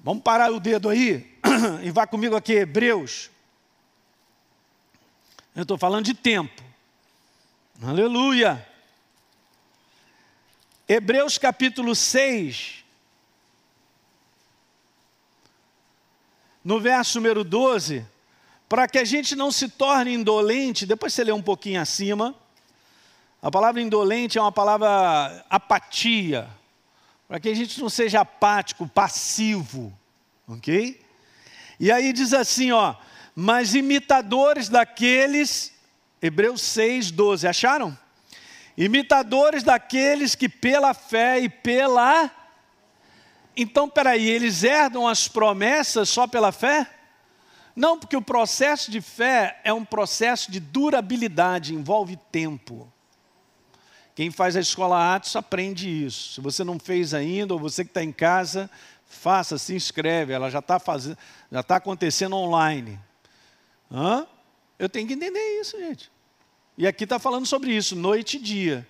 Vamos 0.00 0.24
parar 0.24 0.50
o 0.50 0.58
dedo 0.58 0.88
aí 0.88 1.38
e 1.84 1.90
vá 1.92 2.04
comigo 2.04 2.34
aqui, 2.34 2.54
Hebreus. 2.54 3.30
Eu 5.54 5.62
estou 5.62 5.78
falando 5.78 6.06
de 6.06 6.14
tempo. 6.14 6.60
Aleluia. 7.80 8.66
Hebreus 10.88 11.38
capítulo 11.38 11.94
6, 11.94 12.81
no 16.64 16.78
verso 16.80 17.18
número 17.18 17.42
12, 17.42 18.06
para 18.68 18.88
que 18.88 18.98
a 18.98 19.04
gente 19.04 19.34
não 19.34 19.50
se 19.50 19.68
torne 19.68 20.14
indolente, 20.14 20.86
depois 20.86 21.12
você 21.12 21.24
lê 21.24 21.32
um 21.32 21.42
pouquinho 21.42 21.80
acima, 21.80 22.34
a 23.40 23.50
palavra 23.50 23.82
indolente 23.82 24.38
é 24.38 24.40
uma 24.40 24.52
palavra 24.52 25.44
apatia, 25.50 26.48
para 27.26 27.40
que 27.40 27.48
a 27.48 27.54
gente 27.54 27.80
não 27.80 27.88
seja 27.88 28.20
apático, 28.20 28.86
passivo, 28.86 29.92
ok? 30.46 31.00
E 31.80 31.90
aí 31.90 32.12
diz 32.12 32.32
assim, 32.32 32.70
ó, 32.70 32.94
mas 33.34 33.74
imitadores 33.74 34.68
daqueles, 34.68 35.72
Hebreus 36.20 36.62
6, 36.62 37.10
12, 37.10 37.48
acharam? 37.48 37.98
Imitadores 38.76 39.62
daqueles 39.62 40.34
que 40.34 40.48
pela 40.48 40.94
fé 40.94 41.40
e 41.40 41.48
pela 41.48 42.30
então, 43.56 43.88
peraí, 43.88 44.28
eles 44.28 44.62
herdam 44.62 45.06
as 45.06 45.28
promessas 45.28 46.08
só 46.08 46.26
pela 46.26 46.52
fé? 46.52 46.88
Não, 47.74 47.98
porque 47.98 48.16
o 48.16 48.22
processo 48.22 48.90
de 48.90 49.00
fé 49.00 49.60
é 49.64 49.72
um 49.72 49.84
processo 49.84 50.50
de 50.50 50.60
durabilidade, 50.60 51.74
envolve 51.74 52.18
tempo. 52.30 52.92
Quem 54.14 54.30
faz 54.30 54.56
a 54.56 54.60
escola 54.60 55.14
Atos 55.14 55.34
aprende 55.36 55.88
isso. 55.88 56.34
Se 56.34 56.40
você 56.40 56.62
não 56.62 56.78
fez 56.78 57.14
ainda, 57.14 57.54
ou 57.54 57.60
você 57.60 57.82
que 57.82 57.90
está 57.90 58.04
em 58.04 58.12
casa, 58.12 58.70
faça, 59.06 59.56
se 59.56 59.74
inscreve. 59.74 60.32
Ela 60.32 60.50
já 60.50 60.58
está 60.58 60.78
fazendo, 60.78 61.16
já 61.50 61.60
está 61.60 61.76
acontecendo 61.76 62.36
online. 62.36 63.00
Hã? 63.90 64.26
Eu 64.78 64.88
tenho 64.88 65.06
que 65.06 65.14
entender 65.14 65.60
isso, 65.60 65.78
gente. 65.78 66.10
E 66.76 66.86
aqui 66.86 67.04
está 67.04 67.18
falando 67.18 67.46
sobre 67.46 67.74
isso, 67.74 67.96
noite 67.96 68.36
e 68.36 68.40
dia. 68.40 68.86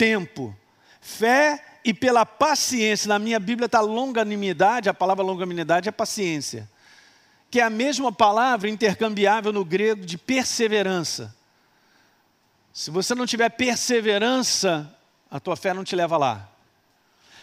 Tempo. 0.00 0.56
Fé 0.98 1.62
e 1.84 1.92
pela 1.92 2.24
paciência, 2.24 3.06
na 3.06 3.18
minha 3.18 3.38
Bíblia 3.38 3.66
está 3.66 3.82
longanimidade, 3.82 4.88
a 4.88 4.94
palavra 4.94 5.22
longanimidade 5.22 5.90
é 5.90 5.92
paciência, 5.92 6.66
que 7.50 7.60
é 7.60 7.64
a 7.64 7.68
mesma 7.68 8.10
palavra 8.10 8.70
intercambiável 8.70 9.52
no 9.52 9.62
grego 9.62 10.06
de 10.06 10.16
perseverança. 10.16 11.36
Se 12.72 12.90
você 12.90 13.14
não 13.14 13.26
tiver 13.26 13.50
perseverança, 13.50 14.90
a 15.30 15.38
tua 15.38 15.54
fé 15.54 15.74
não 15.74 15.84
te 15.84 15.94
leva 15.94 16.16
lá. 16.16 16.48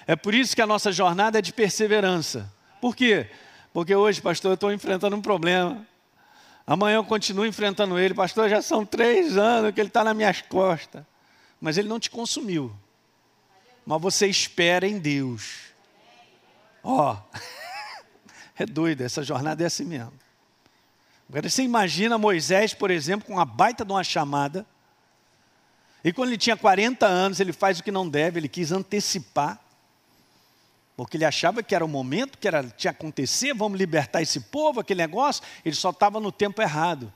É 0.08 0.16
por 0.16 0.34
isso 0.34 0.56
que 0.56 0.62
a 0.62 0.68
nossa 0.68 0.92
jornada 0.92 1.38
é 1.38 1.42
de 1.44 1.54
perseverança. 1.54 2.52
Por 2.82 2.96
quê? 2.96 3.30
Porque 3.72 3.94
hoje, 3.94 4.20
pastor, 4.20 4.52
eu 4.52 4.56
estou 4.56 4.74
enfrentando 4.74 5.16
um 5.16 5.22
problema. 5.22 5.86
Amanhã 6.66 6.96
eu 6.96 7.04
continuo 7.04 7.46
enfrentando 7.46 8.00
ele. 8.00 8.16
Pastor, 8.16 8.50
já 8.50 8.64
são 8.64 8.84
três 8.84 9.38
anos 9.38 9.72
que 9.74 9.80
ele 9.80 9.90
está 9.90 10.04
nas 10.04 10.16
minhas 10.16 10.42
costas. 10.42 11.04
Mas 11.60 11.78
ele 11.78 11.88
não 11.88 12.00
te 12.00 12.10
consumiu. 12.10 12.74
Mas 13.86 14.02
você 14.02 14.28
espera 14.28 14.88
em 14.88 15.00
Deus. 15.00 15.68
Ó, 16.84 17.14
oh, 17.16 17.38
é 18.58 18.66
doido, 18.66 19.02
essa 19.02 19.24
jornada 19.24 19.64
é 19.64 19.68
assim 19.68 19.86
mesmo. 19.86 20.14
Agora 21.30 21.50
você 21.50 21.64
imagina 21.64 22.18
Moisés, 22.18 22.74
por 22.74 22.90
exemplo, 22.92 23.28
com 23.28 23.40
a 23.40 23.46
baita 23.46 23.84
de 23.84 23.92
uma 23.92 24.04
chamada. 24.04 24.66
E 26.04 26.14
quando 26.14 26.30
ele 26.30 26.38
tinha 26.38 26.56
40 26.56 27.06
anos, 27.06 27.40
ele 27.40 27.52
faz 27.52 27.80
o 27.80 27.84
que 27.84 27.92
não 27.92 28.08
deve, 28.08 28.40
ele 28.40 28.48
quis 28.48 28.72
antecipar 28.72 29.62
porque 30.98 31.16
ele 31.16 31.26
achava 31.26 31.62
que 31.62 31.76
era 31.76 31.86
o 31.86 31.88
momento, 31.88 32.40
que 32.40 32.48
era, 32.48 32.64
tinha 32.64 32.90
acontecer, 32.90 33.54
vamos 33.54 33.78
libertar 33.78 34.20
esse 34.24 34.40
povo, 34.40 34.80
aquele 34.80 35.00
negócio, 35.00 35.44
ele 35.64 35.76
só 35.76 35.92
estava 35.92 36.20
no 36.20 36.32
tempo 36.32 36.60
errado. 36.60 37.14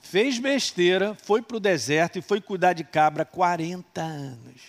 Fez 0.00 0.38
besteira, 0.38 1.14
foi 1.14 1.42
para 1.42 1.56
o 1.56 1.60
deserto 1.60 2.18
e 2.18 2.22
foi 2.22 2.40
cuidar 2.40 2.72
de 2.72 2.84
cabra 2.84 3.24
40 3.24 4.00
anos. 4.00 4.62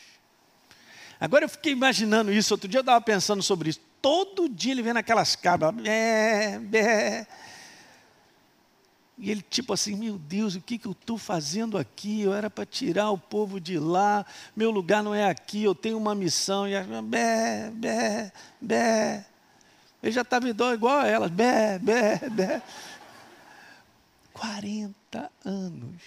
Agora 1.20 1.46
eu 1.46 1.50
fiquei 1.50 1.72
imaginando 1.72 2.32
isso, 2.32 2.54
outro 2.54 2.68
dia 2.68 2.80
eu 2.80 2.82
estava 2.82 3.02
pensando 3.02 3.44
sobre 3.44 3.70
isso. 3.70 3.82
Todo 4.02 4.48
dia 4.48 4.72
ele 4.72 4.82
vendo 4.82 4.98
aquelas 4.98 5.36
cabras, 5.36 5.74
bé, 5.76 6.60
bé, 6.60 7.28
e 9.22 9.30
ele, 9.30 9.42
tipo 9.42 9.74
assim, 9.74 9.98
meu 9.98 10.18
Deus, 10.18 10.56
o 10.56 10.62
que, 10.62 10.78
que 10.78 10.88
eu 10.88 10.94
estou 10.94 11.18
fazendo 11.18 11.78
aqui? 11.78 12.22
Eu 12.22 12.34
era 12.34 12.50
para 12.50 12.66
tirar 12.66 13.12
o 13.12 13.18
povo 13.18 13.60
de 13.60 13.78
lá, 13.78 14.26
meu 14.56 14.72
lugar 14.72 15.04
não 15.04 15.14
é 15.14 15.30
aqui, 15.30 15.62
eu 15.62 15.76
tenho 15.76 15.98
uma 15.98 16.16
missão. 16.16 16.66
E 16.66 16.74
a 16.74 16.84
bé, 17.02 17.70
bé, 17.74 18.32
bé. 18.62 19.26
Ele 20.02 20.12
já 20.14 20.22
estava 20.22 20.50
igual 20.50 21.00
a 21.00 21.08
elas, 21.08 21.30
bé, 21.30 21.78
bé, 21.80 22.18
bé. 22.32 22.62
40 24.40 25.32
anos. 25.44 26.02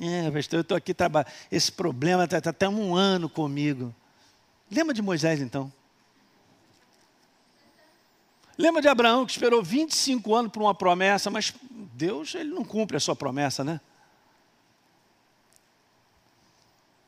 É, 0.00 0.30
pastor, 0.30 0.58
eu 0.58 0.62
estou 0.62 0.76
aqui 0.76 0.94
trabalhando. 0.94 1.30
Esse 1.52 1.70
problema 1.70 2.24
está 2.24 2.40
tá 2.40 2.48
até 2.48 2.66
um 2.66 2.94
ano 2.94 3.28
comigo. 3.28 3.94
Lembra 4.70 4.94
de 4.94 5.02
Moisés 5.02 5.42
então? 5.42 5.70
Lembra 8.56 8.80
de 8.80 8.88
Abraão 8.88 9.26
que 9.26 9.32
esperou 9.32 9.62
25 9.62 10.34
anos 10.34 10.52
por 10.52 10.62
uma 10.62 10.74
promessa, 10.74 11.28
mas 11.28 11.52
Deus 11.94 12.34
ele 12.34 12.50
não 12.50 12.64
cumpre 12.64 12.96
a 12.96 13.00
sua 13.00 13.14
promessa, 13.14 13.62
né? 13.62 13.78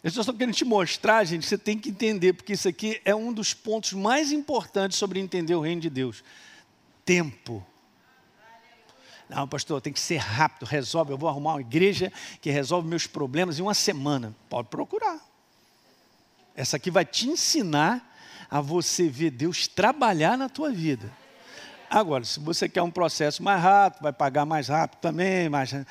Eu 0.05 0.09
estou 0.09 0.35
querendo 0.35 0.55
te 0.55 0.65
mostrar, 0.65 1.25
gente, 1.25 1.47
você 1.47 1.57
tem 1.57 1.79
que 1.79 1.89
entender, 1.89 2.33
porque 2.35 2.53
isso 2.53 2.69
aqui 2.69 3.01
é 3.05 3.15
um 3.15 3.33
dos 3.33 3.55
pontos 3.55 3.93
mais 3.93 4.33
importantes 4.33 4.99
sobre 4.99 5.21
entender 5.21 5.55
o 5.55 5.61
reino 5.61 5.81
de 5.81 5.89
Deus. 5.89 6.23
Tempo. 7.05 7.65
Não, 9.29 9.49
pastor, 9.49 9.81
tem 9.81 9.93
que 9.93 10.01
ser 10.01 10.19
rápido, 10.19 10.67
resolve. 10.67 11.13
Eu 11.13 11.19
vou 11.19 11.29
arrumar 11.29 11.55
uma 11.55 11.61
igreja 11.61 12.13
que 12.41 12.51
resolve 12.51 12.87
meus 12.87 13.07
problemas 13.07 13.59
em 13.59 13.63
uma 13.63 13.75
semana. 13.75 14.35
Pode 14.49 14.69
procurar. 14.69 15.21
Essa 16.55 16.77
aqui 16.77 16.91
vai 16.91 17.05
te 17.05 17.29
ensinar 17.29 18.11
a 18.51 18.61
você 18.61 19.09
ver 19.09 19.31
Deus 19.31 19.67
trabalhar 19.67 20.37
na 20.37 20.49
tua 20.49 20.71
vida. 20.71 21.11
Agora, 21.89 22.25
se 22.25 22.41
você 22.41 22.69
quer 22.69 22.83
um 22.83 22.91
processo 22.91 23.43
mais 23.43 23.63
rápido, 23.63 24.03
vai 24.03 24.13
pagar 24.13 24.45
mais 24.45 24.69
rápido 24.69 25.01
também, 25.01 25.49
mais, 25.49 25.73
é, 25.73 25.85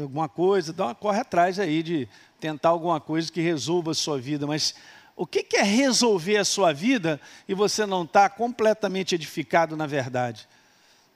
alguma 0.00 0.28
coisa, 0.28 0.72
então 0.72 0.94
corre 0.94 1.20
atrás 1.20 1.58
aí 1.58 1.82
de 1.82 2.08
tentar 2.38 2.70
alguma 2.70 3.00
coisa 3.00 3.30
que 3.32 3.40
resolva 3.40 3.90
a 3.90 3.94
sua 3.94 4.18
vida. 4.18 4.46
Mas 4.46 4.74
o 5.18 5.26
que, 5.26 5.56
é 5.56 5.62
resolver 5.62 6.36
a 6.36 6.44
sua 6.44 6.72
vida 6.72 7.20
e 7.48 7.52
você 7.52 7.84
não 7.84 8.04
está 8.04 8.28
completamente 8.28 9.16
edificado 9.16 9.76
na 9.76 9.84
verdade? 9.84 10.48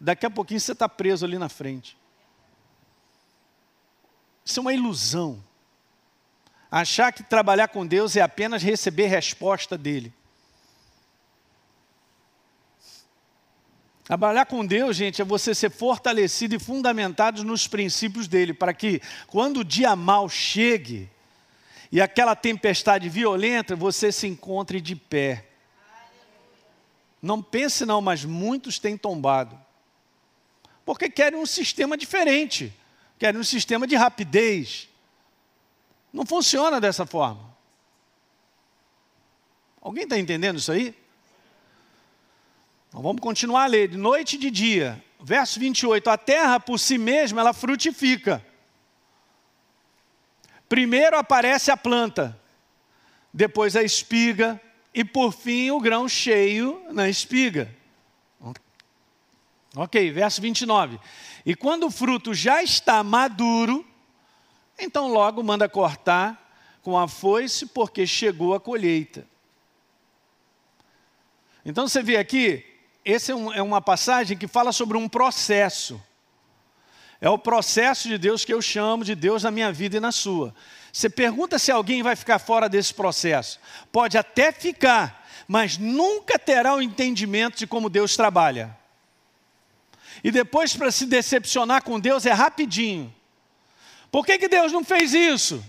Daqui 0.00 0.26
a 0.26 0.30
pouquinho 0.30 0.58
você 0.58 0.72
está 0.72 0.88
preso 0.88 1.24
ali 1.24 1.38
na 1.38 1.48
frente. 1.48 1.96
Isso 4.44 4.58
é 4.58 4.60
uma 4.60 4.74
ilusão. 4.74 5.40
Achar 6.68 7.12
que 7.12 7.22
trabalhar 7.22 7.68
com 7.68 7.86
Deus 7.86 8.16
é 8.16 8.20
apenas 8.20 8.60
receber 8.60 9.06
resposta 9.06 9.78
dele. 9.78 10.12
Trabalhar 14.02 14.46
com 14.46 14.66
Deus, 14.66 14.96
gente, 14.96 15.22
é 15.22 15.24
você 15.24 15.54
ser 15.54 15.70
fortalecido 15.70 16.56
e 16.56 16.58
fundamentado 16.58 17.44
nos 17.44 17.68
princípios 17.68 18.26
dele, 18.26 18.52
para 18.52 18.74
que 18.74 19.00
quando 19.28 19.60
o 19.60 19.64
dia 19.64 19.94
mal 19.94 20.28
chegue 20.28 21.08
e 21.92 22.00
aquela 22.00 22.34
tempestade 22.34 23.10
violenta, 23.10 23.76
você 23.76 24.10
se 24.10 24.26
encontre 24.26 24.80
de 24.80 24.96
pé. 24.96 25.46
Não 27.20 27.42
pense 27.42 27.84
não, 27.84 28.00
mas 28.00 28.24
muitos 28.24 28.78
têm 28.78 28.96
tombado. 28.96 29.60
Porque 30.86 31.10
querem 31.10 31.38
um 31.38 31.44
sistema 31.44 31.94
diferente, 31.94 32.72
querem 33.18 33.38
um 33.38 33.44
sistema 33.44 33.86
de 33.86 33.94
rapidez. 33.94 34.88
Não 36.10 36.24
funciona 36.24 36.80
dessa 36.80 37.04
forma. 37.04 37.54
Alguém 39.78 40.04
está 40.04 40.18
entendendo 40.18 40.58
isso 40.58 40.72
aí? 40.72 40.94
Então 42.88 43.02
vamos 43.02 43.20
continuar 43.20 43.64
a 43.64 43.66
ler, 43.66 43.88
de 43.88 43.98
noite 43.98 44.36
e 44.36 44.38
de 44.38 44.50
dia. 44.50 45.04
Verso 45.20 45.60
28, 45.60 46.08
a 46.08 46.16
terra 46.16 46.58
por 46.58 46.78
si 46.78 46.96
mesma, 46.96 47.42
ela 47.42 47.52
frutifica. 47.52 48.44
Primeiro 50.72 51.18
aparece 51.18 51.70
a 51.70 51.76
planta, 51.76 52.40
depois 53.30 53.76
a 53.76 53.82
espiga, 53.82 54.58
e 54.94 55.04
por 55.04 55.30
fim 55.30 55.70
o 55.70 55.78
grão 55.78 56.08
cheio 56.08 56.82
na 56.92 57.10
espiga. 57.10 57.70
Ok, 59.76 60.10
verso 60.10 60.40
29. 60.40 60.98
E 61.44 61.54
quando 61.54 61.88
o 61.88 61.90
fruto 61.90 62.32
já 62.32 62.62
está 62.62 63.04
maduro, 63.04 63.86
então 64.78 65.08
logo 65.08 65.42
manda 65.42 65.68
cortar 65.68 66.80
com 66.80 66.98
a 66.98 67.06
foice, 67.06 67.66
porque 67.66 68.06
chegou 68.06 68.54
a 68.54 68.60
colheita. 68.60 69.26
Então 71.66 71.86
você 71.86 72.02
vê 72.02 72.16
aqui, 72.16 72.64
essa 73.04 73.32
é, 73.32 73.34
um, 73.34 73.52
é 73.52 73.60
uma 73.60 73.82
passagem 73.82 74.38
que 74.38 74.48
fala 74.48 74.72
sobre 74.72 74.96
um 74.96 75.06
processo. 75.06 76.02
É 77.22 77.30
o 77.30 77.38
processo 77.38 78.08
de 78.08 78.18
Deus 78.18 78.44
que 78.44 78.52
eu 78.52 78.60
chamo 78.60 79.04
de 79.04 79.14
Deus 79.14 79.44
na 79.44 79.50
minha 79.52 79.70
vida 79.70 79.96
e 79.96 80.00
na 80.00 80.10
sua. 80.10 80.52
Você 80.92 81.08
pergunta 81.08 81.56
se 81.56 81.70
alguém 81.70 82.02
vai 82.02 82.16
ficar 82.16 82.40
fora 82.40 82.68
desse 82.68 82.92
processo. 82.92 83.60
Pode 83.92 84.18
até 84.18 84.50
ficar, 84.50 85.24
mas 85.46 85.78
nunca 85.78 86.36
terá 86.36 86.74
o 86.74 86.82
entendimento 86.82 87.58
de 87.58 87.66
como 87.66 87.88
Deus 87.88 88.16
trabalha. 88.16 88.76
E 90.24 90.32
depois, 90.32 90.74
para 90.74 90.90
se 90.90 91.06
decepcionar 91.06 91.84
com 91.84 92.00
Deus, 92.00 92.26
é 92.26 92.32
rapidinho. 92.32 93.14
Por 94.10 94.26
que, 94.26 94.36
que 94.36 94.48
Deus 94.48 94.72
não 94.72 94.82
fez 94.82 95.14
isso? 95.14 95.64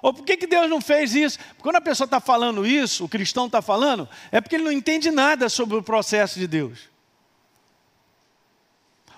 Ou 0.00 0.14
por 0.14 0.24
que, 0.24 0.36
que 0.36 0.46
Deus 0.46 0.70
não 0.70 0.80
fez 0.80 1.16
isso? 1.16 1.36
Quando 1.58 1.76
a 1.76 1.80
pessoa 1.80 2.04
está 2.04 2.20
falando 2.20 2.64
isso, 2.64 3.04
o 3.04 3.08
cristão 3.08 3.46
está 3.46 3.60
falando, 3.60 4.08
é 4.30 4.40
porque 4.40 4.54
ele 4.54 4.64
não 4.64 4.72
entende 4.72 5.10
nada 5.10 5.48
sobre 5.48 5.76
o 5.76 5.82
processo 5.82 6.38
de 6.38 6.46
Deus. 6.46 6.89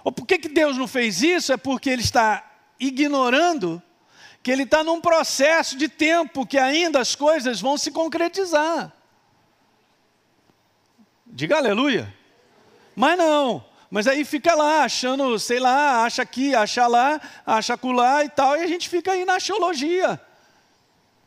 Ou 0.05 0.11
por 0.12 0.26
que, 0.26 0.38
que 0.38 0.48
Deus 0.48 0.76
não 0.76 0.88
fez 0.88 1.22
isso? 1.22 1.53
É 1.53 1.57
porque 1.57 1.90
ele 1.90 2.03
está 2.03 2.44
ignorando 2.78 3.82
que 4.42 4.50
ele 4.50 4.64
está 4.64 4.82
num 4.82 5.00
processo 5.00 5.76
de 5.76 5.88
tempo 5.88 6.44
que 6.44 6.59
ainda 6.59 6.98
as 6.98 7.14
coisas 7.14 7.61
vão 7.61 7.78
se 7.78 7.92
concretizar. 7.92 8.92
Diga 11.24 11.57
aleluia. 11.57 12.12
Mas 12.96 13.16
não. 13.16 13.64
Mas 13.88 14.07
aí 14.07 14.24
fica 14.24 14.55
lá, 14.55 14.84
achando, 14.84 15.38
sei 15.38 15.61
lá, 15.61 16.05
acha 16.05 16.22
aqui, 16.22 16.55
acha 16.55 16.86
lá, 16.86 17.20
acha 17.44 17.74
acolá 17.74 18.24
e 18.24 18.28
tal, 18.28 18.57
e 18.57 18.62
a 18.62 18.66
gente 18.66 18.88
fica 18.88 19.12
aí 19.12 19.24
na 19.24 19.36
axiologia. 19.36 20.20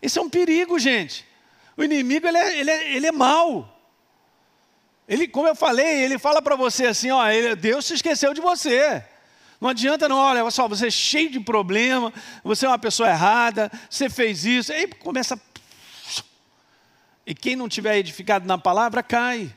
Isso 0.01 0.19
é 0.19 0.21
um 0.21 0.29
perigo, 0.29 0.77
gente. 0.77 1.25
O 1.77 1.83
inimigo, 1.83 2.27
ele 2.27 2.37
é, 2.37 2.59
ele 2.59 2.71
é, 2.71 2.95
ele 2.95 3.07
é 3.07 3.11
mau. 3.11 3.74
Ele, 5.07 5.27
como 5.27 5.47
eu 5.47 5.55
falei, 5.55 6.03
ele 6.03 6.17
fala 6.17 6.41
para 6.41 6.55
você 6.55 6.87
assim, 6.87 7.11
ó, 7.11 7.27
ele, 7.27 7.55
Deus 7.55 7.85
se 7.85 7.93
esqueceu 7.93 8.33
de 8.33 8.41
você. 8.41 9.03
Não 9.61 9.69
adianta 9.69 10.09
não, 10.09 10.17
olha 10.17 10.49
só, 10.51 10.67
você 10.67 10.87
é 10.87 10.91
cheio 10.91 11.29
de 11.29 11.39
problema, 11.39 12.11
você 12.43 12.65
é 12.65 12.69
uma 12.69 12.79
pessoa 12.79 13.09
errada, 13.09 13.71
você 13.89 14.09
fez 14.09 14.45
isso, 14.45 14.71
aí 14.73 14.87
começa... 14.87 15.39
E 17.25 17.33
quem 17.33 17.55
não 17.55 17.67
tiver 17.67 17.97
edificado 17.97 18.45
na 18.45 18.57
palavra, 18.57 19.01
cai, 19.01 19.51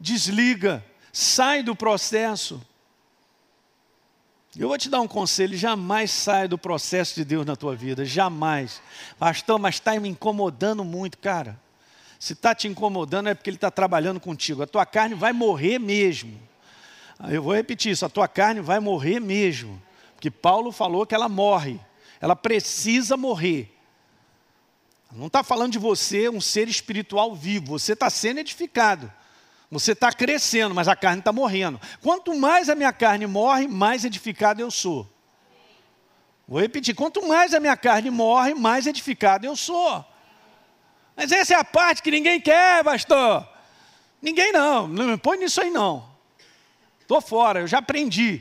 desliga, 0.00 0.84
sai 1.12 1.62
do 1.62 1.76
processo. 1.76 2.62
Eu 4.56 4.68
vou 4.68 4.78
te 4.78 4.88
dar 4.88 5.00
um 5.00 5.06
conselho: 5.06 5.56
jamais 5.56 6.10
saia 6.10 6.48
do 6.48 6.56
processo 6.56 7.14
de 7.14 7.24
Deus 7.24 7.44
na 7.44 7.54
tua 7.54 7.76
vida, 7.76 8.04
jamais. 8.04 8.80
Pastor, 9.18 9.58
mas 9.58 9.74
está 9.74 9.98
me 10.00 10.08
incomodando 10.08 10.82
muito, 10.82 11.18
cara. 11.18 11.60
Se 12.18 12.32
está 12.32 12.54
te 12.54 12.66
incomodando 12.66 13.28
é 13.28 13.34
porque 13.34 13.48
ele 13.50 13.56
está 13.56 13.70
trabalhando 13.70 14.18
contigo. 14.18 14.62
A 14.62 14.66
tua 14.66 14.84
carne 14.84 15.14
vai 15.14 15.32
morrer 15.32 15.78
mesmo. 15.78 16.40
Eu 17.30 17.42
vou 17.42 17.54
repetir 17.54 17.92
isso: 17.92 18.04
a 18.04 18.08
tua 18.08 18.26
carne 18.26 18.60
vai 18.60 18.80
morrer 18.80 19.20
mesmo. 19.20 19.80
Porque 20.14 20.30
Paulo 20.30 20.72
falou 20.72 21.06
que 21.06 21.14
ela 21.14 21.28
morre, 21.28 21.80
ela 22.20 22.34
precisa 22.34 23.16
morrer. 23.16 23.72
Não 25.12 25.28
está 25.28 25.42
falando 25.42 25.72
de 25.72 25.78
você, 25.78 26.28
um 26.28 26.40
ser 26.40 26.68
espiritual 26.68 27.34
vivo, 27.34 27.78
você 27.78 27.92
está 27.92 28.10
sendo 28.10 28.40
edificado. 28.40 29.10
Você 29.70 29.92
está 29.92 30.10
crescendo, 30.10 30.74
mas 30.74 30.88
a 30.88 30.96
carne 30.96 31.20
está 31.20 31.32
morrendo. 31.32 31.80
Quanto 32.02 32.34
mais 32.34 32.68
a 32.68 32.74
minha 32.74 32.92
carne 32.92 33.26
morre, 33.26 33.68
mais 33.68 34.04
edificado 34.04 34.60
eu 34.60 34.70
sou. 34.70 35.06
Vou 36.46 36.60
repetir: 36.60 36.94
quanto 36.94 37.26
mais 37.28 37.52
a 37.54 37.60
minha 37.60 37.76
carne 37.76 38.10
morre, 38.10 38.54
mais 38.54 38.86
edificado 38.86 39.46
eu 39.46 39.54
sou. 39.54 40.04
Mas 41.18 41.32
essa 41.32 41.52
é 41.52 41.56
a 41.56 41.64
parte 41.64 42.00
que 42.00 42.12
ninguém 42.12 42.40
quer, 42.40 42.84
pastor. 42.84 43.44
Ninguém 44.22 44.52
não, 44.52 44.86
não 44.86 45.08
me 45.08 45.16
põe 45.16 45.36
nisso 45.36 45.60
aí 45.60 45.68
não. 45.68 46.08
Estou 47.00 47.20
fora, 47.20 47.58
eu 47.58 47.66
já 47.66 47.78
aprendi. 47.78 48.40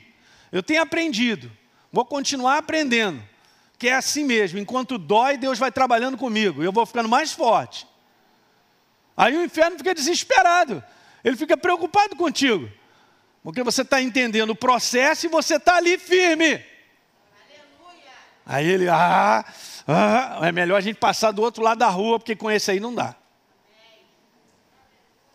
Eu 0.52 0.62
tenho 0.62 0.84
aprendido. 0.84 1.52
Vou 1.92 2.06
continuar 2.06 2.60
aprendendo. 2.60 3.20
Que 3.80 3.88
é 3.88 3.96
assim 3.96 4.24
mesmo, 4.24 4.60
enquanto 4.60 5.00
dói, 5.00 5.38
Deus 5.38 5.58
vai 5.58 5.72
trabalhando 5.72 6.20
comigo. 6.20 6.62
Eu 6.62 6.72
vou 6.72 6.86
ficando 6.86 7.10
mais 7.10 7.32
forte. 7.32 7.88
Aí 9.16 9.36
o 9.36 9.44
inferno 9.44 9.76
fica 9.80 9.96
desesperado. 9.96 10.84
Ele 11.24 11.36
fica 11.36 11.58
preocupado 11.58 12.16
contigo. 12.16 12.72
Porque 13.42 13.64
você 13.64 13.82
está 13.82 14.00
entendendo 14.00 14.52
o 14.52 14.56
processo 14.56 15.26
e 15.26 15.30
você 15.30 15.56
está 15.56 15.78
ali 15.78 15.98
firme. 15.98 16.46
Aleluia. 16.46 18.12
Aí 18.46 18.68
ele, 18.68 18.88
ah, 18.88 19.44
ah, 19.88 20.40
é 20.42 20.52
melhor 20.52 20.78
a 20.78 20.82
gente 20.82 20.98
passar 20.98 21.32
do 21.32 21.42
outro 21.42 21.64
lado 21.64 21.78
da 21.78 21.88
rua, 21.88 22.20
porque 22.20 22.36
com 22.36 22.52
esse 22.52 22.70
aí 22.70 22.80
não 22.80 22.94
dá. 22.94 23.16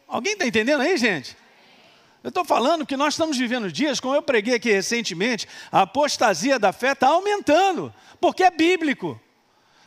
Alguém 0.07 0.35
está 0.35 0.47
entendendo 0.47 0.83
aí, 0.83 0.95
gente? 0.99 1.35
Eu 2.23 2.29
estou 2.29 2.45
falando 2.45 2.87
que 2.87 2.97
nós 2.97 3.15
estamos 3.15 3.39
vivendo 3.39 3.73
dias, 3.73 3.99
como 3.99 4.15
eu 4.15 4.23
preguei 4.23 4.55
aqui 4.55 4.71
recentemente, 4.71 5.49
a 5.73 5.83
apostasia 5.83 6.59
da 6.59 6.73
fé 6.73 6.93
está 6.93 7.09
aumentando, 7.09 7.93
porque 8.21 8.45
é 8.45 8.51
bíblico. 8.51 9.19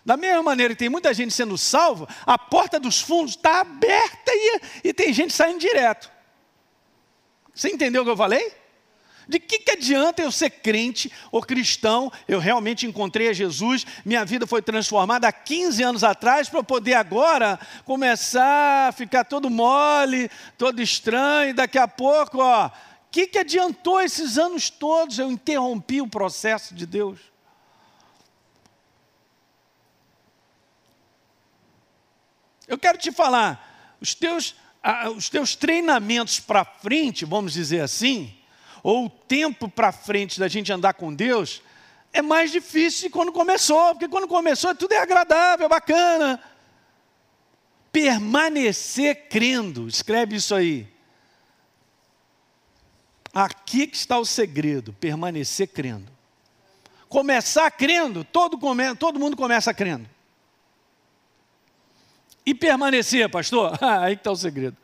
Da 0.03 0.17
mesma 0.17 0.41
maneira 0.41 0.73
que 0.73 0.79
tem 0.79 0.89
muita 0.89 1.13
gente 1.13 1.33
sendo 1.33 1.57
salva, 1.57 2.07
a 2.25 2.37
porta 2.37 2.79
dos 2.79 2.99
fundos 2.99 3.31
está 3.31 3.61
aberta 3.61 4.31
e, 4.31 4.61
e 4.85 4.93
tem 4.93 5.13
gente 5.13 5.33
saindo 5.33 5.59
direto. 5.59 6.11
Você 7.53 7.69
entendeu 7.69 8.01
o 8.01 8.05
que 8.05 8.11
eu 8.11 8.17
falei? 8.17 8.51
De 9.27 9.39
que, 9.39 9.59
que 9.59 9.71
adianta 9.71 10.21
eu 10.21 10.31
ser 10.31 10.49
crente 10.49 11.11
ou 11.31 11.41
cristão? 11.41 12.11
Eu 12.27 12.39
realmente 12.39 12.85
encontrei 12.85 13.29
a 13.29 13.33
Jesus, 13.33 13.85
minha 14.05 14.23
vida 14.23 14.45
foi 14.45 14.61
transformada 14.61 15.27
há 15.27 15.31
15 15.31 15.81
anos 15.81 16.03
atrás 16.03 16.47
para 16.47 16.59
eu 16.59 16.63
poder 16.63 16.93
agora 16.93 17.59
começar 17.85 18.89
a 18.89 18.91
ficar 18.91 19.23
todo 19.23 19.49
mole, 19.49 20.29
todo 20.57 20.81
estranho, 20.81 21.55
daqui 21.55 21.77
a 21.77 21.87
pouco, 21.87 22.39
ó. 22.39 22.67
O 22.67 22.71
que, 23.09 23.27
que 23.27 23.39
adiantou 23.39 24.01
esses 24.01 24.37
anos 24.37 24.69
todos? 24.69 25.17
Eu 25.17 25.31
interrompi 25.31 26.01
o 26.01 26.07
processo 26.07 26.75
de 26.75 26.85
Deus. 26.85 27.19
Eu 32.67 32.77
quero 32.77 32.97
te 32.97 33.11
falar, 33.11 33.97
os 34.01 34.13
teus, 34.13 34.55
os 35.15 35.29
teus 35.29 35.55
treinamentos 35.55 36.39
para 36.39 36.65
frente, 36.65 37.23
vamos 37.23 37.53
dizer 37.53 37.81
assim, 37.81 38.35
ou 38.85 39.07
o 39.07 39.09
tempo 39.09 39.67
para 39.67 39.91
frente 39.91 40.39
da 40.39 40.47
gente 40.47 40.71
andar 40.71 40.93
com 40.93 41.11
Deus, 41.11 41.59
é 42.13 42.21
mais 42.21 42.51
difícil 42.51 43.09
quando 43.09 43.31
começou, 43.31 43.95
porque 43.95 44.07
quando 44.07 44.27
começou 44.27 44.75
tudo 44.75 44.91
é 44.91 44.99
agradável, 44.99 45.67
bacana. 45.67 46.39
Permanecer 47.91 49.27
crendo, 49.27 49.87
escreve 49.87 50.35
isso 50.35 50.53
aí. 50.53 50.87
Aqui 53.33 53.87
que 53.87 53.97
está 53.97 54.19
o 54.19 54.25
segredo, 54.25 54.93
permanecer 54.93 55.67
crendo. 55.69 56.11
Começar 57.09 57.71
crendo, 57.71 58.23
todo, 58.23 58.55
come, 58.55 58.93
todo 58.97 59.19
mundo 59.19 59.35
começa 59.35 59.73
crendo. 59.73 60.07
E 62.45 62.53
permanecer, 62.53 63.27
pastor? 63.31 63.75
Aí 63.81 64.15
que 64.15 64.19
está 64.19 64.31
o 64.31 64.35
segredo. 64.35 64.77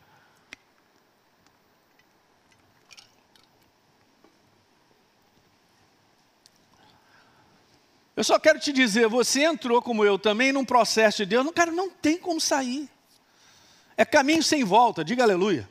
Eu 8.15 8.23
só 8.23 8.37
quero 8.37 8.59
te 8.59 8.73
dizer, 8.73 9.07
você 9.07 9.43
entrou 9.43 9.81
como 9.81 10.03
eu 10.03 10.19
também 10.19 10.51
num 10.51 10.65
processo 10.65 11.19
de 11.19 11.27
Deus, 11.27 11.45
não, 11.45 11.53
cara, 11.53 11.71
não 11.71 11.89
tem 11.89 12.17
como 12.17 12.41
sair. 12.41 12.89
É 13.95 14.03
caminho 14.03 14.43
sem 14.43 14.63
volta, 14.63 15.03
diga 15.03 15.23
aleluia. 15.23 15.69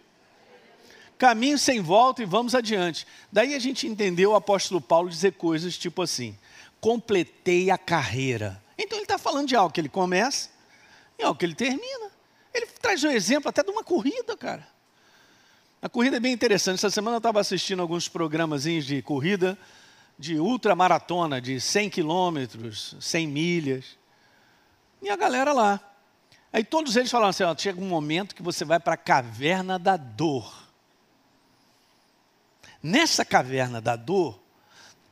Caminho 1.19 1.59
sem 1.59 1.83
volta 1.83 2.23
e 2.23 2.27
vamos 2.27 2.55
adiante. 2.55 3.07
Daí 3.31 3.55
a 3.55 3.59
gente 3.59 3.87
entendeu 3.87 4.31
o 4.31 4.35
apóstolo 4.35 4.81
Paulo 4.81 5.11
dizer 5.11 5.33
coisas 5.33 5.77
tipo 5.77 6.01
assim: 6.01 6.39
completei 6.81 7.71
a 7.71 7.77
carreira. 7.77 8.63
Então 8.79 8.97
ele 8.97 9.05
está 9.05 9.19
falando 9.19 9.49
de 9.49 9.55
algo 9.55 9.73
que 9.73 9.81
ele 9.81 9.91
começa 9.91 10.49
e 11.19 11.23
algo 11.23 11.39
que 11.39 11.45
ele 11.45 11.55
termina. 11.55 12.11
Ele 12.55 12.67
traz 12.81 13.05
um 13.05 13.11
exemplo 13.11 13.51
até 13.51 13.63
de 13.63 13.71
uma 13.71 13.85
corrida, 13.85 14.35
cara. 14.35 14.67
A 15.83 15.89
corrida 15.89 16.17
é 16.17 16.21
bem 16.21 16.33
interessante. 16.33 16.77
Essa 16.77 16.91
semana 16.91 17.17
eu 17.17 17.19
estava 17.19 17.39
assistindo 17.39 17.81
alguns 17.81 18.09
programas 18.09 18.63
de 18.63 19.03
corrida 19.03 19.59
de 20.21 20.39
ultramaratona 20.39 21.41
de 21.41 21.59
100 21.59 21.89
quilômetros, 21.89 22.95
100 23.01 23.27
milhas. 23.27 23.99
E 25.01 25.09
a 25.09 25.17
galera 25.17 25.55
lá. 25.55 25.81
Aí 26.53 26.63
todos 26.63 26.95
eles 26.95 27.11
falaram 27.11 27.31
assim: 27.31 27.43
ó, 27.43 27.57
chega 27.57 27.81
um 27.81 27.89
momento 27.89 28.35
que 28.35 28.43
você 28.43 28.63
vai 28.63 28.79
para 28.79 28.95
a 28.95 28.99
caverna 28.99 29.79
da 29.79 29.97
dor. 29.97 30.69
Nessa 32.83 33.25
caverna 33.25 33.81
da 33.81 33.97
dor, 33.97 34.39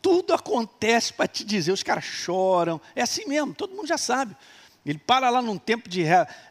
tudo 0.02 0.34
acontece 0.34 1.14
para 1.14 1.26
te 1.26 1.42
dizer. 1.42 1.72
Os 1.72 1.82
caras 1.82 2.04
choram. 2.04 2.78
É 2.94 3.00
assim 3.00 3.26
mesmo, 3.26 3.54
todo 3.54 3.74
mundo 3.74 3.88
já 3.88 3.98
sabe. 3.98 4.36
Ele 4.88 4.98
para 4.98 5.28
lá 5.28 5.42
num 5.42 5.58
tempo 5.58 5.86
de, 5.86 6.04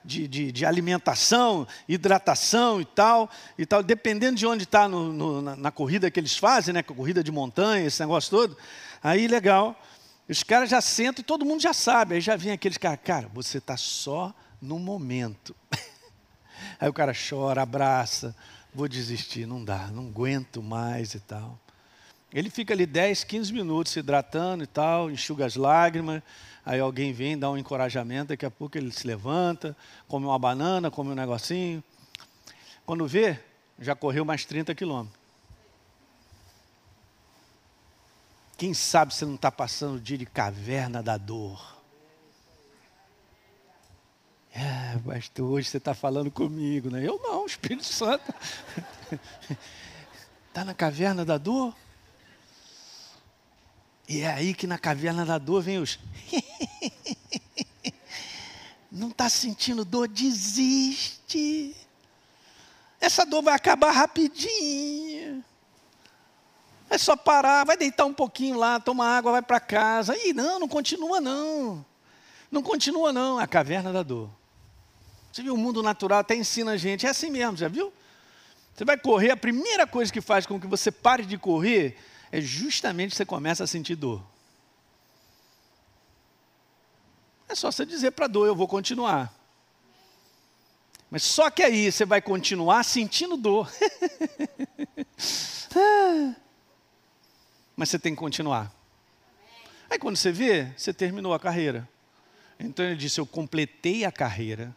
de, 0.05 0.27
de, 0.27 0.51
de 0.51 0.63
alimentação, 0.63 1.67
hidratação 1.89 2.79
e 2.79 2.85
tal, 2.85 3.27
e 3.57 3.65
tal, 3.65 3.81
dependendo 3.81 4.37
de 4.37 4.45
onde 4.45 4.63
está 4.63 4.87
na, 4.87 5.55
na, 5.55 5.71
corrida 5.71 6.11
que 6.11 6.19
eles 6.19 6.37
fazem, 6.37 6.71
né, 6.71 6.83
corrida 6.83 7.23
de 7.23 7.31
montanha, 7.31 7.87
esse 7.87 7.99
negócio 7.99 8.29
todo. 8.29 8.55
Aí, 9.01 9.27
legal, 9.27 9.75
os 10.29 10.43
caras 10.43 10.69
já 10.69 10.79
sentam 10.81 11.23
e 11.23 11.25
todo 11.25 11.43
mundo 11.43 11.63
já 11.63 11.73
sabe. 11.73 12.13
Aí 12.13 12.21
já 12.21 12.35
vem 12.35 12.51
aqueles 12.51 12.77
caras, 12.77 12.99
cara, 13.03 13.27
você 13.33 13.57
está 13.57 13.75
só 13.75 14.31
no 14.61 14.77
momento. 14.77 15.55
Aí 16.79 16.87
o 16.87 16.93
cara 16.93 17.13
chora, 17.13 17.63
abraça, 17.63 18.35
vou 18.71 18.87
desistir, 18.87 19.47
não 19.47 19.65
dá, 19.65 19.87
não 19.87 20.09
aguento 20.09 20.61
mais 20.61 21.15
e 21.15 21.19
tal. 21.19 21.59
Ele 22.31 22.51
fica 22.51 22.71
ali 22.71 22.85
10, 22.85 23.23
15 23.23 23.51
minutos 23.51 23.93
se 23.93 23.99
hidratando 23.99 24.63
e 24.63 24.67
tal, 24.67 25.09
enxuga 25.09 25.43
as 25.43 25.55
lágrimas, 25.55 26.21
aí 26.67 26.81
alguém 26.81 27.13
vem, 27.13 27.39
dá 27.39 27.49
um 27.49 27.57
encorajamento, 27.57 28.29
daqui 28.29 28.45
a 28.45 28.51
pouco 28.51 28.77
ele 28.77 28.91
se 28.91 29.07
levanta, 29.07 29.75
come 30.05 30.25
uma 30.25 30.37
banana, 30.37 30.91
come 30.91 31.11
um 31.11 31.15
negocinho. 31.15 31.81
Quando 32.85 33.07
vê, 33.07 33.39
já 33.79 33.95
correu 33.95 34.25
mais 34.25 34.43
30 34.43 34.75
quilômetros. 34.75 35.17
Quem 38.57 38.73
sabe 38.73 39.13
você 39.13 39.25
não 39.25 39.35
está 39.35 39.49
passando 39.49 39.95
o 39.95 39.99
dia 39.99 40.17
de 40.17 40.25
caverna 40.25 41.01
da 41.01 41.15
dor? 41.15 41.77
É, 44.51 44.97
pastor, 45.05 45.49
hoje 45.49 45.69
você 45.69 45.77
está 45.77 45.93
falando 45.93 46.29
comigo, 46.29 46.89
né? 46.89 47.01
Eu 47.01 47.17
não, 47.23 47.45
Espírito 47.45 47.85
Santo. 47.85 48.33
Está 50.49 50.65
na 50.65 50.73
caverna 50.73 51.23
da 51.23 51.37
dor? 51.37 51.73
E 54.07 54.21
é 54.21 54.31
aí 54.31 54.53
que 54.53 54.65
na 54.65 54.77
caverna 54.77 55.25
da 55.25 55.37
dor 55.37 55.61
vem 55.61 55.79
os. 55.79 55.99
Não 58.89 59.09
está 59.09 59.29
sentindo 59.29 59.83
dor? 59.83 60.07
Desiste. 60.07 61.75
Essa 62.99 63.25
dor 63.25 63.43
vai 63.43 63.53
acabar 63.53 63.91
rapidinho. 63.91 65.43
É 66.89 66.97
só 66.97 67.17
parar, 67.17 67.65
vai 67.65 67.75
deitar 67.75 68.05
um 68.05 68.13
pouquinho 68.13 68.57
lá, 68.57 68.79
toma 68.79 69.05
água, 69.05 69.33
vai 69.33 69.41
para 69.41 69.59
casa. 69.59 70.15
Ih, 70.17 70.31
não, 70.31 70.59
não 70.59 70.69
continua 70.69 71.19
não. 71.19 71.85
Não 72.49 72.63
continua 72.63 73.11
não, 73.11 73.37
a 73.37 73.45
caverna 73.45 73.91
da 73.91 74.03
dor. 74.03 74.29
Você 75.31 75.43
viu, 75.43 75.53
o 75.53 75.57
mundo 75.57 75.83
natural 75.83 76.19
até 76.19 76.33
ensina 76.33 76.71
a 76.71 76.77
gente, 76.77 77.05
é 77.05 77.09
assim 77.09 77.29
mesmo, 77.29 77.57
já 77.57 77.67
viu? 77.67 77.91
Você 78.73 78.85
vai 78.85 78.97
correr, 78.97 79.31
a 79.31 79.37
primeira 79.37 79.85
coisa 79.85 80.11
que 80.11 80.21
faz 80.21 80.45
com 80.45 80.59
que 80.59 80.65
você 80.65 80.91
pare 80.91 81.25
de 81.25 81.37
correr 81.37 81.97
é 82.31 82.41
justamente 82.41 83.15
você 83.15 83.25
começa 83.25 83.63
a 83.63 83.67
sentir 83.67 83.95
dor. 83.95 84.23
É 87.47 87.55
só 87.55 87.71
você 87.71 87.85
dizer 87.85 88.11
para 88.11 88.25
a 88.25 88.27
dor, 88.27 88.45
eu 88.45 88.55
vou 88.55 88.67
continuar. 88.67 89.33
Mas 91.09 91.23
só 91.23 91.49
que 91.49 91.63
aí 91.63 91.89
você 91.89 92.05
vai 92.05 92.21
continuar 92.21 92.83
sentindo 92.83 93.37
dor. 93.37 93.71
mas 97.75 97.89
você 97.89 97.97
tem 97.97 98.13
que 98.13 98.19
continuar. 98.19 98.71
Aí 99.89 99.97
quando 99.97 100.17
você 100.17 100.31
vê, 100.31 100.73
você 100.75 100.93
terminou 100.93 101.33
a 101.33 101.39
carreira. 101.39 101.87
Então 102.59 102.85
ele 102.85 102.97
disse: 102.97 103.21
Eu 103.21 103.25
completei 103.25 104.03
a 104.03 104.11
carreira. 104.11 104.75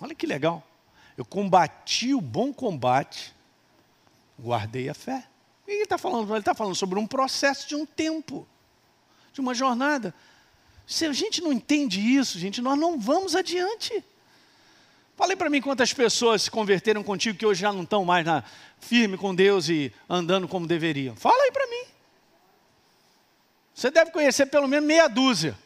Olha 0.00 0.14
que 0.14 0.26
legal. 0.26 0.64
Eu 1.16 1.24
combati 1.24 2.14
o 2.14 2.20
bom 2.20 2.52
combate, 2.52 3.34
guardei 4.38 4.88
a 4.88 4.94
fé. 4.94 5.26
Ele 5.66 5.82
está 5.82 5.96
falando? 5.96 6.30
Ele 6.30 6.38
está 6.38 6.54
falando 6.54 6.74
sobre 6.74 6.98
um 6.98 7.06
processo 7.06 7.68
de 7.68 7.74
um 7.74 7.86
tempo, 7.86 8.46
de 9.32 9.40
uma 9.40 9.54
jornada. 9.54 10.14
Se 10.86 11.06
a 11.06 11.12
gente 11.12 11.40
não 11.40 11.52
entende 11.52 12.00
isso, 12.00 12.38
gente, 12.38 12.60
nós 12.60 12.78
não 12.78 12.98
vamos 12.98 13.34
adiante. 13.34 14.04
Falei 15.16 15.36
para 15.36 15.50
mim 15.50 15.60
quantas 15.60 15.92
pessoas 15.92 16.42
se 16.42 16.50
converteram 16.50 17.02
contigo 17.02 17.38
que 17.38 17.46
hoje 17.46 17.60
já 17.60 17.72
não 17.72 17.82
estão 17.82 18.04
mais 18.04 18.24
na, 18.24 18.42
firme 18.82 19.16
com 19.16 19.34
Deus 19.34 19.68
e 19.68 19.92
andando 20.08 20.48
como 20.48 20.66
deveriam. 20.66 21.14
Fala 21.16 21.42
aí 21.44 21.52
para 21.52 21.66
mim. 21.68 21.84
Você 23.74 23.90
deve 23.90 24.10
conhecer 24.10 24.46
pelo 24.46 24.68
menos 24.68 24.86
meia 24.86 25.08
dúzia. 25.08 25.56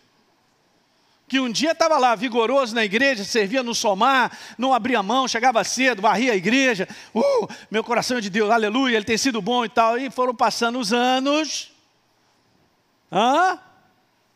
Que 1.29 1.41
um 1.41 1.51
dia 1.51 1.73
estava 1.73 1.99
lá, 1.99 2.15
vigoroso 2.15 2.73
na 2.75 2.85
igreja, 2.85 3.25
servia 3.25 3.63
no 3.63 3.75
somar, 3.75 4.31
não 4.57 4.73
abria 4.73 5.03
mão, 5.03 5.27
chegava 5.27 5.65
cedo, 5.65 6.01
varria 6.01 6.33
a 6.33 6.37
igreja. 6.37 6.89
Uh, 7.13 7.49
meu 7.69 7.83
coração 7.83 8.19
é 8.19 8.21
de 8.21 8.31
Deus, 8.31 8.49
aleluia, 8.51 8.97
ele 8.97 9.05
tem 9.05 9.19
sido 9.19 9.43
bom 9.43 9.65
e 9.65 9.69
tal. 9.69 9.99
E 9.99 10.09
foram 10.09 10.35
passando 10.35 10.79
os 10.79 10.93
anos. 10.93 11.73
Hã? 13.11 13.59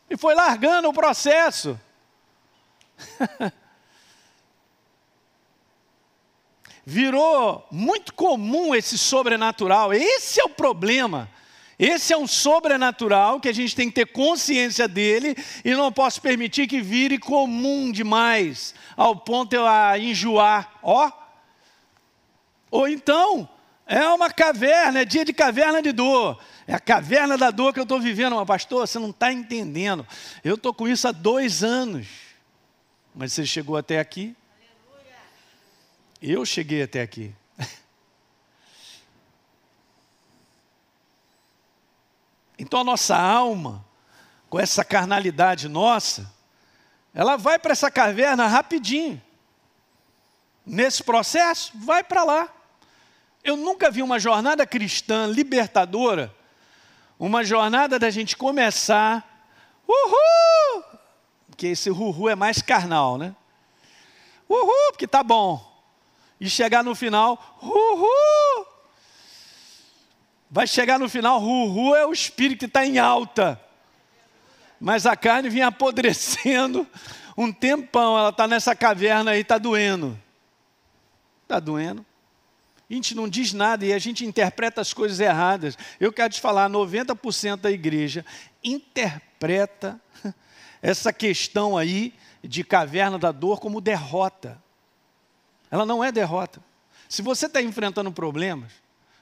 E 0.09 0.17
foi 0.17 0.35
largando 0.35 0.89
o 0.89 0.93
processo. 0.93 1.79
Virou 6.85 7.65
muito 7.71 8.13
comum 8.13 8.75
esse 8.75 8.97
sobrenatural. 8.97 9.93
Esse 9.93 10.41
é 10.41 10.43
o 10.43 10.49
problema. 10.49 11.29
Esse 11.81 12.13
é 12.13 12.17
um 12.17 12.27
sobrenatural 12.27 13.39
que 13.39 13.49
a 13.49 13.51
gente 13.51 13.75
tem 13.75 13.89
que 13.89 13.95
ter 13.95 14.05
consciência 14.05 14.87
dele 14.87 15.35
e 15.65 15.73
não 15.73 15.91
posso 15.91 16.21
permitir 16.21 16.67
que 16.67 16.79
vire 16.79 17.17
comum 17.17 17.91
demais, 17.91 18.75
ao 18.95 19.15
ponto 19.15 19.49
de 19.49 19.55
eu 19.55 19.65
a 19.65 19.97
enjoar. 19.97 20.73
Ó. 20.83 21.11
Ou 22.69 22.87
então, 22.87 23.49
é 23.87 24.07
uma 24.09 24.29
caverna, 24.29 24.99
é 25.01 25.05
dia 25.05 25.25
de 25.25 25.33
caverna 25.33 25.81
de 25.81 25.91
dor. 25.91 26.39
É 26.67 26.75
a 26.75 26.79
caverna 26.79 27.35
da 27.35 27.49
dor 27.49 27.73
que 27.73 27.79
eu 27.79 27.83
estou 27.83 27.99
vivendo, 27.99 28.35
mas 28.35 28.45
pastor, 28.45 28.87
você 28.87 28.99
não 28.99 29.09
está 29.09 29.33
entendendo. 29.33 30.05
Eu 30.43 30.53
estou 30.53 30.75
com 30.75 30.87
isso 30.87 31.07
há 31.07 31.11
dois 31.11 31.63
anos. 31.63 32.05
Mas 33.15 33.33
você 33.33 33.43
chegou 33.43 33.75
até 33.75 33.99
aqui? 33.99 34.35
Eu 36.21 36.45
cheguei 36.45 36.83
até 36.83 37.01
aqui. 37.01 37.33
Então 42.61 42.81
a 42.81 42.83
nossa 42.83 43.17
alma, 43.17 43.83
com 44.47 44.59
essa 44.59 44.85
carnalidade 44.85 45.67
nossa, 45.67 46.31
ela 47.11 47.35
vai 47.35 47.57
para 47.57 47.71
essa 47.71 47.89
caverna 47.89 48.45
rapidinho. 48.45 49.19
Nesse 50.63 51.03
processo, 51.03 51.71
vai 51.73 52.03
para 52.03 52.23
lá. 52.23 52.47
Eu 53.43 53.57
nunca 53.57 53.89
vi 53.89 54.03
uma 54.03 54.19
jornada 54.19 54.63
cristã 54.67 55.25
libertadora, 55.25 56.31
uma 57.17 57.43
jornada 57.43 57.97
da 57.97 58.11
gente 58.11 58.37
começar, 58.37 59.43
uhul, 59.87 60.83
porque 61.49 61.65
esse 61.65 61.89
uhul 61.89 62.29
é 62.29 62.35
mais 62.35 62.61
carnal, 62.61 63.17
né? 63.17 63.35
Uhul, 64.47 64.91
porque 64.91 65.07
tá 65.07 65.23
bom. 65.23 65.67
E 66.39 66.47
chegar 66.47 66.83
no 66.83 66.93
final, 66.93 67.57
uhul, 67.59 68.67
Vai 70.53 70.67
chegar 70.67 70.99
no 70.99 71.07
final, 71.07 71.39
ru, 71.39 71.95
é 71.95 72.05
o 72.05 72.11
espírito 72.11 72.59
que 72.59 72.65
está 72.65 72.85
em 72.85 72.99
alta. 72.99 73.59
Mas 74.77 75.05
a 75.05 75.15
carne 75.15 75.49
vinha 75.49 75.67
apodrecendo 75.67 76.85
um 77.37 77.53
tempão, 77.53 78.19
ela 78.19 78.29
está 78.29 78.49
nessa 78.49 78.75
caverna 78.75 79.31
aí, 79.31 79.39
está 79.39 79.57
doendo. 79.57 80.19
Está 81.43 81.57
doendo. 81.57 82.05
A 82.89 82.93
gente 82.93 83.15
não 83.15 83.29
diz 83.29 83.53
nada 83.53 83.85
e 83.85 83.93
a 83.93 83.99
gente 83.99 84.25
interpreta 84.25 84.81
as 84.81 84.91
coisas 84.91 85.21
erradas. 85.21 85.77
Eu 85.97 86.11
quero 86.11 86.33
te 86.33 86.41
falar, 86.41 86.69
90% 86.69 87.61
da 87.61 87.71
igreja 87.71 88.25
interpreta 88.61 90.01
essa 90.81 91.13
questão 91.13 91.77
aí 91.77 92.13
de 92.43 92.61
caverna 92.65 93.17
da 93.17 93.31
dor 93.31 93.61
como 93.61 93.79
derrota. 93.79 94.61
Ela 95.69 95.85
não 95.85 96.03
é 96.03 96.11
derrota. 96.11 96.61
Se 97.07 97.21
você 97.21 97.45
está 97.45 97.61
enfrentando 97.61 98.11
problemas, 98.11 98.73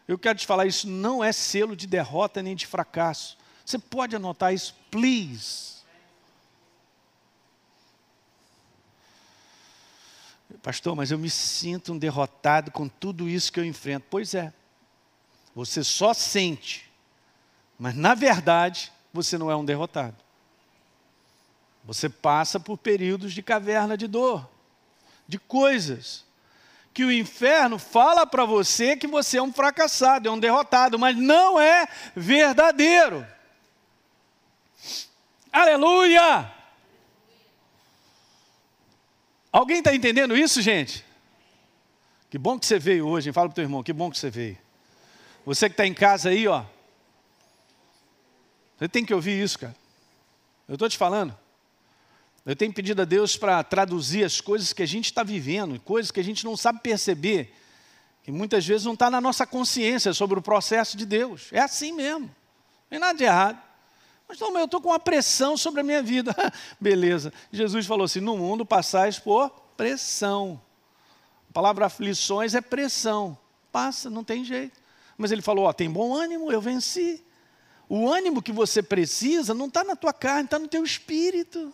eu 0.09 0.17
quero 0.17 0.39
te 0.39 0.47
falar, 0.47 0.65
isso 0.65 0.87
não 0.87 1.23
é 1.23 1.31
selo 1.31 1.75
de 1.75 1.85
derrota 1.85 2.41
nem 2.41 2.55
de 2.55 2.65
fracasso. 2.65 3.37
Você 3.63 3.77
pode 3.77 4.15
anotar 4.15 4.51
isso, 4.51 4.73
please. 4.89 5.83
Pastor, 10.63 10.95
mas 10.95 11.11
eu 11.11 11.19
me 11.19 11.29
sinto 11.29 11.93
um 11.93 11.97
derrotado 11.99 12.71
com 12.71 12.87
tudo 12.87 13.29
isso 13.29 13.53
que 13.53 13.59
eu 13.59 13.63
enfrento. 13.63 14.07
Pois 14.09 14.33
é, 14.33 14.51
você 15.53 15.83
só 15.83 16.11
sente, 16.11 16.89
mas 17.77 17.93
na 17.93 18.15
verdade 18.15 18.91
você 19.13 19.37
não 19.37 19.51
é 19.51 19.55
um 19.55 19.63
derrotado. 19.63 20.17
Você 21.85 22.09
passa 22.09 22.59
por 22.59 22.79
períodos 22.79 23.31
de 23.31 23.43
caverna 23.43 23.95
de 23.95 24.07
dor, 24.07 24.49
de 25.27 25.37
coisas 25.37 26.25
que 26.99 27.05
o 27.05 27.11
inferno 27.13 27.79
fala 27.79 28.27
para 28.27 28.43
você 28.43 28.97
que 28.97 29.07
você 29.07 29.37
é 29.37 29.41
um 29.41 29.53
fracassado, 29.53 30.27
é 30.27 30.31
um 30.31 30.37
derrotado, 30.37 30.99
mas 30.99 31.15
não 31.15 31.57
é 31.57 31.87
verdadeiro. 32.13 33.25
Aleluia! 35.49 36.53
Alguém 39.49 39.77
está 39.77 39.95
entendendo 39.95 40.35
isso, 40.35 40.61
gente? 40.61 41.05
Que 42.29 42.37
bom 42.37 42.59
que 42.59 42.65
você 42.65 42.77
veio 42.77 43.07
hoje, 43.07 43.29
hein? 43.29 43.33
fala 43.33 43.47
para 43.47 43.53
o 43.53 43.55
teu 43.55 43.63
irmão, 43.63 43.81
que 43.81 43.93
bom 43.93 44.11
que 44.11 44.19
você 44.19 44.29
veio. 44.29 44.57
Você 45.45 45.69
que 45.69 45.73
está 45.75 45.87
em 45.87 45.93
casa 45.93 46.31
aí, 46.31 46.49
ó. 46.49 46.65
Você 48.77 48.89
tem 48.89 49.05
que 49.05 49.13
ouvir 49.13 49.41
isso, 49.41 49.57
cara. 49.57 49.75
Eu 50.67 50.73
estou 50.73 50.89
te 50.89 50.97
falando. 50.97 51.33
Eu 52.49 52.55
tenho 52.55 52.73
pedido 52.73 53.03
a 53.03 53.05
Deus 53.05 53.37
para 53.37 53.63
traduzir 53.63 54.23
as 54.23 54.41
coisas 54.41 54.73
que 54.73 54.81
a 54.81 54.85
gente 54.87 55.05
está 55.05 55.21
vivendo, 55.21 55.79
coisas 55.81 56.09
que 56.09 56.19
a 56.19 56.23
gente 56.23 56.43
não 56.43 56.57
sabe 56.57 56.79
perceber, 56.79 57.53
que 58.23 58.31
muitas 58.31 58.65
vezes 58.65 58.85
não 58.85 58.93
está 58.93 59.07
na 59.07 59.21
nossa 59.21 59.45
consciência 59.45 60.13
sobre 60.13 60.39
o 60.39 60.41
processo 60.41 60.97
de 60.97 61.05
Deus. 61.05 61.49
É 61.51 61.59
assim 61.59 61.91
mesmo, 61.91 62.21
não 62.21 62.89
tem 62.89 62.97
nada 62.97 63.15
de 63.15 63.23
errado. 63.23 63.61
Mas 64.27 64.39
não, 64.39 64.57
eu 64.57 64.65
estou 64.65 64.81
com 64.81 64.89
uma 64.89 64.97
pressão 64.97 65.55
sobre 65.55 65.81
a 65.81 65.83
minha 65.83 66.01
vida. 66.01 66.35
Beleza. 66.81 67.31
Jesus 67.51 67.85
falou 67.85 68.05
assim: 68.05 68.19
no 68.19 68.35
mundo 68.35 68.65
passais 68.65 69.19
por 69.19 69.51
pressão. 69.77 70.59
A 71.51 71.53
palavra 71.53 71.85
aflições 71.85 72.55
é 72.55 72.61
pressão. 72.61 73.37
Passa, 73.71 74.09
não 74.09 74.23
tem 74.23 74.43
jeito. 74.43 74.81
Mas 75.15 75.31
ele 75.31 75.43
falou: 75.43 75.65
ó, 75.65 75.71
tem 75.71 75.87
bom 75.87 76.15
ânimo, 76.15 76.51
eu 76.51 76.59
venci. 76.59 77.23
O 77.87 78.09
ânimo 78.11 78.41
que 78.41 78.51
você 78.51 78.81
precisa 78.81 79.53
não 79.53 79.67
está 79.67 79.83
na 79.83 79.95
tua 79.95 80.13
carne, 80.13 80.45
está 80.45 80.57
no 80.57 80.67
teu 80.67 80.83
espírito. 80.83 81.71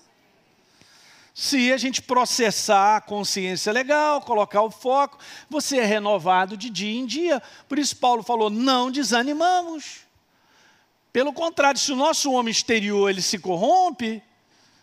Se 1.37 1.73
a 1.73 1.75
gente 1.75 2.01
processar 2.01 2.95
a 2.95 3.01
consciência 3.01 3.73
legal, 3.73 4.21
colocar 4.21 4.61
o 4.61 4.71
foco, 4.71 5.19
você 5.49 5.79
é 5.79 5.83
renovado 5.83 6.55
de 6.55 6.69
dia 6.69 6.97
em 6.97 7.05
dia. 7.05 7.43
Por 7.67 7.77
isso 7.77 7.97
Paulo 7.97 8.23
falou: 8.23 8.49
não 8.49 8.89
desanimamos. 8.89 10.05
Pelo 11.11 11.33
contrário, 11.33 11.77
se 11.77 11.91
o 11.91 11.95
nosso 11.95 12.31
homem 12.31 12.51
exterior 12.51 13.09
ele 13.09 13.21
se 13.21 13.37
corrompe, 13.37 14.23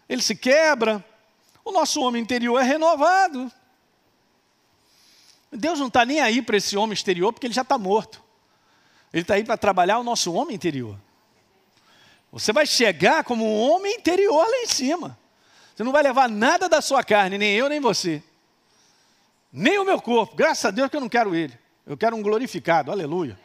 ele 0.06 0.20
se 0.20 0.36
quebra, 0.36 1.02
o 1.64 1.72
nosso 1.72 2.02
homem 2.02 2.20
interior 2.20 2.60
é 2.60 2.64
renovado. 2.64 3.50
Deus 5.50 5.78
não 5.78 5.86
está 5.86 6.04
nem 6.04 6.20
aí 6.20 6.42
para 6.42 6.58
esse 6.58 6.76
homem 6.76 6.92
exterior, 6.92 7.32
porque 7.32 7.46
ele 7.46 7.54
já 7.54 7.62
está 7.62 7.78
morto. 7.78 8.22
Ele 9.10 9.22
está 9.22 9.34
aí 9.34 9.44
para 9.44 9.56
trabalhar 9.56 9.98
o 9.98 10.04
nosso 10.04 10.30
homem 10.34 10.54
interior. 10.54 10.98
Você 12.30 12.52
vai 12.52 12.66
chegar 12.66 13.24
como 13.24 13.42
um 13.42 13.70
homem 13.70 13.94
interior 13.94 14.46
lá 14.46 14.58
em 14.58 14.66
cima. 14.66 15.21
Você 15.74 15.82
não 15.82 15.92
vai 15.92 16.02
levar 16.02 16.28
nada 16.28 16.68
da 16.68 16.80
sua 16.80 17.02
carne, 17.02 17.38
nem 17.38 17.54
eu, 17.54 17.68
nem 17.68 17.80
você. 17.80 18.22
Nem 19.52 19.78
o 19.78 19.84
meu 19.84 20.00
corpo. 20.00 20.36
Graças 20.36 20.64
a 20.64 20.70
Deus 20.70 20.90
que 20.90 20.96
eu 20.96 21.00
não 21.00 21.08
quero 21.08 21.34
ele. 21.34 21.58
Eu 21.86 21.96
quero 21.96 22.16
um 22.16 22.22
glorificado, 22.22 22.90
aleluia. 22.90 23.38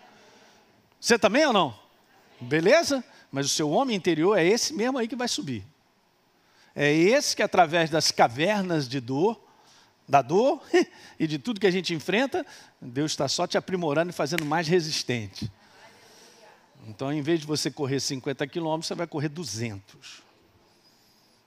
Você 0.99 1.17
também 1.17 1.45
ou 1.45 1.53
não? 1.53 1.77
Beleza? 2.39 3.03
Mas 3.31 3.45
o 3.45 3.49
seu 3.49 3.69
homem 3.69 3.95
interior 3.95 4.37
é 4.37 4.45
esse 4.45 4.73
mesmo 4.73 4.97
aí 4.97 5.07
que 5.07 5.15
vai 5.15 5.27
subir. 5.27 5.65
É 6.75 6.93
esse 6.93 7.35
que, 7.35 7.41
através 7.41 7.89
das 7.89 8.11
cavernas 8.11 8.87
de 8.87 8.99
dor, 8.99 9.41
da 10.07 10.21
dor 10.21 10.61
e 11.19 11.25
de 11.25 11.39
tudo 11.39 11.59
que 11.59 11.67
a 11.67 11.71
gente 11.71 11.93
enfrenta, 11.93 12.45
Deus 12.79 13.11
está 13.11 13.27
só 13.27 13.47
te 13.47 13.57
aprimorando 13.57 14.11
e 14.11 14.13
fazendo 14.13 14.45
mais 14.45 14.67
resistente. 14.67 15.51
Então, 16.87 17.11
em 17.11 17.21
vez 17.21 17.39
de 17.39 17.47
você 17.47 17.71
correr 17.71 17.99
50 17.99 18.45
quilômetros, 18.47 18.87
você 18.87 18.95
vai 18.95 19.07
correr 19.07 19.29
200. 19.29 20.26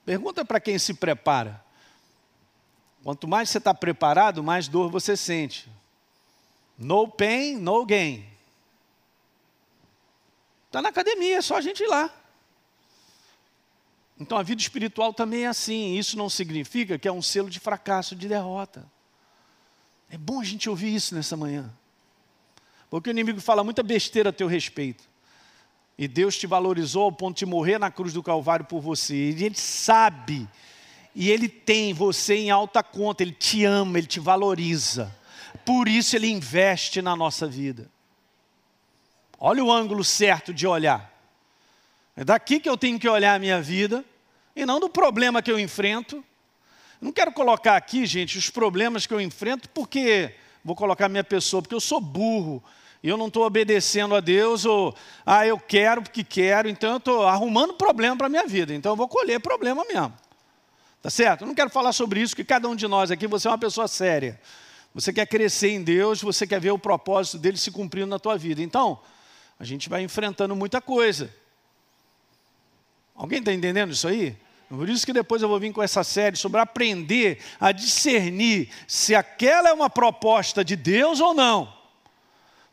Pergunta 0.05 0.43
para 0.43 0.59
quem 0.59 0.77
se 0.79 0.93
prepara. 0.93 1.63
Quanto 3.03 3.27
mais 3.27 3.49
você 3.49 3.57
está 3.57 3.73
preparado, 3.73 4.43
mais 4.43 4.67
dor 4.67 4.89
você 4.89 5.17
sente. 5.17 5.69
No 6.77 7.07
pain, 7.07 7.57
no 7.57 7.85
gain. 7.85 8.25
Está 10.67 10.81
na 10.81 10.89
academia, 10.89 11.37
é 11.37 11.41
só 11.41 11.57
a 11.57 11.61
gente 11.61 11.83
ir 11.83 11.87
lá. 11.87 12.09
Então 14.19 14.37
a 14.37 14.43
vida 14.43 14.61
espiritual 14.61 15.13
também 15.13 15.45
é 15.45 15.47
assim. 15.47 15.97
Isso 15.97 16.15
não 16.15 16.29
significa 16.29 16.97
que 16.97 17.07
é 17.07 17.11
um 17.11 17.21
selo 17.21 17.49
de 17.49 17.59
fracasso, 17.59 18.15
de 18.15 18.27
derrota. 18.27 18.85
É 20.09 20.17
bom 20.17 20.39
a 20.39 20.43
gente 20.43 20.69
ouvir 20.69 20.93
isso 20.93 21.15
nessa 21.15 21.35
manhã. 21.35 21.71
Porque 22.89 23.09
o 23.09 23.11
inimigo 23.11 23.41
fala 23.41 23.63
muita 23.63 23.81
besteira 23.81 24.29
a 24.29 24.33
teu 24.33 24.47
respeito. 24.47 25.10
E 26.01 26.07
Deus 26.07 26.35
te 26.35 26.47
valorizou 26.47 27.03
ao 27.03 27.11
ponto 27.11 27.37
de 27.37 27.45
morrer 27.45 27.77
na 27.77 27.91
cruz 27.91 28.11
do 28.11 28.23
Calvário 28.23 28.65
por 28.65 28.81
você. 28.81 29.13
E 29.13 29.43
Ele 29.43 29.53
sabe. 29.53 30.49
E 31.13 31.29
Ele 31.29 31.47
tem 31.47 31.93
você 31.93 32.33
em 32.37 32.49
alta 32.49 32.81
conta. 32.81 33.21
Ele 33.21 33.33
te 33.33 33.63
ama, 33.65 33.99
Ele 33.99 34.07
te 34.07 34.19
valoriza. 34.19 35.15
Por 35.63 35.87
isso 35.87 36.15
Ele 36.15 36.25
investe 36.25 37.03
na 37.03 37.15
nossa 37.15 37.45
vida. 37.45 37.87
Olha 39.39 39.63
o 39.63 39.71
ângulo 39.71 40.03
certo 40.03 40.51
de 40.51 40.65
olhar. 40.65 41.07
É 42.15 42.25
daqui 42.25 42.59
que 42.59 42.67
eu 42.67 42.79
tenho 42.79 42.97
que 42.97 43.07
olhar 43.07 43.35
a 43.35 43.39
minha 43.39 43.61
vida 43.61 44.03
e 44.55 44.65
não 44.65 44.79
do 44.79 44.89
problema 44.89 45.39
que 45.39 45.51
eu 45.51 45.59
enfrento. 45.59 46.25
Não 46.99 47.11
quero 47.11 47.31
colocar 47.31 47.75
aqui, 47.75 48.07
gente, 48.07 48.39
os 48.39 48.49
problemas 48.49 49.05
que 49.05 49.13
eu 49.13 49.21
enfrento, 49.21 49.69
porque 49.69 50.33
vou 50.65 50.75
colocar 50.75 51.07
minha 51.07 51.23
pessoa, 51.23 51.61
porque 51.61 51.75
eu 51.75 51.79
sou 51.79 52.01
burro 52.01 52.63
eu 53.09 53.17
não 53.17 53.27
estou 53.27 53.45
obedecendo 53.45 54.15
a 54.15 54.19
Deus, 54.19 54.65
ou 54.65 54.95
ah, 55.25 55.45
eu 55.45 55.59
quero 55.59 56.03
porque 56.03 56.23
quero, 56.23 56.69
então 56.69 56.91
eu 56.91 56.97
estou 56.97 57.25
arrumando 57.25 57.73
problema 57.73 58.15
para 58.15 58.27
a 58.27 58.29
minha 58.29 58.45
vida, 58.45 58.73
então 58.73 58.91
eu 58.91 58.95
vou 58.95 59.07
colher 59.07 59.39
problema 59.39 59.83
mesmo. 59.85 60.13
Tá 61.01 61.09
certo? 61.09 61.41
Eu 61.41 61.47
não 61.47 61.55
quero 61.55 61.69
falar 61.69 61.93
sobre 61.93 62.21
isso, 62.21 62.33
porque 62.35 62.43
cada 62.43 62.69
um 62.69 62.75
de 62.75 62.87
nós 62.87 63.09
aqui, 63.09 63.25
você 63.25 63.47
é 63.47 63.51
uma 63.51 63.57
pessoa 63.57 63.87
séria. 63.87 64.39
Você 64.93 65.11
quer 65.11 65.25
crescer 65.25 65.69
em 65.69 65.81
Deus, 65.81 66.21
você 66.21 66.45
quer 66.45 66.59
ver 66.59 66.71
o 66.71 66.77
propósito 66.77 67.39
dele 67.39 67.57
se 67.57 67.71
cumprindo 67.71 68.07
na 68.07 68.19
tua 68.19 68.37
vida. 68.37 68.61
Então, 68.61 68.99
a 69.59 69.63
gente 69.63 69.89
vai 69.89 70.03
enfrentando 70.03 70.55
muita 70.55 70.79
coisa. 70.79 71.33
Alguém 73.15 73.39
está 73.39 73.51
entendendo 73.51 73.93
isso 73.93 74.07
aí? 74.07 74.37
Por 74.69 74.87
isso 74.87 75.05
que 75.05 75.11
depois 75.13 75.41
eu 75.41 75.49
vou 75.49 75.59
vir 75.59 75.73
com 75.73 75.81
essa 75.81 76.03
série 76.03 76.37
sobre 76.37 76.61
aprender 76.61 77.39
a 77.59 77.71
discernir 77.71 78.69
se 78.87 79.15
aquela 79.15 79.69
é 79.69 79.73
uma 79.73 79.89
proposta 79.89 80.63
de 80.63 80.75
Deus 80.75 81.19
ou 81.19 81.33
não. 81.33 81.80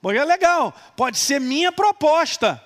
Porque 0.00 0.18
é 0.18 0.24
legal, 0.24 0.74
pode 0.96 1.18
ser 1.18 1.40
minha 1.40 1.72
proposta. 1.72 2.62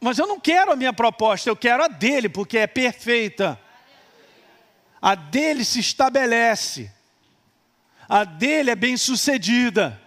Mas 0.00 0.18
eu 0.18 0.26
não 0.26 0.38
quero 0.38 0.72
a 0.72 0.76
minha 0.76 0.92
proposta, 0.92 1.50
eu 1.50 1.56
quero 1.56 1.82
a 1.84 1.88
dele, 1.88 2.28
porque 2.28 2.58
é 2.58 2.66
perfeita. 2.66 3.60
A 5.00 5.14
dele 5.14 5.64
se 5.64 5.80
estabelece. 5.80 6.90
A 8.08 8.24
dele 8.24 8.70
é 8.70 8.76
bem 8.76 8.96
sucedida. 8.96 10.00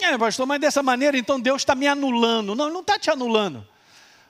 É, 0.00 0.16
pastor, 0.16 0.46
mas 0.46 0.60
dessa 0.60 0.82
maneira 0.82 1.16
então 1.16 1.40
Deus 1.40 1.62
está 1.62 1.74
me 1.74 1.86
anulando. 1.86 2.54
Não, 2.54 2.70
não 2.70 2.80
está 2.80 2.98
te 2.98 3.10
anulando. 3.10 3.66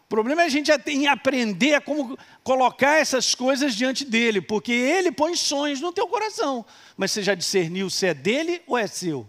O 0.05 0.09
problema 0.09 0.43
é 0.43 0.47
a 0.47 0.49
gente 0.49 0.73
aprender 1.07 1.75
a 1.75 1.81
como 1.83 2.19
colocar 2.43 2.97
essas 2.97 3.35
coisas 3.35 3.75
diante 3.75 4.07
dele, 4.07 4.41
porque 4.41 4.73
ele 4.73 5.13
põe 5.13 5.37
sonhos 5.37 5.83
no 5.83 5.93
teu 5.93 6.07
coração. 6.07 6.65
Mas 6.97 7.13
você 7.13 7.23
já 7.23 7.35
discerniu 7.35 7.91
se 7.91 8.07
é 8.07 8.15
dele 8.15 8.63
ou 8.67 8.79
é 8.79 8.87
seu? 8.87 9.29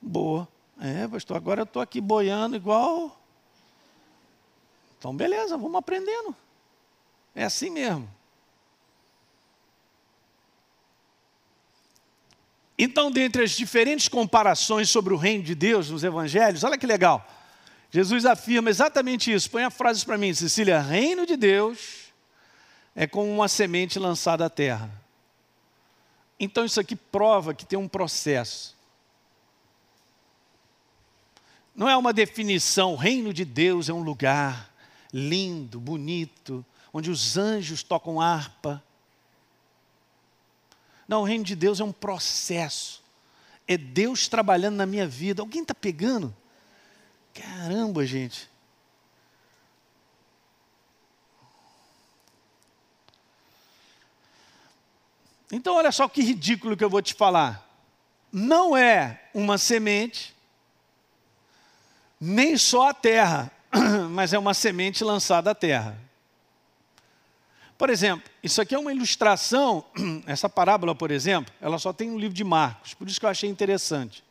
Boa. 0.00 0.48
É, 0.80 1.08
pastor, 1.08 1.36
agora 1.36 1.60
eu 1.60 1.64
estou 1.64 1.80
aqui 1.80 2.00
boiando 2.00 2.56
igual. 2.56 3.18
Então, 4.98 5.14
beleza, 5.16 5.56
vamos 5.56 5.76
aprendendo. 5.76 6.34
É 7.34 7.44
assim 7.44 7.70
mesmo. 7.70 8.08
Então, 12.78 13.10
dentre 13.10 13.42
as 13.42 13.52
diferentes 13.52 14.06
comparações 14.06 14.90
sobre 14.90 15.14
o 15.14 15.16
reino 15.16 15.42
de 15.42 15.54
Deus 15.54 15.90
nos 15.90 16.04
evangelhos, 16.04 16.62
olha 16.62 16.76
que 16.76 16.86
legal. 16.86 17.26
Jesus 17.90 18.26
afirma 18.26 18.68
exatamente 18.68 19.32
isso. 19.32 19.50
Põe 19.50 19.64
a 19.64 19.70
frase 19.70 20.04
para 20.04 20.18
mim, 20.18 20.34
Cecília: 20.34 20.80
Reino 20.80 21.24
de 21.24 21.36
Deus 21.36 22.12
é 22.94 23.06
como 23.06 23.32
uma 23.32 23.48
semente 23.48 23.98
lançada 23.98 24.44
à 24.44 24.50
terra. 24.50 24.90
Então 26.38 26.64
isso 26.64 26.78
aqui 26.78 26.94
prova 26.94 27.54
que 27.54 27.64
tem 27.64 27.78
um 27.78 27.88
processo. 27.88 28.75
Não 31.76 31.88
é 31.88 31.96
uma 31.96 32.12
definição, 32.12 32.94
o 32.94 32.96
reino 32.96 33.34
de 33.34 33.44
Deus 33.44 33.90
é 33.90 33.92
um 33.92 34.02
lugar 34.02 34.72
lindo, 35.12 35.78
bonito, 35.78 36.64
onde 36.92 37.10
os 37.10 37.36
anjos 37.36 37.82
tocam 37.82 38.18
harpa. 38.18 38.82
Não, 41.06 41.20
o 41.20 41.24
reino 41.24 41.44
de 41.44 41.54
Deus 41.54 41.78
é 41.78 41.84
um 41.84 41.92
processo. 41.92 43.02
É 43.68 43.76
Deus 43.76 44.28
trabalhando 44.28 44.76
na 44.76 44.86
minha 44.86 45.06
vida. 45.06 45.42
Alguém 45.42 45.62
está 45.62 45.74
pegando? 45.74 46.34
Caramba, 47.34 48.06
gente. 48.06 48.48
Então, 55.50 55.76
olha 55.76 55.92
só 55.92 56.08
que 56.08 56.22
ridículo 56.22 56.76
que 56.76 56.84
eu 56.84 56.90
vou 56.90 57.02
te 57.02 57.14
falar. 57.14 57.66
Não 58.32 58.76
é 58.76 59.28
uma 59.32 59.58
semente, 59.58 60.35
nem 62.20 62.56
só 62.56 62.88
a 62.88 62.94
terra, 62.94 63.50
mas 64.10 64.32
é 64.32 64.38
uma 64.38 64.54
semente 64.54 65.04
lançada 65.04 65.50
à 65.50 65.54
terra. 65.54 65.98
Por 67.78 67.90
exemplo, 67.90 68.30
isso 68.42 68.60
aqui 68.60 68.74
é 68.74 68.78
uma 68.78 68.92
ilustração, 68.92 69.84
essa 70.26 70.48
parábola, 70.48 70.94
por 70.94 71.10
exemplo, 71.10 71.52
ela 71.60 71.78
só 71.78 71.92
tem 71.92 72.10
no 72.10 72.18
livro 72.18 72.34
de 72.34 72.44
Marcos, 72.44 72.94
por 72.94 73.06
isso 73.06 73.20
que 73.20 73.26
eu 73.26 73.30
achei 73.30 73.48
interessante. 73.48 74.24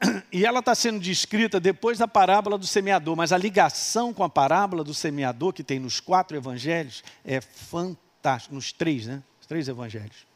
E 0.32 0.44
ela 0.44 0.60
está 0.60 0.74
sendo 0.74 0.98
descrita 0.98 1.60
depois 1.60 1.98
da 1.98 2.08
parábola 2.08 2.58
do 2.58 2.66
semeador, 2.66 3.14
mas 3.16 3.32
a 3.32 3.38
ligação 3.38 4.12
com 4.12 4.24
a 4.24 4.28
parábola 4.28 4.82
do 4.82 4.94
semeador, 4.94 5.52
que 5.52 5.62
tem 5.62 5.78
nos 5.78 6.00
quatro 6.00 6.36
evangelhos, 6.36 7.04
é 7.24 7.40
fantástico. 7.40 8.54
Nos 8.54 8.72
três, 8.72 9.06
né? 9.06 9.22
Os 9.40 9.46
três 9.46 9.68
evangelhos. 9.68 10.26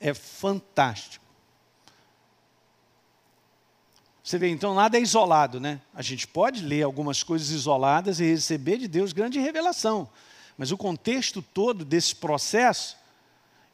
É 0.00 0.14
fantástico. 0.14 1.21
Você 4.22 4.38
vê, 4.38 4.48
então, 4.48 4.74
nada 4.74 4.96
é 4.96 5.00
isolado, 5.00 5.58
né? 5.58 5.80
A 5.94 6.02
gente 6.02 6.26
pode 6.28 6.62
ler 6.62 6.82
algumas 6.82 7.22
coisas 7.22 7.50
isoladas 7.50 8.20
e 8.20 8.24
receber 8.24 8.78
de 8.78 8.86
Deus 8.86 9.12
grande 9.12 9.40
revelação. 9.40 10.08
Mas 10.56 10.70
o 10.70 10.76
contexto 10.76 11.42
todo 11.42 11.84
desse 11.84 12.14
processo 12.14 12.96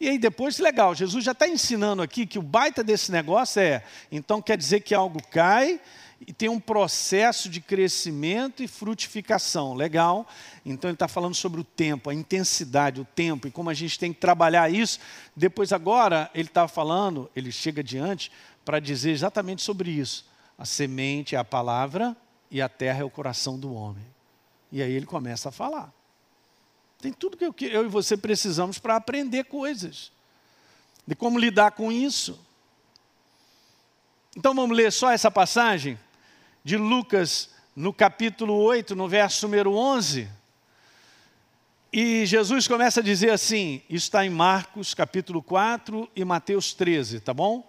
e 0.00 0.08
aí 0.08 0.18
depois, 0.18 0.58
legal, 0.58 0.94
Jesus 0.94 1.24
já 1.24 1.32
está 1.32 1.48
ensinando 1.48 2.02
aqui 2.02 2.24
que 2.24 2.38
o 2.38 2.42
baita 2.42 2.84
desse 2.84 3.10
negócio 3.10 3.60
é, 3.60 3.82
então 4.12 4.40
quer 4.40 4.56
dizer 4.56 4.80
que 4.80 4.94
algo 4.94 5.20
cai 5.28 5.80
e 6.24 6.32
tem 6.32 6.48
um 6.48 6.60
processo 6.60 7.48
de 7.48 7.60
crescimento 7.60 8.62
e 8.62 8.68
frutificação. 8.68 9.74
Legal. 9.74 10.26
Então 10.64 10.88
ele 10.88 10.94
está 10.94 11.08
falando 11.08 11.34
sobre 11.34 11.60
o 11.60 11.64
tempo, 11.64 12.10
a 12.10 12.14
intensidade, 12.14 13.00
o 13.00 13.04
tempo 13.04 13.48
e 13.48 13.50
como 13.50 13.70
a 13.70 13.74
gente 13.74 13.98
tem 13.98 14.12
que 14.12 14.20
trabalhar 14.20 14.72
isso. 14.72 15.00
Depois 15.34 15.72
agora 15.72 16.30
ele 16.32 16.48
está 16.48 16.68
falando, 16.68 17.28
ele 17.34 17.50
chega 17.50 17.80
adiante 17.80 18.30
para 18.64 18.78
dizer 18.78 19.10
exatamente 19.10 19.62
sobre 19.62 19.90
isso. 19.90 20.27
A 20.58 20.64
semente 20.64 21.36
é 21.36 21.38
a 21.38 21.44
palavra 21.44 22.16
e 22.50 22.60
a 22.60 22.68
terra 22.68 23.02
é 23.02 23.04
o 23.04 23.10
coração 23.10 23.58
do 23.58 23.72
homem. 23.72 24.04
E 24.72 24.82
aí 24.82 24.92
ele 24.92 25.06
começa 25.06 25.50
a 25.50 25.52
falar. 25.52 25.92
Tem 27.00 27.12
tudo 27.12 27.36
que 27.36 27.66
eu, 27.66 27.86
e 27.86 27.88
você 27.88 28.16
precisamos 28.16 28.78
para 28.78 28.96
aprender 28.96 29.44
coisas. 29.44 30.10
De 31.06 31.14
como 31.14 31.38
lidar 31.38 31.70
com 31.70 31.92
isso. 31.92 32.38
Então 34.36 34.54
vamos 34.54 34.76
ler 34.76 34.92
só 34.92 35.10
essa 35.10 35.30
passagem 35.30 35.98
de 36.64 36.76
Lucas, 36.76 37.50
no 37.74 37.92
capítulo 37.92 38.54
8, 38.54 38.96
no 38.96 39.08
verso 39.08 39.46
número 39.46 39.74
11. 39.74 40.28
E 41.92 42.26
Jesus 42.26 42.68
começa 42.68 43.00
a 43.00 43.02
dizer 43.02 43.30
assim, 43.30 43.80
isso 43.88 44.06
está 44.06 44.26
em 44.26 44.30
Marcos, 44.30 44.92
capítulo 44.92 45.42
4 45.42 46.10
e 46.14 46.24
Mateus 46.24 46.74
13, 46.74 47.20
tá 47.20 47.32
bom? 47.32 47.66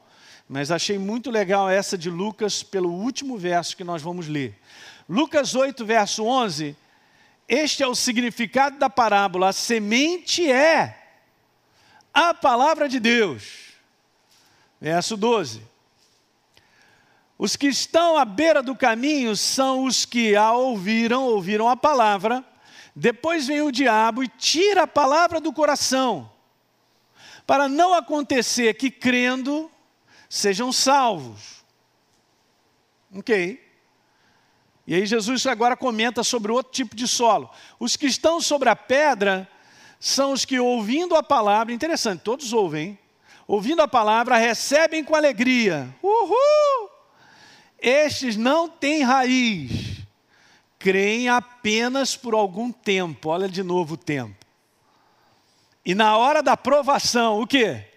Mas 0.49 0.71
achei 0.71 0.97
muito 0.97 1.29
legal 1.29 1.69
essa 1.69 1.95
de 1.95 2.09
Lucas, 2.09 2.63
pelo 2.63 2.91
último 2.91 3.37
verso 3.37 3.77
que 3.77 3.83
nós 3.83 4.01
vamos 4.01 4.27
ler. 4.27 4.59
Lucas 5.07 5.53
8, 5.53 5.85
verso 5.85 6.25
11, 6.25 6.75
este 7.47 7.83
é 7.83 7.87
o 7.87 7.93
significado 7.93 8.79
da 8.79 8.89
parábola. 8.89 9.49
A 9.49 9.53
semente 9.53 10.51
é 10.51 11.03
a 12.11 12.33
palavra 12.33 12.89
de 12.89 12.99
Deus. 12.99 13.73
Verso 14.81 15.15
12. 15.15 15.61
Os 17.37 17.55
que 17.55 17.67
estão 17.67 18.17
à 18.17 18.25
beira 18.25 18.63
do 18.63 18.75
caminho 18.75 19.35
são 19.35 19.83
os 19.83 20.03
que 20.03 20.35
a 20.35 20.51
ouviram, 20.53 21.25
ouviram 21.25 21.69
a 21.69 21.77
palavra, 21.77 22.43
depois 22.95 23.45
vem 23.45 23.61
o 23.61 23.71
diabo 23.71 24.23
e 24.23 24.27
tira 24.27 24.83
a 24.83 24.87
palavra 24.87 25.39
do 25.39 25.53
coração, 25.53 26.29
para 27.45 27.69
não 27.69 27.93
acontecer 27.93 28.73
que 28.73 28.89
crendo 28.89 29.71
sejam 30.29 30.71
salvos. 30.71 31.65
Ok? 33.15 33.67
E 34.85 34.95
aí 34.95 35.05
Jesus 35.05 35.45
agora 35.47 35.75
comenta 35.75 36.23
sobre 36.23 36.51
outro 36.51 36.71
tipo 36.71 36.95
de 36.95 37.07
solo. 37.07 37.49
Os 37.79 37.95
que 37.95 38.05
estão 38.05 38.39
sobre 38.39 38.69
a 38.69 38.75
pedra 38.75 39.49
são 39.99 40.31
os 40.31 40.45
que, 40.45 40.59
ouvindo 40.59 41.15
a 41.15 41.21
palavra, 41.21 41.73
interessante, 41.73 42.21
todos 42.21 42.53
ouvem, 42.53 42.97
ouvindo 43.47 43.81
a 43.81 43.87
palavra, 43.87 44.37
recebem 44.37 45.03
com 45.03 45.15
alegria. 45.15 45.93
Uhul! 46.01 46.89
Estes 47.81 48.35
não 48.35 48.67
têm 48.69 49.03
raiz, 49.03 49.99
creem 50.77 51.29
apenas 51.29 52.15
por 52.15 52.33
algum 52.33 52.71
tempo. 52.71 53.29
Olha 53.29 53.47
de 53.47 53.63
novo 53.63 53.95
o 53.95 53.97
tempo. 53.97 54.35
E 55.85 55.95
na 55.95 56.17
hora 56.17 56.43
da 56.43 56.57
provação, 56.57 57.41
o 57.41 57.47
que? 57.47 57.88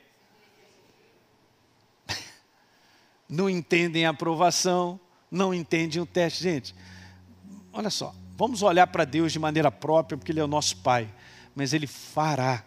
Não 3.33 3.49
entendem 3.49 4.05
a 4.05 4.11
aprovação, 4.11 5.01
não 5.30 5.55
entendem 5.55 6.03
o 6.03 6.05
teste. 6.05 6.43
Gente, 6.43 6.74
olha 7.72 7.89
só, 7.89 8.14
vamos 8.37 8.62
olhar 8.62 8.87
para 8.89 9.07
Deus 9.07 9.33
de 9.33 9.39
maneira 9.39 9.72
própria, 9.72 10.18
porque 10.18 10.30
Ele 10.30 10.41
é 10.41 10.45
o 10.45 10.47
nosso 10.47 10.76
Pai, 10.76 11.09
mas 11.55 11.72
Ele 11.72 11.87
fará, 11.87 12.62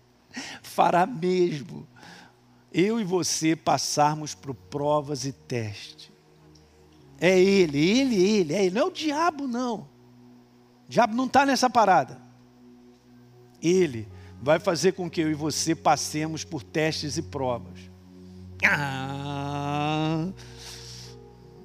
fará 0.62 1.04
mesmo, 1.04 1.86
eu 2.72 2.98
e 2.98 3.04
você 3.04 3.54
passarmos 3.54 4.34
por 4.34 4.54
provas 4.54 5.26
e 5.26 5.32
testes. 5.32 6.10
É 7.20 7.38
Ele, 7.38 7.78
Ele, 7.78 8.16
Ele, 8.16 8.54
é 8.54 8.64
Ele, 8.64 8.74
não 8.74 8.86
é 8.86 8.86
o 8.86 8.90
diabo, 8.90 9.46
não. 9.46 9.80
O 10.86 10.88
diabo 10.88 11.14
não 11.14 11.26
está 11.26 11.44
nessa 11.44 11.68
parada. 11.68 12.18
Ele 13.60 14.08
vai 14.40 14.58
fazer 14.58 14.92
com 14.92 15.10
que 15.10 15.20
eu 15.20 15.30
e 15.30 15.34
você 15.34 15.74
passemos 15.74 16.44
por 16.44 16.62
testes 16.62 17.18
e 17.18 17.22
provas. 17.22 17.78
Ah. 18.64 19.57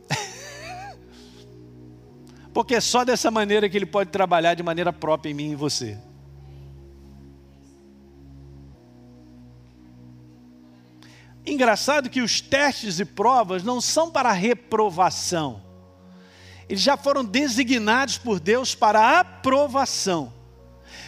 Porque 2.54 2.76
é 2.76 2.82
só 2.82 3.04
dessa 3.04 3.32
maneira 3.32 3.70
que 3.70 3.78
ele 3.78 3.86
pode 3.86 4.10
trabalhar 4.10 4.54
de 4.54 4.64
maneira 4.64 4.94
própria 4.94 5.32
em 5.32 5.34
mim 5.34 5.50
e 5.50 5.52
em 5.52 5.56
você. 5.56 5.98
Engraçado 11.46 12.10
que 12.10 12.22
os 12.22 12.40
testes 12.40 13.00
e 13.00 13.06
provas 13.06 13.64
não 13.64 13.82
são 13.82 14.10
para 14.10 14.32
reprovação. 14.32 15.62
Eles 16.70 16.82
já 16.82 16.96
foram 16.96 17.26
designados 17.26 18.18
por 18.18 18.40
Deus 18.40 18.74
para 18.74 19.20
aprovação. 19.20 20.32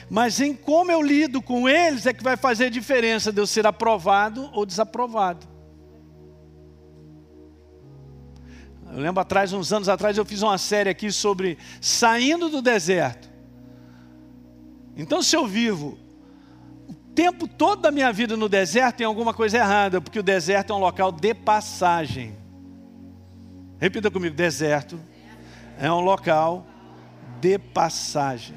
Mas 0.09 0.39
em 0.39 0.53
como 0.53 0.91
eu 0.91 1.01
lido 1.01 1.41
com 1.41 1.67
eles 1.67 2.05
é 2.05 2.13
que 2.13 2.23
vai 2.23 2.35
fazer 2.35 2.65
a 2.65 2.69
diferença 2.69 3.31
de 3.31 3.39
eu 3.39 3.47
ser 3.47 3.65
aprovado 3.65 4.49
ou 4.53 4.65
desaprovado. 4.65 5.54
Eu 8.91 8.99
lembro 8.99 9.19
atrás, 9.19 9.51
uns 9.51 9.73
anos 9.73 9.89
atrás, 9.89 10.17
eu 10.17 10.25
fiz 10.25 10.41
uma 10.41 10.57
série 10.57 10.89
aqui 10.89 11.11
sobre 11.11 11.57
saindo 11.81 12.49
do 12.49 12.61
deserto. 12.61 13.29
Então, 14.95 15.21
se 15.21 15.35
eu 15.35 15.45
vivo 15.45 15.97
o 16.87 16.93
tempo 16.93 17.47
todo 17.47 17.81
da 17.81 17.91
minha 17.91 18.11
vida 18.13 18.37
no 18.37 18.47
deserto, 18.47 18.97
tem 18.97 19.05
alguma 19.05 19.33
coisa 19.33 19.57
errada, 19.57 19.99
porque 19.99 20.19
o 20.19 20.23
deserto 20.23 20.71
é 20.71 20.75
um 20.75 20.79
local 20.79 21.11
de 21.11 21.33
passagem. 21.33 22.35
Repita 23.79 24.09
comigo: 24.09 24.35
deserto 24.35 24.99
é 25.77 25.91
um 25.91 26.01
local 26.01 26.65
de 27.41 27.57
passagem. 27.57 28.55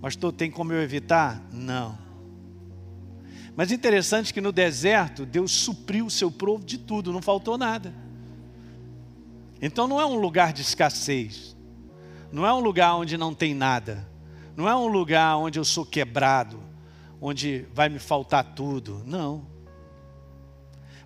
Pastor, 0.00 0.32
tem 0.32 0.50
como 0.50 0.72
eu 0.72 0.82
evitar? 0.82 1.42
Não. 1.50 1.98
Mas 3.56 3.72
interessante 3.72 4.34
que 4.34 4.40
no 4.40 4.52
deserto, 4.52 5.24
Deus 5.24 5.50
supriu 5.50 6.06
o 6.06 6.10
seu 6.10 6.30
povo 6.30 6.64
de 6.64 6.76
tudo, 6.76 7.12
não 7.12 7.22
faltou 7.22 7.56
nada. 7.56 8.03
Então 9.64 9.88
não 9.88 9.98
é 9.98 10.04
um 10.04 10.16
lugar 10.16 10.52
de 10.52 10.60
escassez, 10.60 11.56
não 12.30 12.44
é 12.44 12.52
um 12.52 12.60
lugar 12.60 12.96
onde 12.96 13.16
não 13.16 13.32
tem 13.32 13.54
nada, 13.54 14.06
não 14.54 14.68
é 14.68 14.76
um 14.76 14.88
lugar 14.88 15.38
onde 15.38 15.58
eu 15.58 15.64
sou 15.64 15.86
quebrado, 15.86 16.62
onde 17.18 17.66
vai 17.72 17.88
me 17.88 17.98
faltar 17.98 18.44
tudo, 18.54 19.02
não. 19.06 19.46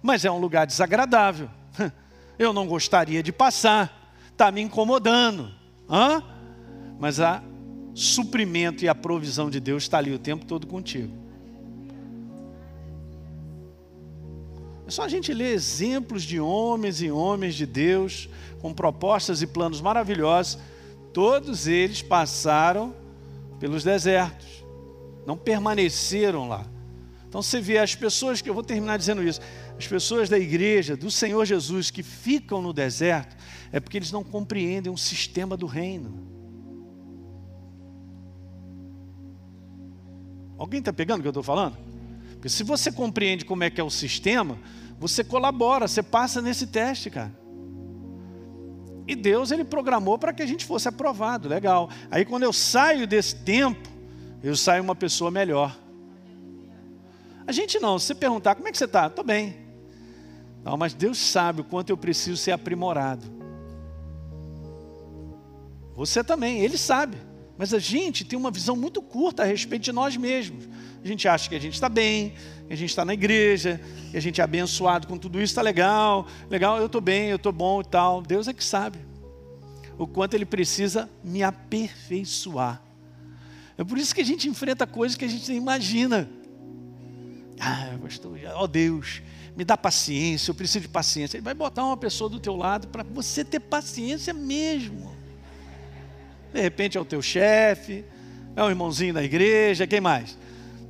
Mas 0.02 0.24
é 0.24 0.30
um 0.32 0.40
lugar 0.40 0.66
desagradável, 0.66 1.48
eu 2.36 2.52
não 2.52 2.66
gostaria 2.66 3.22
de 3.22 3.30
passar, 3.30 4.12
está 4.32 4.50
me 4.50 4.60
incomodando, 4.60 5.54
Hã? 5.88 6.20
mas 6.98 7.20
a 7.20 7.40
suprimento 7.94 8.84
e 8.84 8.88
a 8.88 8.94
provisão 8.94 9.48
de 9.48 9.60
Deus 9.60 9.84
está 9.84 9.98
ali 9.98 10.12
o 10.12 10.18
tempo 10.18 10.44
todo 10.44 10.66
contigo. 10.66 11.16
É 14.88 14.90
só 14.90 15.02
a 15.02 15.08
gente 15.08 15.34
ler 15.34 15.52
exemplos 15.52 16.22
de 16.22 16.40
homens 16.40 17.02
e 17.02 17.10
homens 17.10 17.54
de 17.54 17.66
Deus 17.66 18.26
com 18.58 18.72
propostas 18.72 19.42
e 19.42 19.46
planos 19.46 19.82
maravilhosos. 19.82 20.58
Todos 21.12 21.66
eles 21.66 22.00
passaram 22.00 22.96
pelos 23.60 23.84
desertos, 23.84 24.64
não 25.26 25.36
permaneceram 25.36 26.48
lá. 26.48 26.64
Então 27.28 27.42
você 27.42 27.60
vê 27.60 27.76
as 27.76 27.94
pessoas 27.94 28.40
que 28.40 28.48
eu 28.48 28.54
vou 28.54 28.62
terminar 28.62 28.96
dizendo 28.96 29.22
isso, 29.22 29.42
as 29.76 29.86
pessoas 29.86 30.30
da 30.30 30.38
igreja, 30.38 30.96
do 30.96 31.10
Senhor 31.10 31.44
Jesus 31.44 31.90
que 31.90 32.02
ficam 32.02 32.62
no 32.62 32.72
deserto, 32.72 33.36
é 33.70 33.78
porque 33.78 33.98
eles 33.98 34.10
não 34.10 34.24
compreendem 34.24 34.90
o 34.90 34.96
sistema 34.96 35.54
do 35.54 35.66
reino. 35.66 36.26
Alguém 40.56 40.78
está 40.80 40.94
pegando 40.94 41.18
o 41.18 41.22
que 41.22 41.28
eu 41.28 41.32
estou 41.32 41.42
falando? 41.42 41.76
Porque 42.32 42.48
se 42.48 42.62
você 42.62 42.90
compreende 42.90 43.44
como 43.44 43.64
é 43.64 43.68
que 43.68 43.80
é 43.80 43.84
o 43.84 43.90
sistema, 43.90 44.56
você 44.98 45.22
colabora, 45.22 45.86
você 45.86 46.02
passa 46.02 46.42
nesse 46.42 46.66
teste, 46.66 47.08
cara. 47.10 47.32
E 49.06 49.14
Deus, 49.14 49.50
Ele 49.50 49.64
programou 49.64 50.18
para 50.18 50.32
que 50.32 50.42
a 50.42 50.46
gente 50.46 50.66
fosse 50.66 50.88
aprovado, 50.88 51.48
legal. 51.48 51.88
Aí 52.10 52.24
quando 52.24 52.42
eu 52.42 52.52
saio 52.52 53.06
desse 53.06 53.36
tempo, 53.36 53.88
eu 54.42 54.56
saio 54.56 54.82
uma 54.82 54.94
pessoa 54.94 55.30
melhor. 55.30 55.78
A 57.46 57.52
gente 57.52 57.78
não, 57.78 57.98
se 57.98 58.08
você 58.08 58.14
perguntar, 58.14 58.54
como 58.54 58.68
é 58.68 58.72
que 58.72 58.76
você 58.76 58.84
está? 58.84 59.06
Estou 59.06 59.24
bem. 59.24 59.56
Não, 60.62 60.76
mas 60.76 60.92
Deus 60.92 61.16
sabe 61.16 61.62
o 61.62 61.64
quanto 61.64 61.90
eu 61.90 61.96
preciso 61.96 62.36
ser 62.36 62.52
aprimorado. 62.52 63.24
Você 65.94 66.22
também, 66.22 66.60
Ele 66.60 66.76
sabe. 66.76 67.16
Mas 67.58 67.74
a 67.74 67.80
gente 67.80 68.24
tem 68.24 68.38
uma 68.38 68.52
visão 68.52 68.76
muito 68.76 69.02
curta 69.02 69.42
a 69.42 69.44
respeito 69.44 69.82
de 69.82 69.92
nós 69.92 70.16
mesmos. 70.16 70.68
A 71.02 71.06
gente 71.06 71.26
acha 71.26 71.48
que 71.48 71.56
a 71.56 71.60
gente 71.60 71.74
está 71.74 71.88
bem, 71.88 72.34
que 72.68 72.72
a 72.72 72.76
gente 72.76 72.90
está 72.90 73.04
na 73.04 73.12
igreja, 73.12 73.80
que 74.12 74.16
a 74.16 74.20
gente 74.20 74.40
é 74.40 74.44
abençoado 74.44 75.08
com 75.08 75.18
tudo 75.18 75.38
isso, 75.38 75.50
está 75.50 75.62
legal, 75.62 76.28
legal, 76.48 76.78
eu 76.78 76.86
estou 76.86 77.00
bem, 77.00 77.30
eu 77.30 77.36
estou 77.36 77.50
bom 77.50 77.80
e 77.80 77.84
tal. 77.84 78.22
Deus 78.22 78.46
é 78.46 78.52
que 78.52 78.62
sabe 78.62 79.00
o 79.98 80.06
quanto 80.06 80.34
Ele 80.34 80.46
precisa 80.46 81.10
me 81.24 81.42
aperfeiçoar. 81.42 82.80
É 83.76 83.82
por 83.82 83.98
isso 83.98 84.14
que 84.14 84.20
a 84.20 84.24
gente 84.24 84.48
enfrenta 84.48 84.86
coisas 84.86 85.18
que 85.18 85.24
a 85.24 85.28
gente 85.28 85.48
nem 85.48 85.58
imagina. 85.58 86.30
Ah, 87.58 87.98
pastor, 88.00 88.38
ó 88.54 88.62
oh 88.62 88.68
Deus, 88.68 89.20
me 89.56 89.64
dá 89.64 89.76
paciência, 89.76 90.52
eu 90.52 90.54
preciso 90.54 90.82
de 90.82 90.88
paciência. 90.88 91.36
Ele 91.36 91.44
vai 91.44 91.54
botar 91.54 91.84
uma 91.84 91.96
pessoa 91.96 92.30
do 92.30 92.38
teu 92.38 92.54
lado 92.54 92.86
para 92.86 93.02
você 93.02 93.44
ter 93.44 93.58
paciência 93.58 94.32
mesmo. 94.32 95.17
De 96.52 96.60
repente 96.60 96.96
é 96.96 97.00
o 97.00 97.04
teu 97.04 97.20
chefe, 97.20 98.04
é 98.56 98.62
um 98.62 98.68
irmãozinho 98.68 99.14
da 99.14 99.22
igreja, 99.22 99.86
quem 99.86 100.00
mais? 100.00 100.36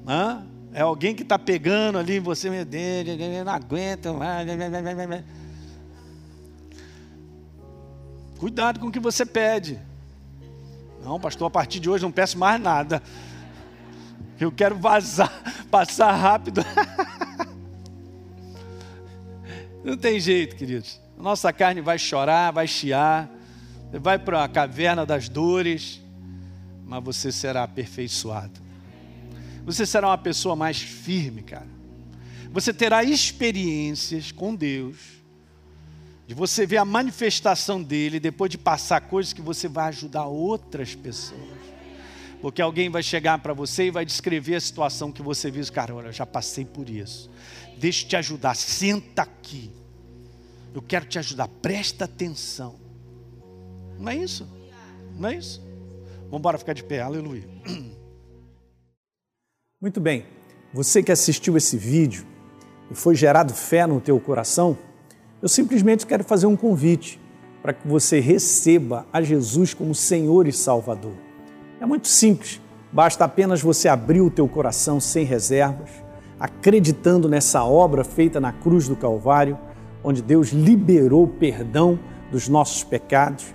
Hã? 0.07 0.47
É 0.73 0.83
alguém 0.83 1.15
que 1.15 1.23
está 1.23 1.39
pegando 1.39 1.99
ali 1.99 2.17
em 2.17 2.21
você, 2.21 2.49
meu 2.49 2.65
Deus, 2.65 3.07
não 3.45 3.53
aguenta. 3.53 4.11
Cuidado 8.39 8.79
com 8.79 8.87
o 8.87 8.93
que 8.93 9.01
você 9.01 9.27
pede. 9.27 9.81
Não, 11.03 11.19
pastor, 11.19 11.49
a 11.49 11.51
partir 11.51 11.81
de 11.81 11.91
hoje 11.91 12.05
não 12.05 12.13
peço 12.13 12.39
mais 12.39 12.61
nada. 12.61 13.03
Eu 14.39 14.53
quero 14.53 14.77
vazar, 14.77 15.33
passar 15.71 16.13
rápido. 16.13 16.65
Não 19.83 19.97
tem 19.97 20.21
jeito, 20.21 20.55
queridos. 20.55 21.01
Nossa 21.17 21.53
carne 21.53 21.81
vai 21.81 21.99
chorar, 21.99 22.53
vai 22.53 22.67
chiar. 22.67 23.29
Você 23.91 23.99
vai 23.99 24.18
para 24.18 24.45
a 24.45 24.49
caverna 24.49 25.07
das 25.07 25.28
dores, 25.28 26.01
mas 26.84 27.03
você 27.03 27.32
será 27.32 27.62
aperfeiçoado. 27.62 28.61
Você 29.64 29.86
será 29.86 30.09
uma 30.09 30.18
pessoa 30.18 30.55
mais 30.55 30.80
firme, 30.80 31.43
cara. 31.43 31.68
Você 32.51 32.72
terá 32.72 33.03
experiências 33.05 34.32
com 34.32 34.55
Deus, 34.55 34.97
de 36.26 36.34
você 36.34 36.66
ver 36.66 36.76
a 36.78 36.84
manifestação 36.84 37.82
dele, 37.82 38.20
depois 38.20 38.51
de 38.51 38.59
passar 38.59 39.01
coisas 39.03 39.32
que 39.32 39.41
você 39.41 39.68
vai 39.68 39.89
ajudar 39.89 40.26
outras 40.26 40.95
pessoas. 40.95 41.59
Porque 42.41 42.62
alguém 42.62 42.91
vai 42.91 43.03
chegar 43.03 43.39
para 43.39 43.53
você 43.53 43.86
e 43.86 43.91
vai 43.91 44.05
descrever 44.05 44.55
a 44.55 44.61
situação 44.61 45.11
que 45.11 45.22
você 45.22 45.51
viu, 45.51 45.64
cara, 45.72 45.95
olha, 45.95 46.12
já 46.12 46.26
passei 46.26 46.64
por 46.64 46.89
isso. 46.89 47.30
Deixa 47.78 48.05
eu 48.05 48.09
te 48.09 48.16
ajudar, 48.16 48.55
senta 48.55 49.22
aqui. 49.22 49.70
Eu 50.74 50.82
quero 50.82 51.07
te 51.07 51.18
ajudar, 51.18 51.49
presta 51.49 52.05
atenção. 52.05 52.88
Não 53.99 54.11
é 54.11 54.17
isso? 54.17 54.47
Não 55.17 55.29
é 55.29 55.37
isso? 55.37 55.61
Vamos 56.25 56.39
embora 56.39 56.59
ficar 56.59 56.73
de 56.73 56.85
pé, 56.85 57.01
aleluia. 57.01 57.45
Muito 59.81 60.01
bem, 60.01 60.27
você 60.73 61.03
que 61.03 61.13
assistiu 61.13 61.57
esse 61.57 61.77
vídeo 61.77 62.27
e 62.91 62.95
foi 62.95 63.15
gerado 63.15 63.53
fé 63.53 63.87
no 63.87 64.01
teu 64.01 64.19
coração, 64.21 64.77
eu 65.41 65.49
simplesmente 65.49 66.07
quero 66.07 66.25
fazer 66.25 66.47
um 66.47 66.57
convite 66.57 67.21
para 67.63 67.73
que 67.73 67.87
você 67.87 68.21
receba 68.21 69.07
a 69.13 69.21
Jesus 69.23 69.75
como 69.75 69.95
Senhor 69.95 70.47
e 70.47 70.53
Salvador. 70.53 71.15
É 71.81 71.87
muito 71.87 72.09
simples, 72.09 72.61
basta 72.93 73.25
apenas 73.25 73.61
você 73.61 73.89
abrir 73.89 74.21
o 74.21 74.31
teu 74.31 74.49
coração 74.49 75.01
sem 75.01 75.25
reservas, 75.25 75.91
acreditando 76.39 77.29
nessa 77.29 77.65
obra 77.65 78.05
feita 78.05 78.41
na 78.41 78.53
cruz 78.53 78.89
do 78.89 78.97
Calvário 78.97 79.59
onde 80.03 80.23
Deus 80.23 80.49
liberou 80.51 81.25
o 81.25 81.29
perdão 81.29 81.99
dos 82.31 82.49
nossos 82.49 82.85
pecados, 82.85 83.55